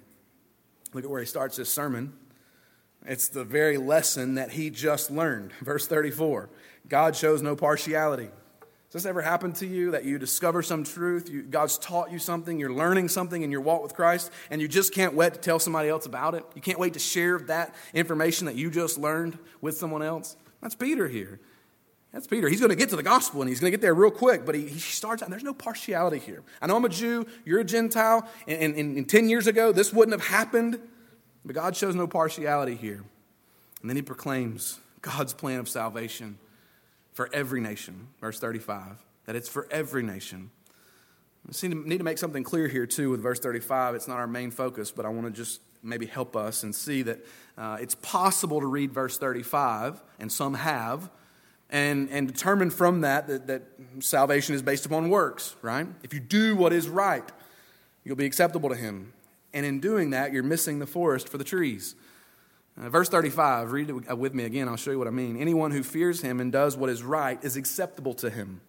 Look 0.92 1.04
at 1.04 1.10
where 1.10 1.20
he 1.20 1.26
starts 1.26 1.56
his 1.56 1.70
sermon. 1.70 2.12
It's 3.06 3.28
the 3.28 3.44
very 3.44 3.76
lesson 3.76 4.34
that 4.34 4.52
he 4.52 4.70
just 4.70 5.10
learned. 5.10 5.52
Verse 5.60 5.86
34 5.86 6.50
God 6.88 7.16
shows 7.16 7.42
no 7.42 7.56
partiality. 7.56 8.28
Does 8.94 9.02
this 9.02 9.10
ever 9.10 9.22
happen 9.22 9.52
to 9.54 9.66
you 9.66 9.90
that 9.90 10.04
you 10.04 10.20
discover 10.20 10.62
some 10.62 10.84
truth? 10.84 11.28
You, 11.28 11.42
God's 11.42 11.78
taught 11.78 12.12
you 12.12 12.20
something, 12.20 12.60
you're 12.60 12.72
learning 12.72 13.08
something 13.08 13.42
in 13.42 13.50
your 13.50 13.60
walk 13.60 13.82
with 13.82 13.92
Christ, 13.92 14.30
and 14.50 14.62
you 14.62 14.68
just 14.68 14.94
can't 14.94 15.14
wait 15.14 15.34
to 15.34 15.40
tell 15.40 15.58
somebody 15.58 15.88
else 15.88 16.06
about 16.06 16.36
it? 16.36 16.44
You 16.54 16.62
can't 16.62 16.78
wait 16.78 16.92
to 16.92 17.00
share 17.00 17.40
that 17.40 17.74
information 17.92 18.46
that 18.46 18.54
you 18.54 18.70
just 18.70 18.96
learned 18.96 19.36
with 19.60 19.76
someone 19.76 20.04
else? 20.04 20.36
That's 20.62 20.76
Peter 20.76 21.08
here. 21.08 21.40
That's 22.12 22.28
Peter. 22.28 22.48
He's 22.48 22.60
going 22.60 22.70
to 22.70 22.76
get 22.76 22.88
to 22.90 22.94
the 22.94 23.02
gospel 23.02 23.40
and 23.42 23.48
he's 23.48 23.58
going 23.58 23.72
to 23.72 23.76
get 23.76 23.80
there 23.80 23.96
real 23.96 24.12
quick, 24.12 24.46
but 24.46 24.54
he, 24.54 24.68
he 24.68 24.78
starts 24.78 25.24
out, 25.24 25.30
there's 25.30 25.42
no 25.42 25.54
partiality 25.54 26.20
here. 26.20 26.44
I 26.62 26.68
know 26.68 26.76
I'm 26.76 26.84
a 26.84 26.88
Jew, 26.88 27.26
you're 27.44 27.58
a 27.58 27.64
Gentile, 27.64 28.28
and, 28.46 28.76
and, 28.76 28.96
and 28.96 29.08
10 29.08 29.28
years 29.28 29.48
ago 29.48 29.72
this 29.72 29.92
wouldn't 29.92 30.12
have 30.12 30.28
happened, 30.28 30.78
but 31.44 31.56
God 31.56 31.74
shows 31.74 31.96
no 31.96 32.06
partiality 32.06 32.76
here. 32.76 33.02
And 33.80 33.90
then 33.90 33.96
he 33.96 34.02
proclaims 34.02 34.78
God's 35.02 35.32
plan 35.32 35.58
of 35.58 35.68
salvation 35.68 36.38
for 37.14 37.30
every 37.32 37.60
nation, 37.60 38.08
verse 38.20 38.38
35, 38.38 39.02
that 39.24 39.34
it's 39.34 39.48
for 39.48 39.66
every 39.70 40.02
nation. 40.02 40.50
We 41.62 41.68
need 41.68 41.98
to 41.98 42.04
make 42.04 42.18
something 42.18 42.42
clear 42.42 42.68
here, 42.68 42.86
too, 42.86 43.10
with 43.10 43.22
verse 43.22 43.40
35. 43.40 43.94
It's 43.94 44.08
not 44.08 44.18
our 44.18 44.26
main 44.26 44.50
focus, 44.50 44.90
but 44.90 45.06
I 45.06 45.08
want 45.08 45.26
to 45.26 45.32
just 45.32 45.60
maybe 45.82 46.06
help 46.06 46.36
us 46.36 46.62
and 46.62 46.74
see 46.74 47.02
that 47.02 47.24
uh, 47.56 47.78
it's 47.80 47.94
possible 47.96 48.60
to 48.60 48.66
read 48.66 48.92
verse 48.92 49.16
35, 49.18 50.02
and 50.18 50.30
some 50.30 50.54
have 50.54 51.10
and, 51.70 52.08
and 52.10 52.28
determine 52.28 52.70
from 52.70 53.00
that, 53.02 53.26
that 53.26 53.46
that 53.46 53.62
salvation 54.00 54.54
is 54.54 54.62
based 54.62 54.86
upon 54.86 55.08
works, 55.08 55.56
right? 55.62 55.86
If 56.02 56.14
you 56.14 56.20
do 56.20 56.56
what 56.56 56.72
is 56.72 56.88
right, 56.88 57.24
you'll 58.04 58.16
be 58.16 58.26
acceptable 58.26 58.68
to 58.68 58.76
Him. 58.76 59.12
And 59.52 59.64
in 59.64 59.80
doing 59.80 60.10
that, 60.10 60.32
you're 60.32 60.42
missing 60.42 60.78
the 60.78 60.86
forest 60.86 61.28
for 61.28 61.38
the 61.38 61.44
trees. 61.44 61.94
Uh, 62.80 62.88
verse 62.88 63.08
35, 63.08 63.70
read 63.72 63.90
it 63.90 64.18
with 64.18 64.34
me 64.34 64.44
again, 64.44 64.68
I'll 64.68 64.76
show 64.76 64.90
you 64.90 64.98
what 64.98 65.06
I 65.06 65.12
mean. 65.12 65.36
Anyone 65.36 65.70
who 65.70 65.82
fears 65.82 66.20
Him 66.20 66.40
and 66.40 66.50
does 66.50 66.76
what 66.76 66.90
is 66.90 67.02
right 67.02 67.42
is 67.44 67.56
acceptable 67.56 68.14
to 68.14 68.30
Him. 68.30 68.60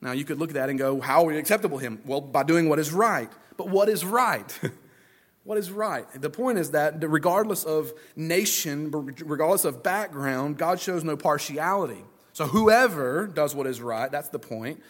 Now, 0.00 0.12
you 0.12 0.24
could 0.24 0.38
look 0.38 0.50
at 0.50 0.54
that 0.54 0.70
and 0.70 0.78
go, 0.78 1.00
How 1.00 1.22
are 1.22 1.26
we 1.26 1.38
acceptable 1.38 1.78
to 1.78 1.84
Him? 1.84 2.00
Well, 2.04 2.20
by 2.20 2.42
doing 2.42 2.68
what 2.68 2.78
is 2.78 2.92
right. 2.92 3.30
But 3.56 3.68
what 3.68 3.88
is 3.88 4.04
right? 4.04 4.58
what 5.44 5.58
is 5.58 5.70
right? 5.70 6.06
The 6.14 6.30
point 6.30 6.58
is 6.58 6.70
that 6.70 7.02
regardless 7.02 7.64
of 7.64 7.92
nation, 8.16 8.90
regardless 8.90 9.64
of 9.64 9.82
background, 9.82 10.56
God 10.56 10.80
shows 10.80 11.04
no 11.04 11.16
partiality. 11.16 12.04
So 12.32 12.46
whoever 12.46 13.26
does 13.26 13.54
what 13.54 13.66
is 13.66 13.80
right, 13.80 14.10
that's 14.10 14.28
the 14.28 14.38
point, 14.38 14.80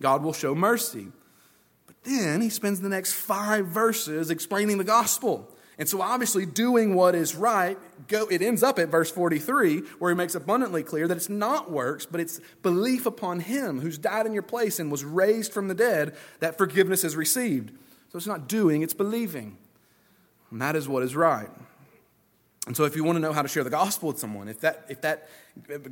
God 0.00 0.22
will 0.22 0.32
show 0.32 0.54
mercy. 0.54 1.08
But 1.86 1.96
then 2.04 2.40
he 2.40 2.48
spends 2.48 2.80
the 2.80 2.88
next 2.88 3.12
five 3.12 3.66
verses 3.66 4.30
explaining 4.30 4.78
the 4.78 4.84
gospel. 4.84 5.54
And 5.78 5.88
so 5.88 6.02
obviously 6.02 6.44
doing 6.44 6.94
what 6.94 7.14
is 7.14 7.36
right, 7.36 7.78
go, 8.08 8.26
it 8.26 8.42
ends 8.42 8.62
up 8.62 8.78
at 8.78 8.88
verse 8.88 9.10
43 9.10 9.80
where 9.98 10.10
he 10.10 10.16
makes 10.16 10.34
abundantly 10.34 10.82
clear 10.82 11.06
that 11.06 11.16
it's 11.16 11.28
not 11.28 11.70
works, 11.70 12.06
but 12.06 12.20
it's 12.20 12.40
belief 12.62 13.06
upon 13.06 13.40
him 13.40 13.80
who's 13.80 13.98
died 13.98 14.26
in 14.26 14.32
your 14.32 14.42
place 14.42 14.80
and 14.80 14.90
was 14.90 15.04
raised 15.04 15.52
from 15.52 15.68
the 15.68 15.74
dead 15.74 16.16
that 16.40 16.58
forgiveness 16.58 17.04
is 17.04 17.14
received. 17.14 17.70
So 18.10 18.16
it's 18.16 18.26
not 18.26 18.48
doing, 18.48 18.82
it's 18.82 18.94
believing. 18.94 19.58
And 20.50 20.60
that 20.62 20.74
is 20.74 20.88
what 20.88 21.02
is 21.02 21.14
right. 21.14 21.50
And 22.66 22.76
so 22.76 22.84
if 22.84 22.96
you 22.96 23.04
want 23.04 23.16
to 23.16 23.20
know 23.20 23.32
how 23.32 23.42
to 23.42 23.48
share 23.48 23.64
the 23.64 23.70
gospel 23.70 24.08
with 24.08 24.18
someone, 24.18 24.48
if 24.48 24.60
that, 24.60 24.84
if 24.88 25.00
that 25.02 25.28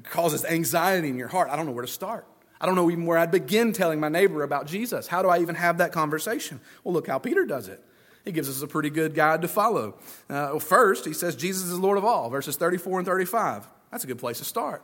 causes 0.05 0.45
anxiety 0.45 1.09
in 1.09 1.17
your 1.17 1.29
heart, 1.29 1.49
I 1.51 1.57
don't 1.57 1.67
know 1.67 1.73
where 1.73 1.85
to 1.85 1.91
start. 1.91 2.27
I 2.61 2.67
don't 2.67 2.75
know 2.75 2.91
even 2.91 3.07
where 3.07 3.19
I'd 3.19 3.31
begin 3.31 3.73
telling 3.73 4.01
my 4.01 4.09
neighbor 4.09 4.43
about 4.43 4.67
Jesus. 4.67 5.07
How 5.07 5.23
do 5.23 5.29
I 5.29 5.41
even 5.41 5.55
have 5.55 5.79
that 5.79 5.93
conversation? 5.93 6.61
Well, 6.85 6.95
look 6.95 7.07
how 7.07 7.19
Peter 7.19 7.45
does 7.45 7.69
it. 7.69 7.83
He 8.27 8.33
gives 8.33 8.51
us 8.51 8.61
a 8.61 8.67
pretty 8.67 8.91
good 8.91 9.15
guide 9.15 9.43
to 9.43 9.49
follow. 9.49 9.95
Uh, 10.29 10.59
first, 10.59 11.07
he 11.07 11.13
says 11.13 11.37
Jesus 11.37 11.63
is 11.71 11.79
Lord 11.79 11.97
of 11.97 12.05
all, 12.05 12.29
verses 12.29 12.57
34 12.57 12.99
and 12.99 13.07
35. 13.07 13.67
That's 13.93 14.03
a 14.03 14.09
good 14.09 14.19
place 14.19 14.39
to 14.39 14.45
start. 14.45 14.83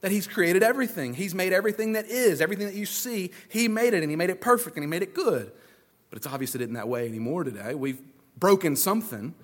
That 0.00 0.10
he's 0.10 0.26
created 0.26 0.64
everything. 0.64 1.14
He's 1.14 1.32
made 1.32 1.52
everything 1.52 1.92
that 1.92 2.06
is, 2.06 2.40
everything 2.40 2.66
that 2.66 2.74
you 2.74 2.86
see, 2.86 3.30
he 3.48 3.68
made 3.68 3.94
it, 3.94 4.02
and 4.02 4.10
he 4.10 4.16
made 4.16 4.30
it 4.30 4.40
perfect, 4.40 4.76
and 4.76 4.82
he 4.82 4.88
made 4.88 5.02
it 5.02 5.14
good. 5.14 5.52
But 6.10 6.16
it's 6.16 6.26
obvious 6.26 6.56
it 6.56 6.62
isn't 6.62 6.74
that 6.74 6.88
way 6.88 7.06
anymore 7.06 7.44
today. 7.44 7.74
We've 7.74 8.00
broken 8.36 8.74
something. 8.74 9.34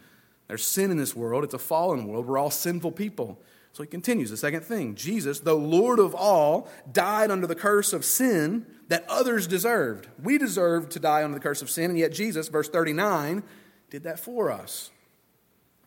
There's 0.49 0.67
sin 0.67 0.91
in 0.91 0.97
this 0.97 1.15
world. 1.15 1.45
It's 1.45 1.55
a 1.55 1.59
fallen 1.59 2.09
world. 2.09 2.27
We're 2.27 2.39
all 2.39 2.51
sinful 2.51 2.93
people. 2.93 3.39
So 3.77 3.83
he 3.83 3.89
continues 3.89 4.31
the 4.31 4.39
second 4.39 4.63
thing 4.63 4.95
Jesus, 4.95 5.41
though 5.41 5.59
Lord 5.59 5.99
of 5.99 6.15
all, 6.15 6.67
died 6.91 7.31
under 7.31 7.47
the 7.47 7.55
curse 7.55 7.93
of 7.93 8.07
sin 8.07 8.65
that 8.89 9.05
others 9.07 9.47
deserved. 9.47 10.09
We 10.23 10.39
deserved 10.39 10.93
to 10.93 10.99
die 10.99 11.23
under 11.23 11.35
the 11.35 11.43
curse 11.43 11.61
of 11.61 11.69
sin, 11.69 11.91
and 11.91 11.99
yet 11.99 12.11
Jesus, 12.11 12.49
verse 12.49 12.71
39, 12.71 13.43
did 13.91 14.05
that 14.05 14.19
for 14.19 14.51
us. 14.51 14.91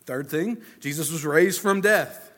Third 0.06 0.30
thing, 0.30 0.62
Jesus 0.80 1.12
was 1.12 1.25
raised 1.25 1.62
from 1.62 1.82
death. 1.82 2.32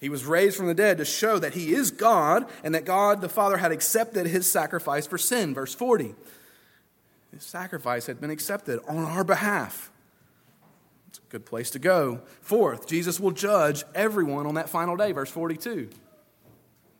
He 0.00 0.08
was 0.08 0.24
raised 0.24 0.56
from 0.56 0.68
the 0.68 0.74
dead 0.74 0.96
to 0.96 1.04
show 1.04 1.38
that 1.38 1.52
he 1.52 1.74
is 1.74 1.90
God 1.90 2.46
and 2.62 2.74
that 2.74 2.86
God 2.86 3.20
the 3.20 3.28
Father 3.28 3.58
had 3.58 3.72
accepted 3.72 4.26
his 4.26 4.50
sacrifice 4.50 5.06
for 5.06 5.18
sin. 5.18 5.52
Verse 5.52 5.74
40. 5.74 6.14
His 7.30 7.42
sacrifice 7.42 8.06
had 8.06 8.22
been 8.22 8.30
accepted 8.30 8.80
on 8.88 9.04
our 9.04 9.22
behalf. 9.22 9.90
Good 11.28 11.46
place 11.46 11.70
to 11.70 11.78
go. 11.78 12.20
Fourth, 12.40 12.86
Jesus 12.86 13.18
will 13.18 13.32
judge 13.32 13.84
everyone 13.94 14.46
on 14.46 14.54
that 14.54 14.68
final 14.68 14.96
day. 14.96 15.12
Verse 15.12 15.30
42. 15.30 15.90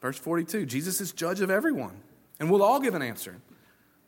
Verse 0.00 0.18
42 0.18 0.66
Jesus 0.66 1.00
is 1.00 1.12
judge 1.12 1.40
of 1.40 1.50
everyone, 1.50 2.02
and 2.38 2.50
we'll 2.50 2.62
all 2.62 2.78
give 2.78 2.94
an 2.94 3.02
answer. 3.02 3.36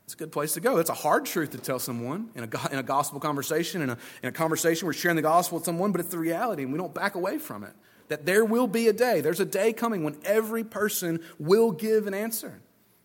It's 0.03 0.13
a 0.13 0.17
good 0.17 0.31
place 0.31 0.53
to 0.53 0.61
go. 0.61 0.77
It's 0.77 0.89
a 0.89 0.93
hard 0.93 1.25
truth 1.25 1.49
to 1.49 1.57
tell 1.57 1.79
someone 1.79 2.29
in 2.33 2.43
a, 2.43 2.71
in 2.71 2.77
a 2.77 2.83
gospel 2.83 3.19
conversation, 3.19 3.81
in 3.81 3.89
a, 3.89 3.97
in 4.23 4.29
a 4.29 4.31
conversation 4.31 4.85
we're 4.85 4.93
sharing 4.93 5.17
the 5.17 5.21
gospel 5.21 5.57
with 5.57 5.65
someone, 5.65 5.91
but 5.91 5.99
it's 5.99 6.11
the 6.11 6.19
reality, 6.19 6.63
and 6.63 6.71
we 6.71 6.77
don't 6.77 6.93
back 6.93 7.15
away 7.15 7.39
from 7.39 7.63
it. 7.63 7.73
That 8.07 8.25
there 8.25 8.45
will 8.45 8.67
be 8.67 8.87
a 8.87 8.93
day, 8.93 9.19
there's 9.21 9.39
a 9.39 9.45
day 9.45 9.73
coming 9.73 10.03
when 10.03 10.17
every 10.23 10.63
person 10.63 11.19
will 11.39 11.71
give 11.71 12.07
an 12.07 12.13
answer. 12.13 12.61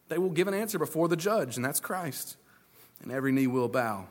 They 0.08 0.18
will 0.18 0.30
give 0.30 0.46
an 0.46 0.54
answer 0.54 0.78
before 0.78 1.08
the 1.08 1.16
judge, 1.16 1.56
and 1.56 1.64
that's 1.64 1.80
Christ. 1.80 2.36
And 3.02 3.10
every 3.10 3.32
knee 3.32 3.46
will 3.46 3.68
bow 3.68 4.06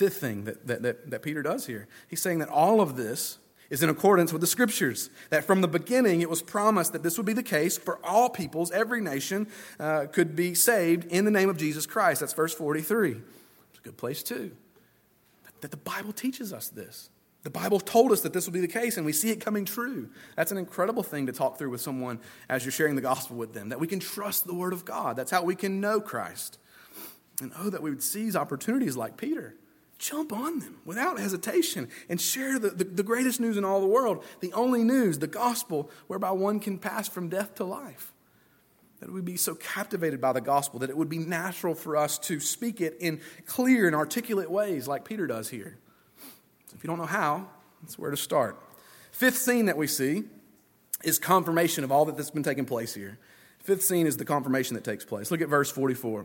fifth 0.00 0.16
thing 0.16 0.44
that, 0.44 0.66
that, 0.66 0.80
that, 0.80 1.10
that 1.10 1.22
Peter 1.22 1.42
does 1.42 1.66
here. 1.66 1.86
He's 2.08 2.22
saying 2.22 2.38
that 2.38 2.48
all 2.48 2.80
of 2.80 2.96
this 2.96 3.36
is 3.68 3.82
in 3.82 3.90
accordance 3.90 4.32
with 4.32 4.40
the 4.40 4.46
scriptures. 4.46 5.10
That 5.28 5.44
from 5.44 5.60
the 5.60 5.68
beginning 5.68 6.22
it 6.22 6.30
was 6.30 6.40
promised 6.40 6.94
that 6.94 7.02
this 7.02 7.18
would 7.18 7.26
be 7.26 7.34
the 7.34 7.42
case 7.42 7.76
for 7.76 7.98
all 8.02 8.30
peoples, 8.30 8.70
every 8.70 9.02
nation 9.02 9.46
uh, 9.78 10.06
could 10.10 10.34
be 10.34 10.54
saved 10.54 11.04
in 11.12 11.26
the 11.26 11.30
name 11.30 11.50
of 11.50 11.58
Jesus 11.58 11.84
Christ. 11.84 12.20
That's 12.20 12.32
verse 12.32 12.54
43. 12.54 13.10
It's 13.10 13.78
a 13.78 13.82
good 13.82 13.98
place, 13.98 14.22
too. 14.22 14.52
That 15.60 15.70
the 15.70 15.76
Bible 15.76 16.14
teaches 16.14 16.50
us 16.50 16.68
this. 16.68 17.10
The 17.42 17.50
Bible 17.50 17.78
told 17.78 18.10
us 18.10 18.22
that 18.22 18.32
this 18.32 18.46
would 18.46 18.54
be 18.54 18.60
the 18.60 18.68
case, 18.68 18.96
and 18.96 19.04
we 19.04 19.12
see 19.12 19.28
it 19.28 19.42
coming 19.42 19.66
true. 19.66 20.08
That's 20.34 20.50
an 20.50 20.56
incredible 20.56 21.02
thing 21.02 21.26
to 21.26 21.32
talk 21.32 21.58
through 21.58 21.70
with 21.70 21.82
someone 21.82 22.20
as 22.48 22.64
you're 22.64 22.72
sharing 22.72 22.96
the 22.96 23.02
gospel 23.02 23.36
with 23.36 23.52
them, 23.52 23.68
that 23.68 23.80
we 23.80 23.86
can 23.86 24.00
trust 24.00 24.46
the 24.46 24.54
Word 24.54 24.72
of 24.72 24.86
God. 24.86 25.14
That's 25.16 25.30
how 25.30 25.42
we 25.42 25.56
can 25.56 25.78
know 25.78 26.00
Christ. 26.00 26.58
And 27.42 27.52
oh, 27.58 27.68
that 27.68 27.82
we 27.82 27.90
would 27.90 28.02
seize 28.02 28.34
opportunities 28.34 28.96
like 28.96 29.18
Peter 29.18 29.56
jump 30.00 30.32
on 30.32 30.58
them 30.60 30.78
without 30.84 31.20
hesitation 31.20 31.88
and 32.08 32.20
share 32.20 32.58
the, 32.58 32.70
the, 32.70 32.84
the, 32.84 33.02
greatest 33.02 33.38
news 33.38 33.58
in 33.58 33.64
all 33.64 33.80
the 33.82 33.86
world, 33.86 34.24
the 34.40 34.52
only 34.54 34.82
news, 34.82 35.18
the 35.18 35.26
gospel, 35.26 35.90
whereby 36.06 36.30
one 36.30 36.58
can 36.58 36.78
pass 36.78 37.06
from 37.06 37.28
death 37.28 37.54
to 37.54 37.64
life. 37.64 38.12
that 39.00 39.12
we'd 39.12 39.26
be 39.26 39.36
so 39.36 39.54
captivated 39.54 40.18
by 40.20 40.32
the 40.32 40.40
gospel 40.40 40.80
that 40.80 40.88
it 40.88 40.96
would 40.96 41.10
be 41.10 41.18
natural 41.18 41.74
for 41.74 41.96
us 41.98 42.18
to 42.18 42.40
speak 42.40 42.80
it 42.80 42.96
in 42.98 43.20
clear 43.44 43.86
and 43.86 43.94
articulate 43.94 44.50
ways 44.50 44.88
like 44.88 45.04
Peter 45.04 45.26
does 45.26 45.50
here. 45.50 45.76
So 46.68 46.76
if 46.76 46.82
you 46.82 46.88
don't 46.88 46.98
know 46.98 47.04
how, 47.04 47.48
that's 47.82 47.98
where 47.98 48.10
to 48.10 48.16
start. 48.16 48.58
Fifth 49.12 49.36
scene 49.36 49.66
that 49.66 49.76
we 49.76 49.86
see 49.86 50.24
is 51.04 51.18
confirmation 51.18 51.84
of 51.84 51.92
all 51.92 52.06
that 52.06 52.16
that's 52.16 52.30
been 52.30 52.42
taking 52.42 52.64
place 52.64 52.94
here. 52.94 53.18
Fifth 53.58 53.82
scene 53.82 54.06
is 54.06 54.16
the 54.16 54.24
confirmation 54.24 54.74
that 54.74 54.84
takes 54.84 55.04
place. 55.04 55.30
Look 55.30 55.42
at 55.42 55.48
verse 55.48 55.70
44. 55.70 56.24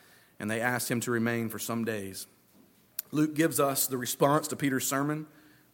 And 0.41 0.49
they 0.49 0.59
asked 0.59 0.89
him 0.89 0.99
to 1.01 1.11
remain 1.11 1.49
for 1.49 1.59
some 1.59 1.85
days. 1.85 2.25
Luke 3.11 3.35
gives 3.35 3.59
us 3.59 3.85
the 3.85 3.97
response 3.97 4.47
to 4.47 4.55
Peter's 4.55 4.87
sermon. 4.87 5.27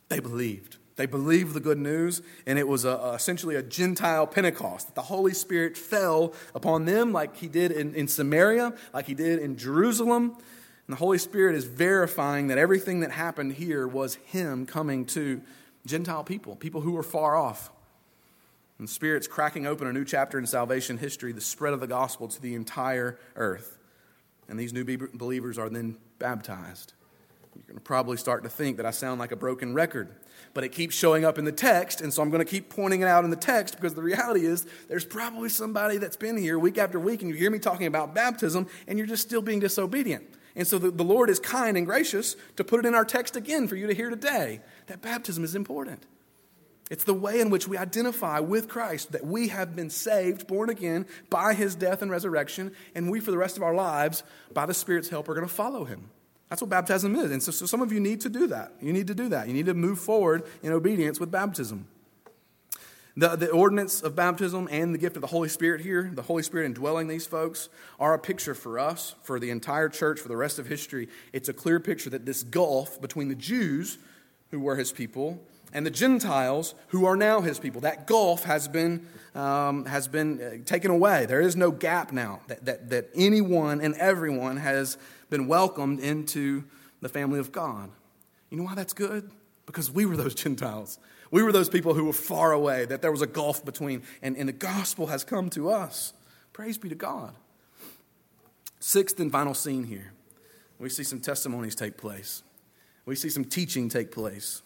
They 0.10 0.20
believed. 0.20 0.76
They 0.98 1.06
believed 1.06 1.54
the 1.54 1.62
good 1.62 1.78
news, 1.78 2.22
and 2.46 2.60
it 2.60 2.68
was 2.68 2.84
a, 2.84 2.90
a, 2.90 3.14
essentially 3.14 3.56
a 3.56 3.64
Gentile 3.64 4.28
Pentecost. 4.28 4.88
That 4.88 4.96
the 4.96 5.04
Holy 5.04 5.34
Spirit 5.34 5.78
fell 5.78 6.34
upon 6.54 6.84
them 6.84 7.14
like 7.14 7.38
he 7.38 7.48
did 7.48 7.72
in, 7.72 7.96
in 7.96 8.10
Samaria, 8.10 8.74
like 8.94 9.08
he 9.08 9.14
did 9.14 9.40
in 9.40 9.56
Jerusalem. 9.56 10.36
And 10.88 10.94
the 10.94 10.98
Holy 10.98 11.18
Spirit 11.18 11.56
is 11.56 11.64
verifying 11.64 12.48
that 12.48 12.58
everything 12.58 13.00
that 13.00 13.12
happened 13.12 13.54
here 13.54 13.88
was 13.88 14.16
Him 14.16 14.66
coming 14.66 15.06
to 15.08 15.42
Gentile 15.86 16.26
people, 16.26 16.58
people 16.58 16.82
who 16.82 16.92
were 16.92 17.04
far 17.04 17.38
off. 17.38 17.72
And 18.80 18.88
the 18.88 18.92
Spirit's 18.92 19.28
cracking 19.28 19.66
open 19.66 19.88
a 19.88 19.94
new 19.94 20.04
chapter 20.04 20.38
in 20.38 20.46
salvation 20.46 20.98
history, 20.98 21.32
the 21.32 21.40
spread 21.40 21.74
of 21.74 21.80
the 21.80 21.88
gospel 21.88 22.28
to 22.28 22.42
the 22.42 22.54
entire 22.54 23.18
earth. 23.38 23.78
And 24.50 24.60
these 24.60 24.74
new 24.74 24.84
believers 25.14 25.58
are 25.58 25.70
then 25.70 25.98
baptized. 26.20 26.94
You're 27.56 27.64
going 27.64 27.78
to 27.78 27.84
probably 27.84 28.18
start 28.18 28.44
to 28.44 28.50
think 28.50 28.78
that 28.78 28.86
I 28.86 28.92
sound 28.92 29.20
like 29.20 29.32
a 29.32 29.36
broken 29.36 29.74
record, 29.74 30.10
but 30.54 30.64
it 30.64 30.70
keeps 30.70 30.96
showing 30.96 31.26
up 31.26 31.40
in 31.40 31.46
the 31.46 31.52
text, 31.52 32.02
and 32.02 32.14
so 32.14 32.22
I'm 32.22 32.30
going 32.30 32.46
to 32.46 32.50
keep 32.50 32.70
pointing 32.70 33.02
it 33.02 33.08
out 33.08 33.24
in 33.24 33.32
the 33.32 33.36
text 33.36 33.76
because 33.76 33.96
the 33.96 34.02
reality 34.04 34.46
is 34.46 34.68
there's 34.88 35.06
probably 35.06 35.50
somebody 35.50 35.98
that's 35.98 36.18
been 36.18 36.38
here 36.38 36.60
week 36.60 36.78
after 36.78 37.00
week, 37.00 37.22
and 37.22 37.32
you 37.32 37.36
hear 37.36 37.50
me 37.50 37.58
talking 37.58 37.88
about 37.88 38.14
baptism, 38.14 38.68
and 38.88 38.98
you're 39.00 39.08
just 39.08 39.24
still 39.24 39.42
being 39.42 39.60
disobedient. 39.60 40.24
And 40.56 40.68
so 40.68 40.78
the, 40.78 40.92
the 40.92 41.04
Lord 41.04 41.30
is 41.30 41.40
kind 41.40 41.78
and 41.78 41.86
gracious 41.86 42.36
to 42.56 42.64
put 42.64 42.80
it 42.80 42.88
in 42.88 42.96
our 42.96 43.06
text 43.06 43.36
again 43.36 43.68
for 43.68 43.76
you 43.76 43.88
to 43.88 43.94
hear 43.94 44.10
today 44.10 44.62
that 44.88 45.02
baptism 45.02 45.44
is 45.44 45.56
important. 45.56 46.06
It's 46.90 47.04
the 47.04 47.14
way 47.14 47.42
in 47.42 47.50
which 47.50 47.68
we 47.68 47.78
identify 47.78 48.40
with 48.40 48.70
Christ 48.70 49.12
that 49.12 49.26
we 49.26 49.50
have 49.50 49.76
been 49.76 49.90
saved, 49.90 50.48
born 50.48 50.70
again 50.70 51.06
by 51.30 51.54
his 51.54 51.76
death 51.76 52.02
and 52.02 52.10
resurrection, 52.10 52.72
and 52.96 53.12
we, 53.12 53.20
for 53.20 53.32
the 53.32 53.38
rest 53.38 53.58
of 53.58 53.64
our 53.64 53.76
lives, 53.76 54.24
by 54.54 54.66
the 54.66 54.74
Spirit's 54.74 55.10
help, 55.10 55.28
are 55.28 55.34
going 55.34 55.48
to 55.48 55.54
follow 55.54 55.84
him. 55.84 56.10
That's 56.50 56.62
what 56.62 56.70
baptism 56.70 57.16
is. 57.16 57.32
And 57.32 57.44
so, 57.44 57.52
so, 57.52 57.66
some 57.66 57.82
of 57.82 57.92
you 57.92 58.00
need 58.00 58.22
to 58.22 58.30
do 58.30 58.48
that. 58.48 58.72
You 58.82 58.94
need 58.94 59.08
to 59.08 59.16
do 59.16 59.30
that. 59.30 59.48
You 59.48 59.54
need 59.54 59.66
to 59.66 59.74
move 59.74 60.00
forward 60.00 60.44
in 60.64 60.72
obedience 60.72 61.20
with 61.20 61.30
baptism. 61.30 61.88
The, 63.18 63.36
the 63.36 63.50
ordinance 63.50 64.02
of 64.02 64.16
baptism 64.16 64.70
and 64.72 64.94
the 64.94 65.00
gift 65.00 65.16
of 65.18 65.22
the 65.22 65.28
Holy 65.28 65.50
Spirit 65.50 65.82
here, 65.82 66.10
the 66.14 66.22
Holy 66.22 66.44
Spirit 66.44 66.68
indwelling 66.68 67.08
these 67.08 67.26
folks, 67.26 67.68
are 68.00 68.14
a 68.14 68.20
picture 68.20 68.54
for 68.54 68.78
us, 68.80 69.16
for 69.24 69.40
the 69.40 69.50
entire 69.50 69.90
church, 69.90 70.20
for 70.20 70.28
the 70.28 70.38
rest 70.38 70.60
of 70.60 70.68
history. 70.68 71.10
It's 71.34 71.50
a 71.50 71.54
clear 71.54 71.80
picture 71.80 72.12
that 72.12 72.28
this 72.28 72.44
gulf 72.44 73.02
between 73.02 73.28
the 73.28 73.36
Jews, 73.36 73.98
who 74.52 74.60
were 74.60 74.76
his 74.76 74.92
people, 74.92 75.42
and 75.74 75.86
the 75.86 75.92
Gentiles, 75.92 76.76
who 76.90 77.06
are 77.06 77.16
now 77.16 77.42
his 77.42 77.60
people, 77.60 77.82
that 77.82 78.08
gulf 78.08 78.44
has 78.44 78.68
been, 78.68 79.06
um, 79.36 79.86
has 79.86 80.08
been 80.08 80.42
uh, 80.42 80.66
taken 80.66 80.92
away. 80.92 81.26
There 81.26 81.42
is 81.42 81.56
no 81.56 81.72
gap 81.72 82.12
now 82.12 82.42
that, 82.48 82.66
that, 82.66 82.90
that 82.90 83.10
anyone 83.16 83.82
and 83.82 83.94
everyone 83.96 84.58
has 84.58 84.98
been 85.30 85.48
welcomed 85.48 86.00
into 86.00 86.64
the 87.02 87.10
family 87.10 87.40
of 87.40 87.52
God. 87.52 87.90
You 88.50 88.58
know 88.58 88.64
why 88.64 88.76
that's 88.76 88.94
good? 88.94 89.30
Because 89.66 89.92
we 89.92 90.06
were 90.06 90.16
those 90.16 90.36
Gentiles. 90.44 91.00
We 91.32 91.44
were 91.44 91.52
those 91.52 91.70
people 91.70 91.94
who 91.94 92.06
were 92.06 92.14
far 92.14 92.54
away, 92.54 92.86
that 92.86 93.02
there 93.02 93.12
was 93.12 93.22
a 93.22 93.28
gulf 93.28 93.66
between, 93.66 94.04
and, 94.22 94.38
and 94.38 94.48
the 94.48 94.54
gospel 94.54 95.08
has 95.08 95.24
come 95.26 95.50
to 95.52 95.70
us. 95.70 96.14
Praise 96.54 96.78
be 96.78 96.90
to 96.90 96.96
God. 96.96 97.36
Sixth 98.80 99.20
and 99.20 99.32
final 99.32 99.54
scene 99.54 99.84
here. 99.84 100.14
We 100.80 100.90
see 100.90 101.04
some 101.04 101.20
testimonies 101.20 101.76
take 101.76 101.98
place. 101.98 102.44
We 103.06 103.16
see 103.16 103.30
some 103.30 103.46
teaching 103.46 103.90
take 103.90 104.12
place. 104.12 104.62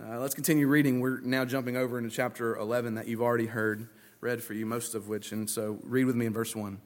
Uh, 0.00 0.18
let's 0.18 0.34
continue 0.34 0.66
reading. 0.66 1.00
We're 1.00 1.20
now 1.20 1.44
jumping 1.44 1.76
over 1.76 1.98
into 1.98 2.08
chapter 2.08 2.56
11 2.56 2.94
that 2.94 3.08
you've 3.08 3.20
already 3.20 3.46
heard 3.46 3.88
read 4.22 4.42
for 4.42 4.54
you, 4.54 4.64
most 4.64 4.94
of 4.94 5.06
which. 5.06 5.32
And 5.32 5.48
so 5.48 5.78
read 5.82 6.06
with 6.06 6.16
me 6.16 6.24
in 6.24 6.32
verse 6.32 6.56
1. 6.56 6.80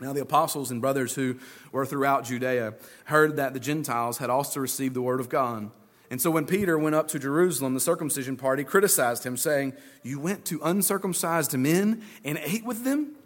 Now, 0.00 0.12
the 0.12 0.20
apostles 0.20 0.70
and 0.70 0.82
brothers 0.82 1.14
who 1.14 1.38
were 1.72 1.86
throughout 1.86 2.24
Judea 2.24 2.74
heard 3.06 3.36
that 3.36 3.54
the 3.54 3.60
Gentiles 3.60 4.18
had 4.18 4.28
also 4.28 4.60
received 4.60 4.94
the 4.94 5.00
word 5.00 5.18
of 5.20 5.30
God. 5.30 5.70
And 6.10 6.20
so, 6.20 6.30
when 6.30 6.44
Peter 6.44 6.78
went 6.78 6.94
up 6.94 7.08
to 7.08 7.18
Jerusalem, 7.18 7.72
the 7.72 7.80
circumcision 7.80 8.36
party 8.36 8.62
criticized 8.62 9.24
him, 9.24 9.38
saying, 9.38 9.72
You 10.02 10.20
went 10.20 10.44
to 10.46 10.60
uncircumcised 10.62 11.56
men 11.56 12.02
and 12.22 12.38
ate 12.44 12.64
with 12.64 12.84
them? 12.84 13.16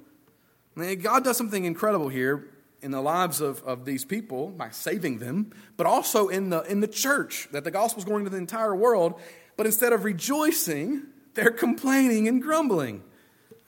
God 1.03 1.25
does 1.25 1.37
something 1.37 1.65
incredible 1.65 2.09
here 2.09 2.49
in 2.83 2.91
the 2.91 3.01
lives 3.01 3.41
of, 3.41 3.62
of 3.64 3.85
these 3.85 4.05
people 4.05 4.49
by 4.49 4.70
saving 4.70 5.18
them, 5.18 5.53
but 5.76 5.87
also 5.87 6.28
in 6.28 6.51
the, 6.51 6.62
in 6.62 6.81
the 6.81 6.89
church, 6.89 7.49
that 7.53 7.64
the 7.64 7.70
gospel 7.70 8.01
is 8.01 8.05
going 8.05 8.24
to 8.24 8.31
the 8.31 8.37
entire 8.37 8.74
world. 8.74 9.20
But 9.57 9.66
instead 9.66 9.93
of 9.93 10.05
rejoicing, 10.05 11.03
they're 11.35 11.51
complaining 11.51 12.28
and 12.28 12.41
grumbling. 12.41 13.03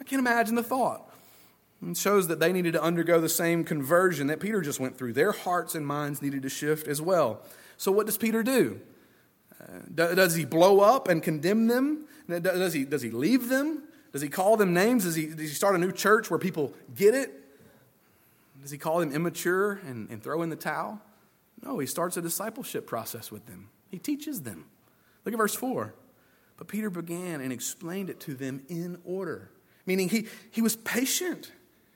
I 0.00 0.04
can't 0.04 0.20
imagine 0.20 0.54
the 0.54 0.62
thought. 0.62 1.08
It 1.86 1.96
shows 1.96 2.28
that 2.28 2.38
they 2.38 2.52
needed 2.52 2.74
to 2.74 2.82
undergo 2.82 3.20
the 3.20 3.28
same 3.28 3.64
conversion 3.64 4.28
that 4.28 4.40
Peter 4.40 4.60
just 4.60 4.78
went 4.78 4.96
through. 4.96 5.14
Their 5.14 5.32
hearts 5.32 5.74
and 5.74 5.86
minds 5.86 6.22
needed 6.22 6.42
to 6.42 6.48
shift 6.48 6.86
as 6.86 7.02
well. 7.02 7.42
So, 7.76 7.90
what 7.90 8.06
does 8.06 8.16
Peter 8.16 8.42
do? 8.42 8.80
Uh, 9.60 10.14
does 10.14 10.36
he 10.36 10.44
blow 10.44 10.80
up 10.80 11.08
and 11.08 11.22
condemn 11.22 11.66
them? 11.66 12.06
Does 12.28 12.72
he, 12.72 12.84
does 12.84 13.02
he 13.02 13.10
leave 13.10 13.48
them? 13.48 13.82
Does 14.12 14.22
he 14.22 14.28
call 14.28 14.56
them 14.56 14.72
names? 14.72 15.04
Does 15.04 15.16
he, 15.16 15.26
does 15.26 15.40
he 15.40 15.48
start 15.48 15.74
a 15.74 15.78
new 15.78 15.92
church 15.92 16.30
where 16.30 16.38
people 16.38 16.72
get 16.94 17.14
it? 17.14 17.41
Does 18.62 18.70
he 18.70 18.78
call 18.78 19.00
them 19.00 19.12
immature 19.12 19.80
and, 19.86 20.08
and 20.08 20.22
throw 20.22 20.42
in 20.42 20.48
the 20.48 20.56
towel? 20.56 21.00
No, 21.64 21.78
he 21.78 21.86
starts 21.86 22.16
a 22.16 22.22
discipleship 22.22 22.86
process 22.86 23.30
with 23.30 23.46
them. 23.46 23.68
He 23.90 23.98
teaches 23.98 24.42
them. 24.42 24.66
Look 25.24 25.34
at 25.34 25.38
verse 25.38 25.54
4. 25.54 25.92
But 26.56 26.68
Peter 26.68 26.90
began 26.90 27.40
and 27.40 27.52
explained 27.52 28.08
it 28.08 28.20
to 28.20 28.34
them 28.34 28.62
in 28.68 28.98
order, 29.04 29.50
meaning 29.84 30.08
he, 30.08 30.26
he 30.50 30.62
was 30.62 30.76
patient. 30.76 31.50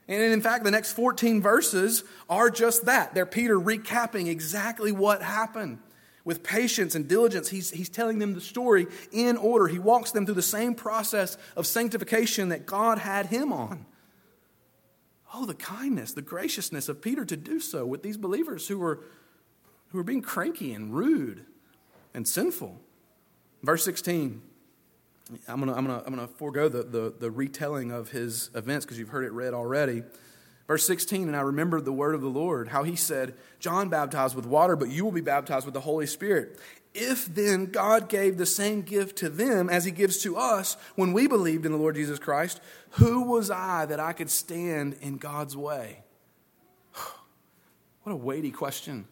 And 0.09 0.21
in 0.21 0.41
fact, 0.41 0.65
the 0.65 0.71
next 0.71 0.93
14 0.93 1.41
verses 1.41 2.05
are 2.29 2.51
just 2.51 2.87
that. 2.87 3.15
They're 3.15 3.27
Peter 3.27 3.59
recapping 3.59 4.27
exactly 4.29 4.93
what 4.93 5.23
happened. 5.23 5.79
With 6.25 6.43
patience 6.43 6.97
and 6.97 7.07
diligence, 7.07 7.49
he's, 7.49 7.71
he's 7.71 7.89
telling 7.89 8.19
them 8.19 8.35
the 8.35 8.41
story 8.41 8.89
in 9.13 9.37
order. 9.37 9.69
He 9.69 9.79
walks 9.79 10.11
them 10.11 10.27
through 10.27 10.35
the 10.35 10.43
same 10.43 10.75
process 10.75 11.39
of 11.57 11.67
sanctification 11.67 12.49
that 12.49 12.67
God 12.67 12.99
had 12.99 13.27
him 13.27 13.53
on. 13.53 13.87
Oh, 15.39 15.45
the 15.45 15.55
kindness, 15.55 16.13
the 16.13 16.23
graciousness 16.23 16.89
of 16.89 17.03
Peter 17.03 17.23
to 17.27 17.37
do 17.37 17.61
so 17.61 17.85
with 17.85 18.03
these 18.03 18.17
believers 18.17 18.69
who 18.69 18.79
were, 18.79 19.01
who 19.89 19.99
were 19.99 20.05
being 20.05 20.23
cranky 20.23 20.73
and 20.73 20.95
rude 20.95 21.45
and 22.15 22.27
sinful. 22.27 22.81
Verse 23.63 23.85
16 23.85 24.41
I'm 25.47 25.61
going 25.61 25.69
to 25.69 25.77
I'm 25.77 25.87
gonna, 25.87 26.03
I'm 26.07 26.15
gonna 26.15 26.29
forego 26.29 26.71
the, 26.71 26.85
the, 26.85 27.15
the 27.19 27.31
retelling 27.31 27.91
of 27.91 28.13
his 28.13 28.49
events 28.55 28.87
because 28.87 28.99
you've 28.99 29.11
heard 29.11 29.27
it 29.27 29.33
read 29.33 29.53
already. 29.53 30.05
Verse 30.67 30.85
16, 30.87 31.29
and 31.29 31.37
I 31.37 31.43
remembered 31.43 31.85
the 31.85 31.93
word 31.93 32.17
of 32.17 32.23
the 32.23 32.29
Lord, 32.29 32.69
how 32.69 32.83
he 32.83 32.97
said, 32.97 33.35
John 33.61 33.89
baptized 33.89 34.35
with 34.35 34.47
water, 34.47 34.75
but 34.75 34.89
you 34.89 35.05
will 35.05 35.13
be 35.13 35.21
baptized 35.21 35.65
with 35.65 35.75
the 35.75 35.81
Holy 35.81 36.07
Spirit. 36.07 36.59
If 36.93 37.27
then 37.27 37.67
God 37.67 38.09
gave 38.09 38.37
the 38.37 38.47
same 38.47 38.83
gift 38.83 39.17
to 39.19 39.29
them 39.29 39.71
as 39.71 39.85
he 39.85 39.93
gives 39.93 40.19
to 40.23 40.37
us 40.37 40.77
when 40.97 41.13
we 41.13 41.29
believed 41.29 41.67
in 41.67 41.73
the 41.73 41.79
Lord 41.79 41.95
Jesus 41.95 42.19
Christ, 42.19 42.61
who 42.93 43.23
was 43.23 43.51
I 43.51 43.87
that 43.87 44.01
I 44.01 44.13
could 44.13 44.31
stand 44.31 44.97
in 45.01 45.19
God's 45.19 45.57
way? 45.57 46.03
What 48.03 48.13
a 48.13 48.17
weighty 48.17 48.53
question, 48.53 49.07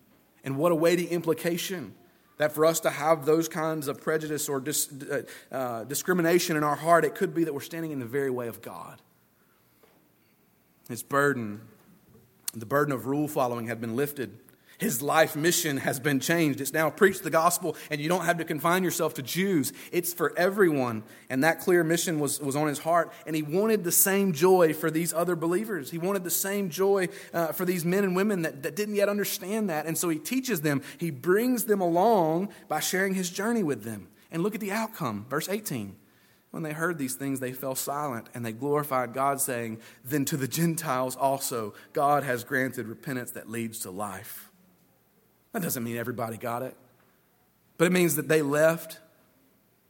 and 0.45 0.57
what 0.57 0.71
a 0.71 0.77
weighty 0.77 1.07
implication. 1.07 1.95
That 2.39 2.53
for 2.53 2.65
us 2.65 2.81
to 2.81 2.91
have 2.91 3.27
those 3.27 3.49
kinds 3.49 3.89
of 3.89 4.01
prejudice 4.01 4.49
or 4.49 4.61
dis, 4.61 4.89
uh, 4.93 5.23
uh, 5.53 5.85
discrimination 5.85 6.57
in 6.57 6.63
our 6.63 6.77
heart, 6.77 7.05
it 7.05 7.15
could 7.17 7.35
be 7.35 7.45
that 7.45 7.53
we're 7.53 7.61
standing 7.61 7.91
in 7.91 7.99
the 7.99 8.07
very 8.07 8.31
way 8.31 8.47
of 8.47 8.63
God. 8.63 9.01
His 10.89 11.03
burden, 11.03 11.61
the 12.55 12.67
burden 12.67 12.93
of 12.93 13.07
rule 13.07 13.29
following, 13.29 13.67
had 13.67 13.81
been 13.81 13.97
lifted. 13.97 14.39
His 14.79 15.01
life 15.01 15.37
mission 15.37 15.77
has 15.79 16.01
been 16.01 16.19
changed. 16.21 16.61
It's 16.61 16.73
now 16.73 16.91
preach 16.91 17.21
the 17.21 17.31
gospel, 17.31 17.77
and 17.91 18.01
you 18.01 18.09
don't 18.09 18.25
have 18.25 18.39
to 18.39 18.45
confine 18.45 18.83
yourself 18.83 19.15
to 19.15 19.23
Jews. 19.23 19.73
It's 19.93 20.13
for 20.13 20.37
everyone. 20.37 21.05
And 21.31 21.45
that 21.45 21.61
clear 21.61 21.85
mission 21.85 22.19
was, 22.19 22.41
was 22.41 22.57
on 22.57 22.67
his 22.67 22.81
heart. 22.81 23.13
And 23.27 23.37
he 23.37 23.43
wanted 23.43 23.85
the 23.85 23.93
same 23.93 24.33
joy 24.33 24.75
for 24.75 24.91
these 24.91 25.13
other 25.13 25.37
believers. 25.37 25.91
He 25.91 25.99
wanted 25.99 26.25
the 26.25 26.31
same 26.31 26.71
joy 26.71 27.09
uh, 27.33 27.49
for 27.49 27.65
these 27.65 27.85
men 27.85 28.05
and 28.05 28.17
women 28.17 28.43
that, 28.43 28.65
that 28.65 28.75
didn't 28.75 28.97
yet 28.97 29.09
understand 29.09 29.71
that. 29.71 29.87
And 29.87 29.97
so 29.97 30.09
he 30.09 30.19
teaches 30.19 30.63
them, 30.63 30.83
he 30.99 31.11
brings 31.11 31.65
them 31.65 31.81
along 31.81 32.49
by 32.69 32.81
sharing 32.81 33.15
his 33.15 33.31
journey 33.31 33.63
with 33.63 33.85
them. 33.85 34.09
And 34.33 34.43
look 34.43 34.57
at 34.57 34.61
the 34.61 34.73
outcome. 34.73 35.27
Verse 35.29 35.49
18. 35.49 35.95
When 36.55 36.63
they 36.63 36.73
heard 36.73 36.99
these 36.99 37.17
things, 37.17 37.41
they 37.41 37.53
fell 37.53 37.75
silent 37.75 38.29
and 38.33 38.47
they 38.47 38.53
glorified 38.53 39.13
God, 39.13 39.41
saying, 39.41 39.81
Then 40.05 40.25
to 40.27 40.37
the 40.37 40.47
Gentiles 40.47 41.17
also, 41.17 41.75
God 41.93 42.23
has 42.23 42.45
granted 42.45 42.87
repentance 42.87 43.33
that 43.33 43.51
leads 43.51 43.81
to 43.81 43.91
life. 43.91 44.53
That 45.51 45.63
doesn't 45.63 45.83
mean 45.83 45.97
everybody 45.97 46.37
got 46.37 46.63
it, 46.63 46.77
but 47.77 47.87
it 47.87 47.93
means 47.93 48.15
that 48.15 48.29
they 48.29 48.41
left 48.41 49.01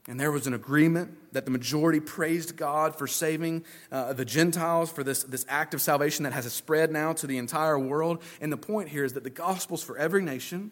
and 0.09 0.19
there 0.19 0.33
was 0.33 0.47
an 0.47 0.55
agreement 0.55 1.35
that 1.35 1.45
the 1.45 1.51
majority 1.51 2.01
praised 2.01 2.57
God 2.57 2.97
for 2.97 3.07
saving 3.07 3.67
uh, 3.93 4.15
the 4.15 4.25
Gentiles, 4.25 4.91
for 4.91 5.05
this, 5.05 5.23
this 5.23 5.45
act 5.51 5.75
of 5.75 5.83
salvation 5.83 6.23
that 6.25 6.33
has 6.33 6.51
spread 6.51 6.91
now 6.91 7.13
to 7.13 7.27
the 7.27 7.37
entire 7.37 7.79
world. 7.79 8.23
And 8.41 8.51
the 8.51 8.57
point 8.57 8.89
here 8.89 9.05
is 9.05 9.13
that 9.13 9.25
the 9.25 9.29
gospel's 9.29 9.83
for 9.83 9.99
every 9.99 10.23
nation. 10.23 10.71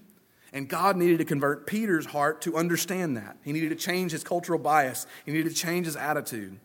And 0.53 0.69
God 0.69 0.97
needed 0.97 1.19
to 1.19 1.25
convert 1.25 1.67
Peter's 1.67 2.07
heart 2.07 2.43
to 2.43 2.57
understand 2.57 3.17
that. 3.17 3.39
He 3.43 3.53
needed 3.53 3.71
to 3.71 3.75
change 3.75 4.13
his 4.13 4.23
cultural 4.23 4.59
bias, 4.59 5.07
he 5.25 5.33
needed 5.33 5.51
to 5.51 5.55
change 5.55 5.87
his 5.87 5.97
attitude. 5.97 6.59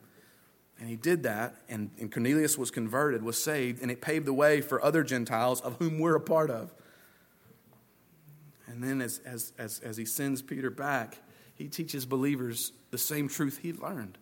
And 0.79 0.87
he 0.87 0.95
did 0.95 1.23
that, 1.23 1.55
and, 1.67 1.89
and 1.99 2.11
Cornelius 2.11 2.55
was 2.55 2.69
converted, 2.69 3.23
was 3.23 3.41
saved, 3.41 3.81
and 3.81 3.89
it 3.89 3.99
paved 3.99 4.27
the 4.27 4.33
way 4.33 4.61
for 4.61 4.83
other 4.83 5.03
Gentiles 5.03 5.59
of 5.61 5.77
whom 5.77 5.97
we're 5.97 6.15
a 6.15 6.21
part 6.21 6.51
of. 6.51 6.71
And 8.67 8.83
then, 8.83 9.01
as, 9.01 9.19
as, 9.25 9.53
as, 9.57 9.79
as 9.79 9.97
he 9.97 10.05
sends 10.05 10.43
Peter 10.43 10.69
back, 10.69 11.17
he 11.55 11.67
teaches 11.67 12.05
believers 12.05 12.73
the 12.91 12.97
same 12.99 13.27
truth 13.27 13.59
he 13.63 13.73
learned. 13.73 14.19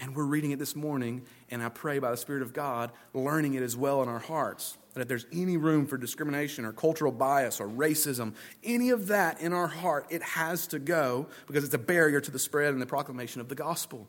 And 0.00 0.16
we're 0.16 0.24
reading 0.24 0.50
it 0.50 0.58
this 0.58 0.74
morning, 0.74 1.22
and 1.50 1.62
I 1.62 1.68
pray 1.68 2.00
by 2.00 2.10
the 2.10 2.16
Spirit 2.16 2.42
of 2.42 2.52
God, 2.52 2.90
learning 3.14 3.54
it 3.54 3.62
as 3.62 3.76
well 3.76 4.02
in 4.02 4.08
our 4.08 4.18
hearts. 4.18 4.76
That 4.94 5.02
if 5.02 5.08
there's 5.08 5.26
any 5.32 5.56
room 5.56 5.86
for 5.86 5.96
discrimination 5.96 6.64
or 6.64 6.72
cultural 6.72 7.12
bias 7.12 7.60
or 7.60 7.68
racism, 7.68 8.34
any 8.64 8.90
of 8.90 9.06
that 9.08 9.40
in 9.40 9.52
our 9.52 9.68
heart, 9.68 10.06
it 10.10 10.22
has 10.22 10.66
to 10.68 10.78
go 10.78 11.28
because 11.46 11.64
it's 11.64 11.74
a 11.74 11.78
barrier 11.78 12.20
to 12.20 12.30
the 12.30 12.38
spread 12.38 12.72
and 12.72 12.82
the 12.82 12.86
proclamation 12.86 13.40
of 13.40 13.48
the 13.48 13.54
gospel. 13.54 14.08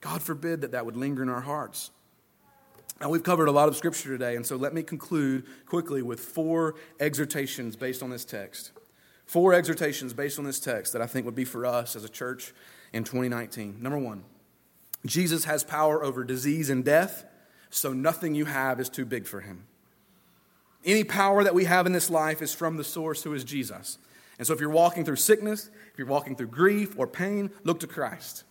God 0.00 0.20
forbid 0.20 0.60
that 0.62 0.72
that 0.72 0.84
would 0.84 0.96
linger 0.96 1.22
in 1.22 1.28
our 1.28 1.40
hearts. 1.40 1.92
Now, 3.00 3.08
we've 3.08 3.22
covered 3.22 3.48
a 3.48 3.52
lot 3.52 3.68
of 3.68 3.76
scripture 3.76 4.10
today, 4.10 4.36
and 4.36 4.46
so 4.46 4.56
let 4.56 4.74
me 4.74 4.82
conclude 4.82 5.44
quickly 5.66 6.02
with 6.02 6.20
four 6.20 6.76
exhortations 7.00 7.74
based 7.74 8.02
on 8.02 8.10
this 8.10 8.24
text. 8.24 8.72
Four 9.26 9.54
exhortations 9.54 10.12
based 10.12 10.38
on 10.38 10.44
this 10.44 10.60
text 10.60 10.92
that 10.92 11.02
I 11.02 11.06
think 11.06 11.26
would 11.26 11.34
be 11.34 11.44
for 11.44 11.64
us 11.64 11.96
as 11.96 12.04
a 12.04 12.08
church 12.08 12.52
in 12.92 13.02
2019. 13.02 13.78
Number 13.80 13.98
one, 13.98 14.24
Jesus 15.06 15.44
has 15.44 15.64
power 15.64 16.04
over 16.04 16.22
disease 16.22 16.70
and 16.70 16.84
death, 16.84 17.24
so 17.70 17.92
nothing 17.92 18.34
you 18.34 18.44
have 18.44 18.78
is 18.78 18.88
too 18.88 19.04
big 19.04 19.26
for 19.26 19.40
him. 19.40 19.64
Any 20.84 21.04
power 21.04 21.44
that 21.44 21.54
we 21.54 21.64
have 21.64 21.86
in 21.86 21.92
this 21.92 22.10
life 22.10 22.42
is 22.42 22.54
from 22.54 22.76
the 22.76 22.84
source 22.84 23.22
who 23.22 23.34
is 23.34 23.44
Jesus. 23.44 23.98
And 24.38 24.46
so 24.46 24.52
if 24.52 24.60
you're 24.60 24.70
walking 24.70 25.04
through 25.04 25.16
sickness, 25.16 25.70
if 25.92 25.98
you're 25.98 26.06
walking 26.06 26.34
through 26.34 26.48
grief 26.48 26.98
or 26.98 27.06
pain, 27.06 27.50
look 27.62 27.80
to 27.80 27.86
Christ. 27.86 28.44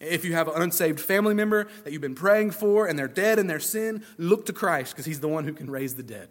If 0.00 0.24
you 0.24 0.34
have 0.34 0.46
an 0.46 0.62
unsaved 0.62 1.00
family 1.00 1.34
member 1.34 1.66
that 1.82 1.92
you've 1.92 2.02
been 2.02 2.14
praying 2.14 2.52
for 2.52 2.86
and 2.86 2.96
they're 2.96 3.08
dead 3.08 3.38
in 3.38 3.48
their 3.48 3.58
sin, 3.58 4.04
look 4.16 4.46
to 4.46 4.52
Christ 4.52 4.92
because 4.92 5.06
he's 5.06 5.20
the 5.20 5.28
one 5.28 5.44
who 5.44 5.52
can 5.52 5.68
raise 5.68 5.96
the 5.96 6.04
dead. 6.04 6.28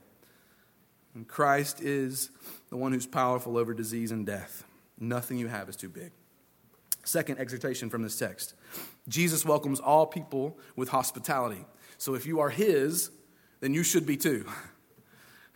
And 1.13 1.27
Christ 1.27 1.81
is 1.81 2.29
the 2.69 2.77
one 2.77 2.93
who's 2.93 3.07
powerful 3.07 3.57
over 3.57 3.73
disease 3.73 4.11
and 4.11 4.25
death. 4.25 4.63
Nothing 4.99 5.37
you 5.37 5.47
have 5.47 5.67
is 5.67 5.75
too 5.75 5.89
big. 5.89 6.11
Second 7.03 7.39
exhortation 7.39 7.89
from 7.89 8.03
this 8.03 8.17
text 8.17 8.53
Jesus 9.07 9.45
welcomes 9.45 9.79
all 9.79 10.05
people 10.05 10.57
with 10.75 10.89
hospitality. 10.89 11.65
So 11.97 12.13
if 12.13 12.25
you 12.25 12.39
are 12.39 12.49
his, 12.49 13.11
then 13.59 13.73
you 13.73 13.83
should 13.83 14.05
be 14.05 14.15
too. 14.15 14.45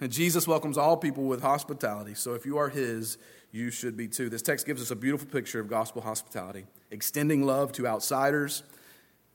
And 0.01 0.11
Jesus 0.11 0.47
welcomes 0.47 0.79
all 0.79 0.97
people 0.97 1.25
with 1.25 1.41
hospitality. 1.41 2.15
So 2.15 2.33
if 2.33 2.45
you 2.45 2.57
are 2.57 2.69
his, 2.69 3.19
you 3.51 3.69
should 3.69 3.95
be 3.95 4.07
too. 4.07 4.29
This 4.29 4.41
text 4.41 4.65
gives 4.65 4.81
us 4.81 4.89
a 4.89 4.95
beautiful 4.95 5.27
picture 5.27 5.59
of 5.59 5.67
gospel 5.67 6.01
hospitality, 6.01 6.65
extending 6.89 7.45
love 7.45 7.71
to 7.73 7.87
outsiders. 7.87 8.63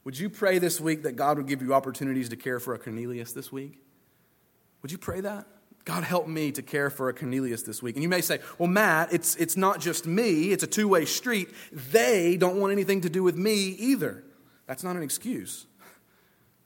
Would 0.05 0.19
you 0.19 0.29
pray 0.29 0.59
this 0.59 0.81
week 0.81 1.05
that 1.05 1.12
God 1.12 1.37
would 1.37 1.47
give 1.47 1.62
you 1.62 1.73
opportunities 1.73 2.29
to 2.31 2.37
care 2.37 2.59
for 2.59 2.75
a 2.75 2.79
Cornelius 2.79 3.33
this 3.33 3.53
week? 3.53 3.81
Would 4.83 4.91
you 4.91 4.99
pray 4.99 5.21
that? 5.21 5.47
God 5.85 6.03
help 6.03 6.27
me 6.27 6.51
to 6.51 6.62
care 6.62 6.91
for 6.91 7.09
a 7.09 7.14
Cornelius 7.14 7.62
this 7.62 7.81
week. 7.81 7.95
And 7.95 8.03
you 8.03 8.09
may 8.09 8.21
say, 8.21 8.41
well, 8.59 8.69
Matt, 8.69 9.12
it's, 9.12 9.37
it's 9.37 9.57
not 9.57 9.81
just 9.81 10.05
me, 10.05 10.51
it's 10.51 10.64
a 10.64 10.67
two 10.67 10.89
way 10.89 11.05
street. 11.05 11.49
They 11.71 12.37
don't 12.37 12.57
want 12.57 12.73
anything 12.73 13.03
to 13.03 13.11
do 13.11 13.23
with 13.23 13.37
me 13.37 13.69
either. 13.69 14.25
That's 14.67 14.83
not 14.83 14.97
an 14.97 15.05
excuse. 15.05 15.67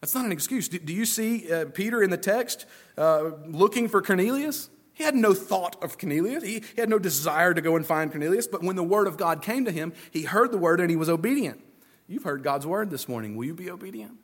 That's 0.01 0.15
not 0.15 0.25
an 0.25 0.33
excuse. 0.33 0.69
Do, 0.69 0.79
do 0.79 0.93
you 0.93 1.05
see 1.05 1.53
uh, 1.53 1.67
Peter 1.67 2.03
in 2.03 2.11
the 2.11 2.17
text 2.17 2.67
uh, 2.97 3.33
looking 3.47 3.89
for 3.89 4.01
Cornelius? 4.01 4.71
He 4.95 5.05
had 5.05 5.15
no 5.15 5.33
thought 5.33 5.83
of 5.83 5.99
Cornelius. 5.99 6.43
He, 6.43 6.63
he 6.75 6.81
had 6.81 6.89
no 6.89 6.99
desire 6.99 7.55
to 7.55 7.61
go 7.61 7.77
and 7.77 7.87
find 7.87 8.11
Cornelius. 8.11 8.47
But 8.47 8.63
when 8.63 8.77
the 8.77 8.83
word 8.83 9.07
of 9.07 9.17
God 9.17 9.43
came 9.43 9.65
to 9.65 9.71
him, 9.71 9.93
he 10.11 10.23
heard 10.23 10.53
the 10.53 10.59
word 10.59 10.81
and 10.81 10.91
he 10.91 10.97
was 10.97 11.09
obedient. 11.09 11.61
You've 12.07 12.25
heard 12.25 12.43
God's 12.43 12.67
word 12.67 12.91
this 12.91 13.09
morning. 13.09 13.37
Will 13.37 13.47
you 13.47 13.55
be 13.55 13.71
obedient? 13.71 14.19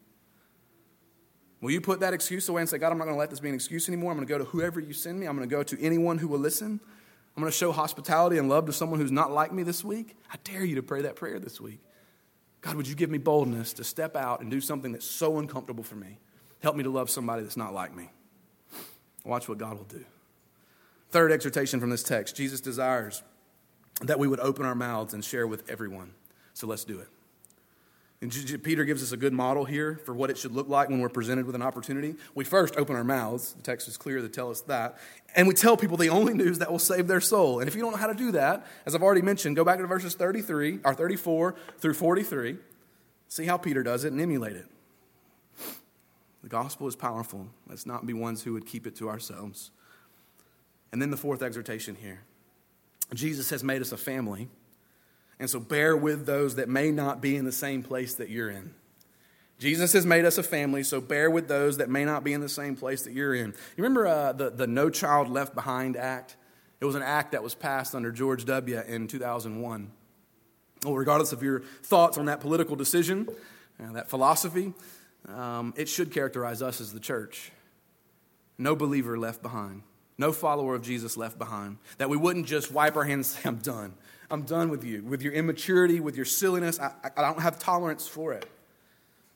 Will 1.61 1.71
you 1.71 1.81
put 1.81 2.01
that 2.01 2.13
excuse 2.13 2.49
away 2.49 2.61
and 2.61 2.69
say, 2.69 2.79
God, 2.79 2.93
I'm 2.93 2.99
not 2.99 3.05
going 3.05 3.15
to 3.15 3.19
let 3.19 3.31
this 3.31 3.41
be 3.41 3.49
an 3.49 3.55
excuse 3.55 3.89
anymore. 3.89 4.13
I'm 4.13 4.19
going 4.19 4.27
to 4.27 4.33
go 4.33 4.39
to 4.39 4.45
whoever 4.45 4.81
you 4.81 4.93
send 4.93 5.19
me. 5.19 5.27
I'm 5.27 5.37
going 5.37 5.49
to 5.49 5.55
go 5.55 5.63
to 5.63 5.83
anyone 5.83 6.19
who 6.19 6.29
will 6.29 6.39
listen. 6.39 6.81
I'm 7.37 7.43
going 7.43 7.51
to 7.51 7.57
show 7.57 7.73
hospitality 7.73 8.39
and 8.39 8.49
love 8.49 8.67
to 8.67 8.73
someone 8.73 8.99
who's 8.99 9.13
not 9.13 9.31
like 9.31 9.53
me 9.53 9.63
this 9.63 9.85
week. 9.85 10.17
I 10.33 10.37
dare 10.45 10.65
you 10.65 10.77
to 10.77 10.83
pray 10.83 11.03
that 11.03 11.17
prayer 11.17 11.39
this 11.39 11.61
week. 11.61 11.81
God, 12.67 12.75
would 12.75 12.89
you 12.89 12.97
give 12.97 13.11
me 13.11 13.19
boldness 13.19 13.75
to 13.75 13.85
step 13.85 14.17
out 14.17 14.41
and 14.41 14.51
do 14.51 14.61
something 14.61 14.91
that's 14.91 15.07
so 15.07 15.39
uncomfortable 15.39 15.85
for 15.85 15.95
me? 15.95 16.19
Help 16.65 16.75
me 16.75 16.83
to 16.83 16.91
love 16.91 17.09
somebody 17.09 17.43
that's 17.43 17.57
not 17.57 17.73
like 17.73 17.95
me. 17.95 18.11
Watch 19.25 19.49
what 19.49 19.59
God 19.59 19.79
will 19.79 19.85
do. 19.85 20.05
Third 21.11 21.31
exhortation 21.31 21.79
from 21.79 21.91
this 21.91 22.03
text 22.03 22.35
Jesus 22.35 22.61
desires 22.61 23.23
that 24.01 24.19
we 24.19 24.27
would 24.27 24.41
open 24.41 24.67
our 24.67 24.75
mouths 24.75 25.15
and 25.15 25.25
share 25.25 25.47
with 25.47 25.71
everyone. 25.71 26.11
So 26.55 26.67
let's 26.67 26.83
do 26.83 26.99
it. 26.99 27.07
And 28.23 28.33
Peter 28.63 28.85
gives 28.85 29.03
us 29.03 29.13
a 29.13 29.17
good 29.17 29.35
model 29.35 29.67
here 29.67 30.01
for 30.07 30.15
what 30.15 30.31
it 30.31 30.39
should 30.39 30.53
look 30.53 30.69
like 30.69 30.89
when 30.89 31.01
we're 31.01 31.11
presented 31.11 31.45
with 31.45 31.55
an 31.55 31.61
opportunity. 31.61 32.15
We 32.35 32.45
first 32.45 32.77
open 32.77 32.97
our 32.97 33.05
mouths, 33.05 33.53
the 33.53 33.63
text 33.63 33.89
is 33.89 33.99
clear 33.99 34.23
to 34.23 34.29
tell 34.29 34.51
us 34.51 34.63
that, 34.63 34.99
and 35.35 35.47
we 35.47 35.53
tell 35.53 35.77
people 35.77 35.99
the 35.99 36.09
only 36.09 36.33
news 36.33 36.59
that 36.61 36.73
will 36.73 36.79
save 36.79 37.09
their 37.09 37.21
soul. 37.21 37.61
And 37.61 37.69
if 37.69 37.75
you 37.75 37.83
don't 37.83 37.91
know 37.93 37.99
how 37.99 38.07
to 38.07 38.15
do 38.15 38.33
that, 38.33 38.67
as 38.87 38.95
I've 38.95 39.03
already 39.03 39.21
mentioned, 39.21 39.55
go 39.55 39.65
back 39.65 39.79
to 39.79 39.87
verses 39.87 40.15
33 40.15 40.81
or 40.83 40.95
34 40.95 41.57
through 41.79 41.95
43. 41.95 42.57
See 43.29 43.45
how 43.45 43.59
Peter 43.59 43.83
does 43.83 44.05
it 44.05 44.13
and 44.13 44.21
emulate 44.21 44.57
it. 44.57 44.67
The 46.43 46.49
gospel 46.49 46.87
is 46.87 46.97
powerful. 46.97 47.49
Let's 47.69 47.87
not 47.87 48.07
be 48.07 48.15
ones 48.15 48.43
who 48.43 48.55
would 48.55 48.67
keep 48.67 48.87
it 48.87 48.97
to 48.97 49.11
ourselves. 49.11 49.73
And 50.91 51.03
then 51.03 51.11
the 51.11 51.17
fourth 51.17 51.43
exhortation 51.43 51.97
here 51.97 52.23
Jesus 53.13 53.51
has 53.51 53.63
made 53.63 53.83
us 53.83 53.93
a 53.93 53.97
family. 53.97 54.49
And 55.39 55.51
so 55.51 55.61
bear 55.61 55.97
with 55.97 56.27
those 56.27 56.57
that 56.57 56.69
may 56.69 56.91
not 56.91 57.21
be 57.21 57.37
in 57.37 57.45
the 57.45 57.53
same 57.53 57.83
place 57.83 58.15
that 58.15 58.31
you're 58.31 58.51
in. 58.51 58.75
Jesus 59.59 59.95
has 59.95 60.05
made 60.05 60.25
us 60.25 60.37
a 60.37 60.43
family, 60.43 60.83
so 60.83 61.01
bear 61.01 61.31
with 61.31 61.49
those 61.49 61.79
that 61.79 61.89
may 61.89 62.05
not 62.05 62.25
be 62.25 62.33
in 62.33 62.41
the 62.41 62.49
same 62.49 62.77
place 62.77 63.03
that 63.03 63.15
you're 63.15 63.35
in. 63.35 63.49
You 63.77 63.85
remember 63.85 64.07
uh, 64.07 64.33
the, 64.33 64.51
the 64.51 64.67
No 64.67 64.91
Child 64.91 65.31
Left 65.31 65.55
Behind 65.55 65.97
Act? 65.97 66.37
It 66.81 66.85
was 66.85 66.95
an 66.95 67.03
act 67.03 67.33
that 67.33 67.43
was 67.43 67.55
passed 67.55 67.95
under 67.95 68.13
George 68.13 68.45
W. 68.45 68.83
in 68.87 69.09
2001. 69.09 69.91
Well, 70.85 70.95
regardless 70.95 71.33
of 71.33 71.43
your 71.43 71.61
thoughts 71.83 72.19
on 72.19 72.27
that 72.27 72.41
political 72.41 72.77
decision, 72.77 73.29
uh, 73.83 73.93
that 73.93 74.11
philosophy, 74.11 74.75
um, 75.27 75.73
it 75.77 75.89
should 75.89 76.13
characterize 76.13 76.61
us 76.61 76.81
as 76.83 76.93
the 76.93 77.01
church. 77.01 77.51
No 78.59 78.77
believer 78.77 79.19
left 79.19 79.43
behind, 79.43 79.83
no 80.19 80.33
follower 80.33 80.75
of 80.75 80.83
Jesus 80.83 81.17
left 81.17 81.39
behind. 81.39 81.79
That 81.99 82.11
we 82.11 82.17
wouldn't 82.17 82.47
just 82.47 82.71
wipe 82.71 82.97
our 82.97 83.05
hands 83.05 83.35
and 83.35 83.43
say, 83.43 83.49
I'm 83.49 83.57
done. 83.57 83.95
I'm 84.31 84.43
done 84.43 84.71
with 84.71 84.85
you, 84.85 85.03
with 85.03 85.23
your 85.23 85.33
immaturity, 85.33 86.01
with 86.01 86.17
your 86.17 86.25
silliness. 86.25 86.81
I, 86.81 86.93
I 87.17 87.23
don't 87.23 87.41
have 87.41 87.59
tolerance 87.59 88.07
for 88.07 88.33
it. 88.33 88.49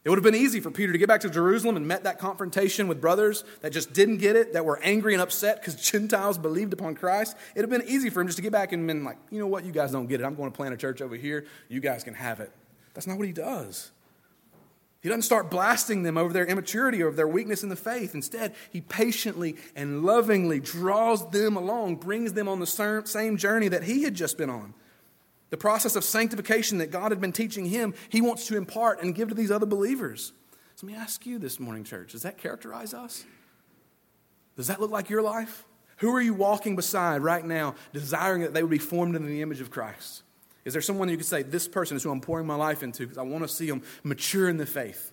It 0.02 0.08
would 0.08 0.16
have 0.16 0.24
been 0.24 0.34
easy 0.34 0.60
for 0.60 0.70
Peter 0.70 0.92
to 0.92 0.98
get 0.98 1.08
back 1.08 1.20
to 1.20 1.30
Jerusalem 1.30 1.76
and 1.76 1.86
met 1.86 2.04
that 2.04 2.18
confrontation 2.18 2.88
with 2.88 3.02
brothers 3.02 3.44
that 3.60 3.70
just 3.70 3.92
didn't 3.92 4.16
get 4.16 4.34
it, 4.34 4.54
that 4.54 4.64
were 4.64 4.80
angry 4.82 5.12
and 5.12 5.20
upset 5.20 5.60
because 5.60 5.74
Gentiles 5.90 6.38
believed 6.38 6.72
upon 6.72 6.94
Christ. 6.94 7.36
It 7.54 7.60
would 7.60 7.70
have 7.70 7.80
been 7.80 7.88
easy 7.88 8.08
for 8.08 8.22
him 8.22 8.26
just 8.26 8.36
to 8.36 8.42
get 8.42 8.52
back 8.52 8.72
and 8.72 8.86
been 8.86 9.04
like, 9.04 9.18
you 9.30 9.38
know 9.38 9.46
what, 9.46 9.64
you 9.64 9.72
guys 9.72 9.92
don't 9.92 10.06
get 10.06 10.20
it. 10.20 10.24
I'm 10.24 10.34
going 10.34 10.50
to 10.50 10.56
plant 10.56 10.72
a 10.72 10.76
church 10.78 11.02
over 11.02 11.16
here. 11.16 11.44
You 11.68 11.80
guys 11.80 12.02
can 12.02 12.14
have 12.14 12.40
it. 12.40 12.50
That's 12.94 13.06
not 13.06 13.18
what 13.18 13.26
he 13.26 13.32
does. 13.32 13.90
He 15.00 15.08
doesn't 15.08 15.22
start 15.22 15.50
blasting 15.50 16.02
them 16.02 16.18
over 16.18 16.32
their 16.32 16.44
immaturity 16.44 17.02
or 17.02 17.10
their 17.10 17.26
weakness 17.26 17.62
in 17.62 17.70
the 17.70 17.76
faith. 17.76 18.14
Instead, 18.14 18.54
he 18.70 18.82
patiently 18.82 19.56
and 19.74 20.02
lovingly 20.02 20.60
draws 20.60 21.28
them 21.30 21.56
along, 21.56 21.96
brings 21.96 22.34
them 22.34 22.48
on 22.48 22.60
the 22.60 23.02
same 23.04 23.36
journey 23.38 23.68
that 23.68 23.84
he 23.84 24.02
had 24.02 24.14
just 24.14 24.36
been 24.36 24.50
on. 24.50 24.74
The 25.48 25.56
process 25.56 25.96
of 25.96 26.04
sanctification 26.04 26.78
that 26.78 26.90
God 26.90 27.12
had 27.12 27.20
been 27.20 27.32
teaching 27.32 27.64
him, 27.64 27.94
he 28.10 28.20
wants 28.20 28.46
to 28.48 28.56
impart 28.56 29.02
and 29.02 29.14
give 29.14 29.30
to 29.30 29.34
these 29.34 29.50
other 29.50 29.66
believers. 29.66 30.32
So 30.76 30.86
let 30.86 30.94
me 30.94 30.98
ask 30.98 31.24
you 31.24 31.38
this 31.38 31.58
morning, 31.58 31.82
church 31.82 32.12
does 32.12 32.22
that 32.22 32.36
characterize 32.36 32.92
us? 32.92 33.24
Does 34.56 34.66
that 34.66 34.80
look 34.80 34.90
like 34.90 35.08
your 35.08 35.22
life? 35.22 35.64
Who 35.98 36.14
are 36.14 36.20
you 36.20 36.34
walking 36.34 36.76
beside 36.76 37.22
right 37.22 37.44
now, 37.44 37.74
desiring 37.92 38.42
that 38.42 38.54
they 38.54 38.62
would 38.62 38.70
be 38.70 38.78
formed 38.78 39.16
into 39.16 39.28
the 39.28 39.42
image 39.42 39.60
of 39.60 39.70
Christ? 39.70 40.22
Is 40.64 40.72
there 40.74 40.82
someone 40.82 41.08
you 41.08 41.16
could 41.16 41.26
say, 41.26 41.42
This 41.42 41.66
person 41.66 41.96
is 41.96 42.02
who 42.02 42.10
I'm 42.10 42.20
pouring 42.20 42.46
my 42.46 42.54
life 42.54 42.82
into 42.82 43.02
because 43.02 43.18
I 43.18 43.22
want 43.22 43.44
to 43.44 43.48
see 43.48 43.66
them 43.66 43.82
mature 44.02 44.48
in 44.48 44.56
the 44.56 44.66
faith? 44.66 45.12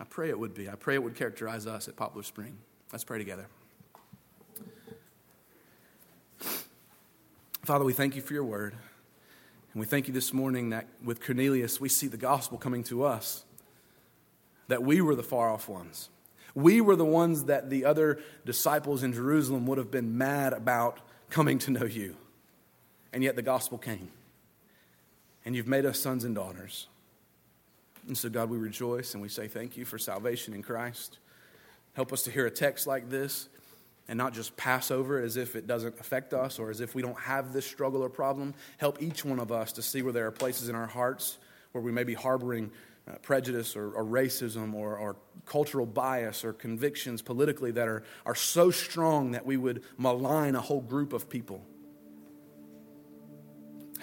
I 0.00 0.04
pray 0.04 0.30
it 0.30 0.38
would 0.38 0.54
be. 0.54 0.68
I 0.68 0.74
pray 0.74 0.94
it 0.94 1.02
would 1.02 1.14
characterize 1.14 1.66
us 1.66 1.86
at 1.86 1.96
Poplar 1.96 2.22
Spring. 2.22 2.56
Let's 2.90 3.04
pray 3.04 3.18
together. 3.18 3.46
Father, 7.64 7.84
we 7.84 7.92
thank 7.92 8.16
you 8.16 8.22
for 8.22 8.34
your 8.34 8.44
word. 8.44 8.74
And 9.72 9.80
we 9.80 9.86
thank 9.86 10.08
you 10.08 10.12
this 10.12 10.32
morning 10.32 10.70
that 10.70 10.88
with 11.02 11.24
Cornelius, 11.24 11.80
we 11.80 11.88
see 11.88 12.08
the 12.08 12.16
gospel 12.16 12.58
coming 12.58 12.82
to 12.84 13.04
us, 13.04 13.44
that 14.68 14.82
we 14.82 15.00
were 15.00 15.14
the 15.14 15.22
far 15.22 15.48
off 15.48 15.68
ones. 15.68 16.10
We 16.54 16.80
were 16.80 16.96
the 16.96 17.04
ones 17.04 17.44
that 17.44 17.70
the 17.70 17.84
other 17.84 18.18
disciples 18.44 19.02
in 19.02 19.12
Jerusalem 19.12 19.66
would 19.66 19.78
have 19.78 19.90
been 19.90 20.18
mad 20.18 20.52
about 20.52 20.98
coming 21.30 21.58
to 21.60 21.70
know 21.70 21.84
you. 21.84 22.16
And 23.12 23.22
yet 23.22 23.36
the 23.36 23.42
gospel 23.42 23.78
came. 23.78 24.10
And 25.44 25.56
you've 25.56 25.66
made 25.66 25.86
us 25.86 25.98
sons 25.98 26.24
and 26.24 26.34
daughters. 26.34 26.86
And 28.06 28.16
so, 28.16 28.28
God, 28.28 28.50
we 28.50 28.58
rejoice 28.58 29.14
and 29.14 29.22
we 29.22 29.28
say 29.28 29.48
thank 29.48 29.76
you 29.76 29.84
for 29.84 29.98
salvation 29.98 30.54
in 30.54 30.62
Christ. 30.62 31.18
Help 31.94 32.12
us 32.12 32.22
to 32.22 32.30
hear 32.30 32.46
a 32.46 32.50
text 32.50 32.86
like 32.86 33.10
this 33.10 33.48
and 34.08 34.18
not 34.18 34.32
just 34.32 34.56
pass 34.56 34.90
over 34.90 35.20
as 35.20 35.36
if 35.36 35.54
it 35.54 35.66
doesn't 35.66 35.98
affect 36.00 36.34
us 36.34 36.58
or 36.58 36.70
as 36.70 36.80
if 36.80 36.94
we 36.94 37.02
don't 37.02 37.18
have 37.18 37.52
this 37.52 37.66
struggle 37.66 38.02
or 38.02 38.08
problem. 38.08 38.54
Help 38.78 39.00
each 39.00 39.24
one 39.24 39.38
of 39.38 39.52
us 39.52 39.72
to 39.72 39.82
see 39.82 40.02
where 40.02 40.12
there 40.12 40.26
are 40.26 40.32
places 40.32 40.68
in 40.68 40.74
our 40.74 40.86
hearts 40.86 41.38
where 41.72 41.82
we 41.82 41.92
may 41.92 42.04
be 42.04 42.14
harboring 42.14 42.70
uh, 43.08 43.12
prejudice 43.22 43.76
or, 43.76 43.90
or 43.92 44.04
racism 44.04 44.74
or, 44.74 44.96
or, 44.96 45.16
cultural 45.44 45.84
bias 45.84 46.44
or 46.44 46.52
convictions 46.52 47.20
politically 47.20 47.72
that 47.72 47.88
are, 47.88 48.04
are 48.24 48.34
so 48.34 48.70
strong 48.70 49.32
that 49.32 49.44
we 49.44 49.56
would 49.56 49.82
malign 49.98 50.54
a 50.54 50.60
whole 50.60 50.80
group 50.80 51.12
of 51.12 51.28
people. 51.28 51.66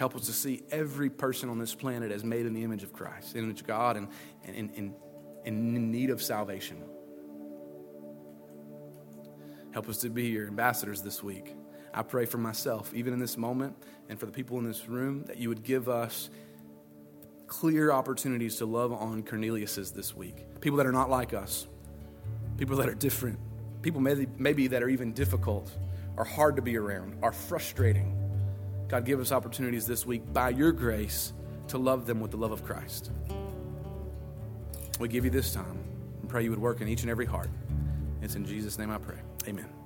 Help 0.00 0.16
us 0.16 0.24
to 0.24 0.32
see 0.32 0.62
every 0.70 1.10
person 1.10 1.50
on 1.50 1.58
this 1.58 1.74
planet 1.74 2.10
as 2.10 2.24
made 2.24 2.46
in 2.46 2.54
the 2.54 2.64
image 2.64 2.82
of 2.82 2.90
Christ, 2.90 3.34
in 3.34 3.42
the 3.42 3.48
image 3.48 3.60
of 3.60 3.66
God, 3.66 3.98
and, 3.98 4.08
and, 4.46 4.56
and, 4.74 4.94
and 5.44 5.76
in 5.76 5.90
need 5.90 6.08
of 6.08 6.22
salvation. 6.22 6.82
Help 9.72 9.90
us 9.90 9.98
to 9.98 10.08
be 10.08 10.28
your 10.28 10.46
ambassadors 10.46 11.02
this 11.02 11.22
week. 11.22 11.54
I 11.92 12.00
pray 12.00 12.24
for 12.24 12.38
myself, 12.38 12.94
even 12.94 13.12
in 13.12 13.18
this 13.18 13.36
moment, 13.36 13.76
and 14.08 14.18
for 14.18 14.24
the 14.24 14.32
people 14.32 14.56
in 14.56 14.64
this 14.64 14.88
room, 14.88 15.24
that 15.24 15.36
you 15.36 15.50
would 15.50 15.62
give 15.62 15.86
us 15.86 16.30
clear 17.46 17.92
opportunities 17.92 18.56
to 18.56 18.64
love 18.64 18.94
on 18.94 19.22
Corneliuses 19.22 19.92
this 19.92 20.16
week. 20.16 20.46
People 20.62 20.78
that 20.78 20.86
are 20.86 20.92
not 20.92 21.10
like 21.10 21.34
us, 21.34 21.66
people 22.56 22.76
that 22.78 22.88
are 22.88 22.94
different, 22.94 23.38
people 23.82 24.00
maybe, 24.00 24.26
maybe 24.38 24.66
that 24.68 24.82
are 24.82 24.88
even 24.88 25.12
difficult, 25.12 25.70
are 26.16 26.24
hard 26.24 26.56
to 26.56 26.62
be 26.62 26.78
around, 26.78 27.18
are 27.22 27.32
frustrating. 27.32 28.19
God, 28.90 29.04
give 29.04 29.20
us 29.20 29.30
opportunities 29.30 29.86
this 29.86 30.04
week 30.04 30.32
by 30.32 30.48
your 30.48 30.72
grace 30.72 31.32
to 31.68 31.78
love 31.78 32.06
them 32.06 32.18
with 32.18 32.32
the 32.32 32.36
love 32.36 32.50
of 32.50 32.64
Christ. 32.64 33.12
We 34.98 35.06
give 35.06 35.24
you 35.24 35.30
this 35.30 35.54
time 35.54 35.78
and 36.20 36.28
pray 36.28 36.42
you 36.42 36.50
would 36.50 36.58
work 36.58 36.80
in 36.80 36.88
each 36.88 37.02
and 37.02 37.10
every 37.10 37.24
heart. 37.24 37.50
It's 38.20 38.34
in 38.34 38.44
Jesus' 38.44 38.78
name 38.78 38.90
I 38.90 38.98
pray. 38.98 39.18
Amen. 39.46 39.79